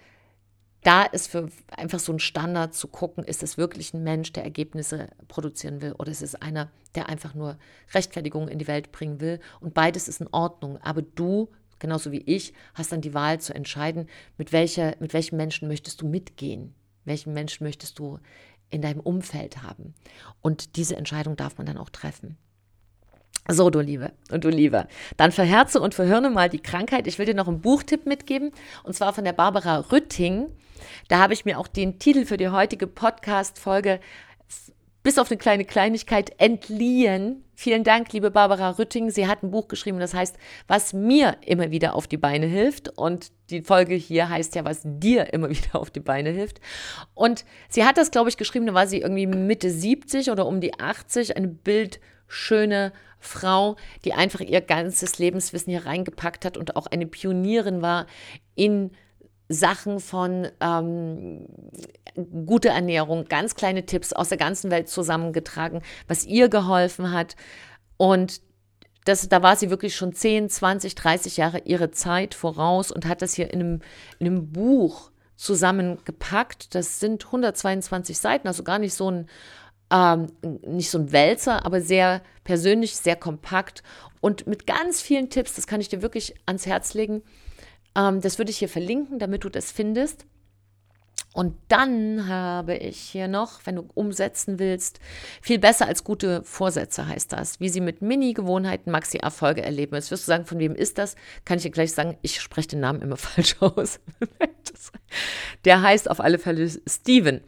da 0.84 1.04
ist 1.04 1.28
für 1.28 1.48
einfach 1.74 1.98
so 1.98 2.12
ein 2.12 2.18
Standard 2.18 2.74
zu 2.74 2.88
gucken, 2.88 3.24
ist 3.24 3.42
es 3.42 3.56
wirklich 3.56 3.94
ein 3.94 4.04
Mensch, 4.04 4.32
der 4.32 4.44
Ergebnisse 4.44 5.08
produzieren 5.28 5.80
will 5.80 5.92
oder 5.92 6.12
ist 6.12 6.22
es 6.22 6.34
einer, 6.34 6.70
der 6.94 7.08
einfach 7.08 7.34
nur 7.34 7.58
Rechtfertigung 7.94 8.48
in 8.48 8.58
die 8.58 8.68
Welt 8.68 8.92
bringen 8.92 9.20
will. 9.20 9.40
Und 9.60 9.72
beides 9.72 10.08
ist 10.08 10.20
in 10.20 10.28
Ordnung. 10.28 10.76
Aber 10.82 11.00
du, 11.00 11.50
genauso 11.78 12.12
wie 12.12 12.20
ich, 12.20 12.52
hast 12.74 12.92
dann 12.92 13.00
die 13.00 13.14
Wahl 13.14 13.40
zu 13.40 13.54
entscheiden, 13.54 14.08
mit, 14.36 14.52
welcher, 14.52 14.94
mit 15.00 15.14
welchem 15.14 15.36
Menschen 15.38 15.68
möchtest 15.68 16.02
du 16.02 16.06
mitgehen. 16.06 16.74
Welchen 17.06 17.32
Menschen 17.32 17.64
möchtest 17.64 17.98
du 17.98 18.18
in 18.68 18.82
deinem 18.82 19.00
Umfeld 19.00 19.62
haben. 19.62 19.94
Und 20.42 20.76
diese 20.76 20.96
Entscheidung 20.96 21.36
darf 21.36 21.56
man 21.56 21.66
dann 21.66 21.78
auch 21.78 21.90
treffen. 21.90 22.36
So, 23.48 23.68
du 23.68 23.80
Liebe 23.80 24.12
und 24.30 24.44
du 24.44 24.48
Lieber. 24.48 24.88
Dann 25.16 25.30
verherze 25.30 25.80
und 25.80 25.94
verhirne 25.94 26.30
mal 26.30 26.48
die 26.48 26.62
Krankheit. 26.62 27.06
Ich 27.06 27.18
will 27.18 27.26
dir 27.26 27.34
noch 27.34 27.48
einen 27.48 27.60
Buchtipp 27.60 28.06
mitgeben, 28.06 28.52
und 28.84 28.94
zwar 28.94 29.12
von 29.12 29.24
der 29.24 29.34
Barbara 29.34 29.80
Rütting. 29.92 30.46
Da 31.08 31.18
habe 31.18 31.34
ich 31.34 31.44
mir 31.44 31.58
auch 31.58 31.68
den 31.68 31.98
Titel 31.98 32.24
für 32.24 32.38
die 32.38 32.48
heutige 32.48 32.86
Podcast-Folge 32.86 34.00
bis 35.04 35.18
auf 35.18 35.30
eine 35.30 35.38
kleine 35.38 35.66
Kleinigkeit 35.66 36.32
entliehen. 36.40 37.44
Vielen 37.54 37.84
Dank, 37.84 38.12
liebe 38.12 38.30
Barbara 38.30 38.70
Rütting. 38.70 39.10
Sie 39.10 39.28
hat 39.28 39.42
ein 39.42 39.50
Buch 39.50 39.68
geschrieben, 39.68 40.00
das 40.00 40.14
heißt, 40.14 40.36
was 40.66 40.94
mir 40.94 41.36
immer 41.42 41.70
wieder 41.70 41.94
auf 41.94 42.08
die 42.08 42.16
Beine 42.16 42.46
hilft. 42.46 42.88
Und 42.96 43.30
die 43.50 43.60
Folge 43.60 43.94
hier 43.94 44.30
heißt 44.30 44.54
ja, 44.54 44.64
was 44.64 44.80
dir 44.82 45.32
immer 45.34 45.50
wieder 45.50 45.74
auf 45.76 45.90
die 45.90 46.00
Beine 46.00 46.30
hilft. 46.30 46.60
Und 47.12 47.44
sie 47.68 47.84
hat 47.84 47.98
das, 47.98 48.10
glaube 48.10 48.30
ich, 48.30 48.38
geschrieben, 48.38 48.66
da 48.66 48.72
war 48.72 48.86
sie 48.86 49.02
irgendwie 49.02 49.26
Mitte 49.26 49.70
70 49.70 50.30
oder 50.30 50.46
um 50.46 50.62
die 50.62 50.80
80, 50.80 51.36
eine 51.36 51.48
bildschöne 51.48 52.92
Frau, 53.24 53.76
die 54.04 54.12
einfach 54.12 54.40
ihr 54.40 54.60
ganzes 54.60 55.18
Lebenswissen 55.18 55.70
hier 55.70 55.86
reingepackt 55.86 56.44
hat 56.44 56.56
und 56.56 56.76
auch 56.76 56.86
eine 56.86 57.06
Pionierin 57.06 57.82
war 57.82 58.06
in 58.54 58.90
Sachen 59.48 60.00
von 60.00 60.48
ähm, 60.60 61.46
gute 62.46 62.70
Ernährung, 62.70 63.26
ganz 63.26 63.54
kleine 63.54 63.84
Tipps 63.84 64.12
aus 64.12 64.28
der 64.28 64.38
ganzen 64.38 64.70
Welt 64.70 64.88
zusammengetragen, 64.88 65.82
was 66.08 66.24
ihr 66.24 66.48
geholfen 66.48 67.12
hat. 67.12 67.36
Und 67.96 68.40
das, 69.04 69.28
da 69.28 69.42
war 69.42 69.56
sie 69.56 69.68
wirklich 69.70 69.94
schon 69.94 70.14
10, 70.14 70.48
20, 70.48 70.94
30 70.94 71.36
Jahre 71.36 71.58
ihre 71.64 71.90
Zeit 71.90 72.34
voraus 72.34 72.90
und 72.90 73.06
hat 73.06 73.20
das 73.20 73.34
hier 73.34 73.52
in 73.52 73.60
einem, 73.60 73.80
in 74.18 74.26
einem 74.26 74.52
Buch 74.52 75.10
zusammengepackt. 75.36 76.74
Das 76.74 77.00
sind 77.00 77.26
122 77.26 78.18
Seiten, 78.18 78.48
also 78.48 78.62
gar 78.62 78.78
nicht 78.78 78.94
so 78.94 79.10
ein, 79.10 79.28
ähm, 79.94 80.26
nicht 80.66 80.90
so 80.90 80.98
ein 80.98 81.12
Wälzer, 81.12 81.64
aber 81.64 81.80
sehr 81.80 82.22
persönlich, 82.42 82.96
sehr 82.96 83.16
kompakt 83.16 83.82
und 84.20 84.46
mit 84.46 84.66
ganz 84.66 85.00
vielen 85.00 85.30
Tipps. 85.30 85.54
Das 85.54 85.66
kann 85.66 85.80
ich 85.80 85.88
dir 85.88 86.02
wirklich 86.02 86.34
ans 86.46 86.66
Herz 86.66 86.94
legen 86.94 87.22
ähm, 87.96 88.20
das 88.20 88.38
würde 88.38 88.50
ich 88.50 88.58
hier 88.58 88.68
verlinken, 88.68 89.18
damit 89.18 89.44
du 89.44 89.48
das 89.48 89.72
findest. 89.72 90.26
Und 91.34 91.56
dann 91.66 92.28
habe 92.28 92.76
ich 92.76 92.96
hier 92.96 93.26
noch, 93.26 93.60
wenn 93.64 93.74
du 93.74 93.88
umsetzen 93.94 94.60
willst, 94.60 95.00
viel 95.42 95.58
besser 95.58 95.88
als 95.88 96.04
gute 96.04 96.44
Vorsätze 96.44 97.08
heißt 97.08 97.32
das, 97.32 97.58
wie 97.58 97.68
sie 97.68 97.80
mit 97.80 98.02
Mini-Gewohnheiten 98.02 98.92
Maxi-Erfolge 98.92 99.60
erleben. 99.60 99.96
Jetzt 99.96 100.12
wirst 100.12 100.22
du 100.22 100.28
sagen, 100.28 100.46
von 100.46 100.60
wem 100.60 100.76
ist 100.76 100.96
das? 100.96 101.16
Kann 101.44 101.56
ich 101.56 101.64
dir 101.64 101.72
gleich 101.72 101.92
sagen, 101.92 102.16
ich 102.22 102.40
spreche 102.40 102.68
den 102.68 102.80
Namen 102.80 103.02
immer 103.02 103.16
falsch 103.18 103.56
aus. 103.58 103.98
der 105.64 105.82
heißt 105.82 106.08
auf 106.08 106.20
alle 106.20 106.38
Fälle 106.38 106.70
Steven. 106.88 107.40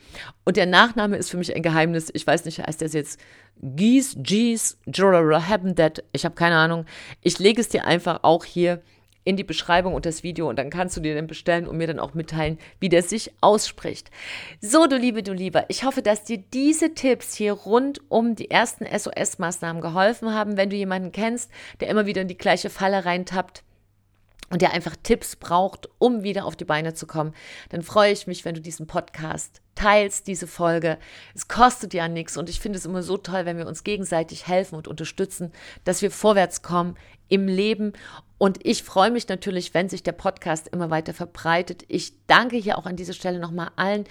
Und 0.44 0.56
der 0.56 0.66
Nachname 0.66 1.16
ist 1.16 1.30
für 1.30 1.36
mich 1.36 1.54
ein 1.54 1.62
Geheimnis. 1.62 2.10
Ich 2.12 2.26
weiß 2.26 2.44
nicht, 2.44 2.58
heißt 2.58 2.80
der 2.80 2.88
jetzt 2.88 3.20
Gies, 3.62 4.16
Gies, 4.18 4.78
Jorah, 4.86 5.46
Habendet? 5.46 6.02
Ich 6.10 6.24
habe 6.24 6.34
keine 6.34 6.56
Ahnung. 6.56 6.86
Ich 7.22 7.38
lege 7.38 7.60
es 7.60 7.68
dir 7.68 7.84
einfach 7.84 8.24
auch 8.24 8.44
hier 8.44 8.82
in 9.26 9.36
die 9.36 9.44
Beschreibung 9.44 9.92
und 9.92 10.06
das 10.06 10.22
Video 10.22 10.48
und 10.48 10.56
dann 10.56 10.70
kannst 10.70 10.96
du 10.96 11.00
dir 11.00 11.14
den 11.14 11.26
bestellen 11.26 11.66
und 11.66 11.76
mir 11.76 11.88
dann 11.88 11.98
auch 11.98 12.14
mitteilen, 12.14 12.58
wie 12.78 12.88
der 12.88 13.02
sich 13.02 13.32
ausspricht. 13.40 14.10
So, 14.60 14.86
du 14.86 14.96
Liebe, 14.96 15.24
du 15.24 15.32
Lieber, 15.32 15.64
ich 15.68 15.84
hoffe, 15.84 16.00
dass 16.00 16.22
dir 16.22 16.38
diese 16.38 16.94
Tipps 16.94 17.34
hier 17.34 17.52
rund 17.52 18.00
um 18.08 18.36
die 18.36 18.50
ersten 18.50 18.86
SOS-Maßnahmen 18.86 19.82
geholfen 19.82 20.32
haben. 20.32 20.56
Wenn 20.56 20.70
du 20.70 20.76
jemanden 20.76 21.10
kennst, 21.10 21.50
der 21.80 21.88
immer 21.88 22.06
wieder 22.06 22.22
in 22.22 22.28
die 22.28 22.38
gleiche 22.38 22.70
Falle 22.70 23.04
reintappt, 23.04 23.64
und 24.50 24.62
der 24.62 24.72
einfach 24.72 24.94
Tipps 25.02 25.36
braucht, 25.36 25.88
um 25.98 26.22
wieder 26.22 26.44
auf 26.44 26.54
die 26.54 26.64
Beine 26.64 26.94
zu 26.94 27.06
kommen, 27.06 27.34
dann 27.70 27.82
freue 27.82 28.12
ich 28.12 28.26
mich, 28.26 28.44
wenn 28.44 28.54
du 28.54 28.60
diesen 28.60 28.86
Podcast 28.86 29.60
teilst, 29.74 30.26
diese 30.26 30.46
Folge. 30.46 30.98
Es 31.34 31.48
kostet 31.48 31.94
ja 31.94 32.08
nichts 32.08 32.36
und 32.36 32.48
ich 32.48 32.60
finde 32.60 32.78
es 32.78 32.86
immer 32.86 33.02
so 33.02 33.16
toll, 33.16 33.44
wenn 33.44 33.58
wir 33.58 33.66
uns 33.66 33.84
gegenseitig 33.84 34.46
helfen 34.46 34.76
und 34.76 34.88
unterstützen, 34.88 35.52
dass 35.84 36.00
wir 36.00 36.10
vorwärts 36.10 36.62
kommen 36.62 36.96
im 37.28 37.48
Leben. 37.48 37.92
Und 38.38 38.64
ich 38.64 38.82
freue 38.82 39.10
mich 39.10 39.28
natürlich, 39.28 39.74
wenn 39.74 39.88
sich 39.88 40.02
der 40.02 40.12
Podcast 40.12 40.68
immer 40.68 40.90
weiter 40.90 41.14
verbreitet. 41.14 41.84
Ich 41.88 42.12
danke 42.26 42.56
hier 42.56 42.78
auch 42.78 42.86
an 42.86 42.96
dieser 42.96 43.14
Stelle 43.14 43.38
nochmal 43.38 43.70
allen. 43.76 44.04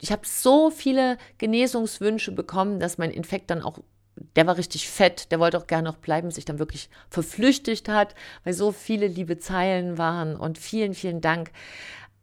Ich 0.00 0.12
habe 0.12 0.22
so 0.26 0.70
viele 0.70 1.18
Genesungswünsche 1.38 2.32
bekommen, 2.32 2.80
dass 2.80 2.98
mein 2.98 3.10
Infekt 3.10 3.50
dann 3.50 3.62
auch 3.62 3.78
der 4.34 4.46
war 4.46 4.56
richtig 4.56 4.88
fett, 4.88 5.30
der 5.30 5.40
wollte 5.40 5.58
auch 5.58 5.66
gerne 5.66 5.88
noch 5.88 5.96
bleiben, 5.96 6.30
sich 6.30 6.44
dann 6.44 6.58
wirklich 6.58 6.88
verflüchtigt 7.10 7.88
hat, 7.88 8.14
weil 8.44 8.54
so 8.54 8.72
viele 8.72 9.06
liebe 9.06 9.38
Zeilen 9.38 9.98
waren 9.98 10.36
und 10.36 10.58
vielen, 10.58 10.94
vielen 10.94 11.20
Dank. 11.20 11.50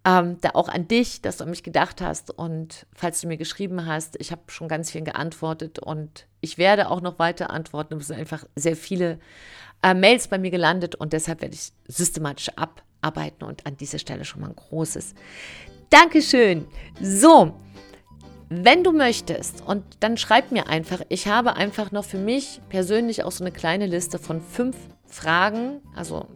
Ähm, 0.06 0.38
da 0.42 0.50
auch 0.54 0.68
an 0.68 0.88
dich, 0.88 1.22
dass 1.22 1.38
du 1.38 1.46
an 1.46 1.50
mich 1.50 1.64
gedacht 1.64 2.02
hast 2.02 2.30
und 2.30 2.88
falls 2.94 3.22
du 3.22 3.28
mir 3.28 3.38
geschrieben 3.38 3.86
hast, 3.86 4.20
ich 4.20 4.32
habe 4.32 4.42
schon 4.48 4.68
ganz 4.68 4.92
viel 4.92 5.04
geantwortet 5.04 5.80
und 5.80 6.28
ich 6.42 6.58
werde 6.58 6.90
auch 6.90 7.00
noch 7.00 7.20
weiter 7.20 7.52
antworten. 7.52 7.96
Es 7.96 8.08
sind 8.08 8.20
einfach 8.20 8.44
sehr 8.56 8.76
viele 8.76 9.20
äh, 9.84 9.94
Mails 9.94 10.28
bei 10.28 10.38
mir 10.38 10.52
gelandet 10.52 10.96
und 10.96 11.14
deshalb 11.14 11.42
werde 11.42 11.56
ich 11.56 11.72
systematisch 11.88 12.50
abarbeiten 12.56 13.44
und 13.44 13.66
an 13.66 13.78
dieser 13.78 14.00
Stelle 14.00 14.26
schon 14.26 14.42
mal 14.42 14.50
ein 14.50 14.56
großes 14.56 15.14
Dankeschön. 15.90 16.66
So, 17.02 17.54
wenn 18.50 18.84
du 18.84 18.92
möchtest, 18.92 19.62
und 19.66 19.84
dann 20.00 20.18
schreib 20.18 20.52
mir 20.52 20.68
einfach, 20.68 21.02
ich 21.10 21.28
habe 21.28 21.56
einfach 21.56 21.92
noch 21.92 22.06
für 22.06 22.18
mich 22.18 22.62
persönlich 22.70 23.24
auch 23.24 23.32
so 23.32 23.44
eine 23.44 23.52
kleine 23.52 23.86
Liste 23.86 24.20
von 24.20 24.42
fünf 24.42 24.76
Fragen, 25.06 25.82
also 25.96 26.28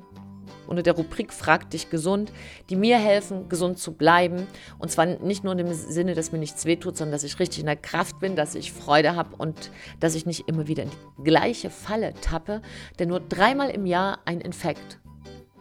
unter 0.67 0.83
der 0.83 0.93
Rubrik 0.93 1.33
Frag 1.33 1.69
dich 1.69 1.89
gesund, 1.89 2.31
die 2.69 2.75
mir 2.75 2.97
helfen, 2.97 3.49
gesund 3.49 3.79
zu 3.79 3.93
bleiben. 3.93 4.47
Und 4.79 4.91
zwar 4.91 5.05
nicht 5.05 5.43
nur 5.43 5.57
im 5.57 5.73
Sinne, 5.73 6.13
dass 6.13 6.31
mir 6.31 6.37
nichts 6.37 6.65
wehtut, 6.65 6.97
sondern 6.97 7.13
dass 7.13 7.23
ich 7.23 7.39
richtig 7.39 7.59
in 7.59 7.65
der 7.65 7.75
Kraft 7.75 8.19
bin, 8.19 8.35
dass 8.35 8.55
ich 8.55 8.71
Freude 8.71 9.15
habe 9.15 9.35
und 9.37 9.71
dass 9.99 10.15
ich 10.15 10.25
nicht 10.25 10.47
immer 10.47 10.67
wieder 10.67 10.83
in 10.83 10.89
die 10.89 11.23
gleiche 11.23 11.69
Falle 11.69 12.13
tappe. 12.21 12.61
Denn 12.99 13.09
nur 13.09 13.19
dreimal 13.19 13.69
im 13.69 13.85
Jahr 13.85 14.19
ein 14.25 14.41
Infekt 14.41 14.99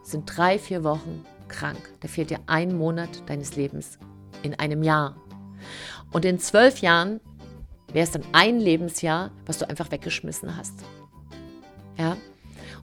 sind 0.02 0.24
drei, 0.36 0.58
vier 0.58 0.84
Wochen 0.84 1.24
krank. 1.48 1.90
Da 2.00 2.08
fehlt 2.08 2.30
dir 2.30 2.40
ein 2.46 2.76
Monat 2.76 3.22
deines 3.26 3.56
Lebens 3.56 3.98
in 4.42 4.54
einem 4.58 4.82
Jahr. 4.82 5.16
Und 6.12 6.24
in 6.24 6.38
zwölf 6.38 6.78
Jahren 6.78 7.20
wäre 7.92 8.04
es 8.04 8.10
dann 8.10 8.22
ein 8.32 8.60
Lebensjahr, 8.60 9.30
was 9.44 9.58
du 9.58 9.68
einfach 9.68 9.90
weggeschmissen 9.90 10.56
hast. 10.56 10.74
Ja? 11.98 12.16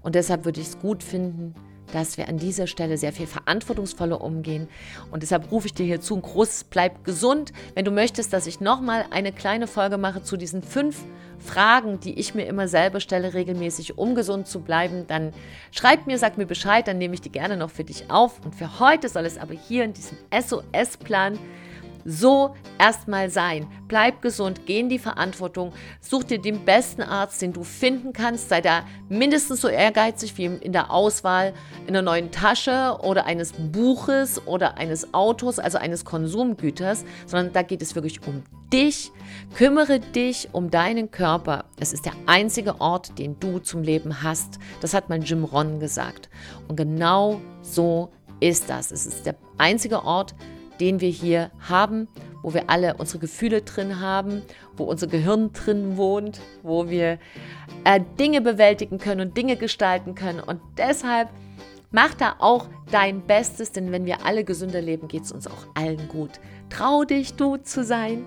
Und 0.01 0.15
deshalb 0.15 0.45
würde 0.45 0.59
ich 0.59 0.67
es 0.67 0.80
gut 0.80 1.03
finden, 1.03 1.55
dass 1.93 2.17
wir 2.17 2.27
an 2.27 2.37
dieser 2.37 2.67
Stelle 2.67 2.97
sehr 2.97 3.13
viel 3.13 3.27
verantwortungsvoller 3.27 4.21
umgehen. 4.21 4.67
Und 5.11 5.23
deshalb 5.23 5.51
rufe 5.51 5.67
ich 5.67 5.73
dir 5.73 5.85
hier 5.85 6.01
zu, 6.01 6.15
ein 6.15 6.21
großes 6.21 6.65
Bleib 6.65 7.03
gesund. 7.03 7.53
Wenn 7.75 7.85
du 7.85 7.91
möchtest, 7.91 8.33
dass 8.33 8.47
ich 8.47 8.59
nochmal 8.59 9.05
eine 9.11 9.31
kleine 9.31 9.67
Folge 9.67 9.97
mache 9.97 10.23
zu 10.23 10.37
diesen 10.37 10.63
fünf 10.63 11.03
Fragen, 11.39 11.99
die 11.99 12.17
ich 12.19 12.35
mir 12.35 12.45
immer 12.45 12.67
selber 12.67 12.99
stelle, 12.99 13.33
regelmäßig, 13.33 13.97
um 13.97 14.15
gesund 14.15 14.47
zu 14.47 14.61
bleiben, 14.61 15.05
dann 15.07 15.33
schreib 15.71 16.07
mir, 16.07 16.17
sag 16.17 16.37
mir 16.37 16.45
Bescheid, 16.45 16.87
dann 16.87 16.97
nehme 16.97 17.13
ich 17.13 17.21
die 17.21 17.31
gerne 17.31 17.57
noch 17.57 17.69
für 17.69 17.83
dich 17.83 18.09
auf. 18.09 18.43
Und 18.43 18.55
für 18.55 18.79
heute 18.79 19.09
soll 19.09 19.25
es 19.25 19.37
aber 19.37 19.53
hier 19.53 19.83
in 19.83 19.93
diesem 19.93 20.17
SOS-Plan 20.31 21.37
so 22.06 22.56
erstmal 22.80 23.30
sein. 23.30 23.68
Bleib 23.88 24.22
gesund, 24.22 24.66
geh 24.66 24.80
in 24.80 24.89
die 24.89 24.99
Verantwortung, 24.99 25.74
such 26.01 26.24
dir 26.26 26.39
den 26.39 26.66
besten 26.66 27.01
Arzt, 27.01 27.41
den 27.41 27.54
du 27.54 27.64
finden 27.64 28.14
kannst, 28.14 28.49
sei 28.49 28.62
da 28.62 28.84
mindestens 29.10 29.62
so 29.62 29.68
ehrgeizig 29.68 30.38
wie 30.38 30.45
in 30.45 30.74
der 30.74 30.91
Auswahl 30.91 31.54
in 31.84 31.89
einer 31.89 32.01
neuen 32.01 32.32
Tasche 32.32 32.97
oder 33.01 33.26
eines 33.26 33.54
Buches 33.54 34.45
oder 34.47 34.78
eines 34.78 35.14
Autos, 35.14 35.60
also 35.60 35.78
eines 35.78 36.06
Konsumgüters, 36.06 37.06
sondern 37.26 37.54
da 37.54 37.62
geht 37.62 37.82
es 37.82 37.95
wirklich 37.95 38.26
um 38.28 38.43
dich. 38.72 39.12
Kümmere 39.56 39.99
dich 39.99 40.49
um 40.51 40.72
deinen 40.72 41.12
Körper. 41.12 41.66
Es 41.80 41.93
ist 41.93 42.06
der 42.06 42.14
einzige 42.26 42.82
Ort, 42.82 43.18
den 43.20 43.39
du 43.39 43.60
zum 43.60 43.84
Leben 43.84 44.24
hast. 44.24 44.60
Das 44.82 44.93
hat 44.93 45.10
mein 45.10 45.22
Jim 45.22 45.43
Ron 45.43 45.80
gesagt. 45.80 46.30
Und 46.68 46.76
genau 46.76 47.39
so 47.62 48.10
ist 48.39 48.70
das. 48.70 48.91
Es 48.91 49.06
ist 49.06 49.26
der 49.26 49.36
einzige 49.58 50.04
Ort, 50.04 50.34
den 50.84 50.99
wir 50.99 51.09
hier 51.09 51.49
haben, 51.61 52.09
wo 52.41 52.53
wir 52.53 52.69
alle 52.69 52.95
unsere 52.95 53.19
Gefühle 53.19 53.61
drin 53.61 54.01
haben, 54.01 54.41
wo 54.75 54.84
unser 54.84 55.07
Gehirn 55.07 55.53
drin 55.53 55.95
wohnt, 55.95 56.41
wo 56.61 56.89
wir 56.89 57.19
äh, 57.86 58.01
Dinge 58.19 58.41
bewältigen 58.41 58.97
können 58.97 59.29
und 59.29 59.38
Dinge 59.38 59.55
gestalten 59.55 60.13
können. 60.13 60.41
Und 60.41 60.59
deshalb 60.77 61.29
mach 61.91 62.13
da 62.15 62.36
auch 62.39 62.67
dein 62.91 63.21
Bestes, 63.21 63.71
denn 63.71 63.93
wenn 63.93 64.05
wir 64.05 64.25
alle 64.25 64.43
gesünder 64.43 64.81
leben, 64.81 65.07
geht 65.07 65.23
es 65.23 65.31
uns 65.31 65.47
auch 65.47 65.67
allen 65.73 66.09
gut. 66.09 66.31
Trau 66.69 67.05
dich, 67.05 67.36
du 67.36 67.55
zu 67.55 67.86
sein. 67.86 68.25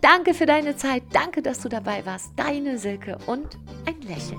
Danke 0.00 0.32
für 0.32 0.46
deine 0.46 0.76
Zeit. 0.76 1.02
Danke, 1.12 1.42
dass 1.42 1.58
du 1.58 1.68
dabei 1.68 2.06
warst. 2.06 2.30
Deine 2.36 2.78
Silke 2.78 3.18
und 3.26 3.58
ein 3.84 4.00
Lächeln. 4.02 4.38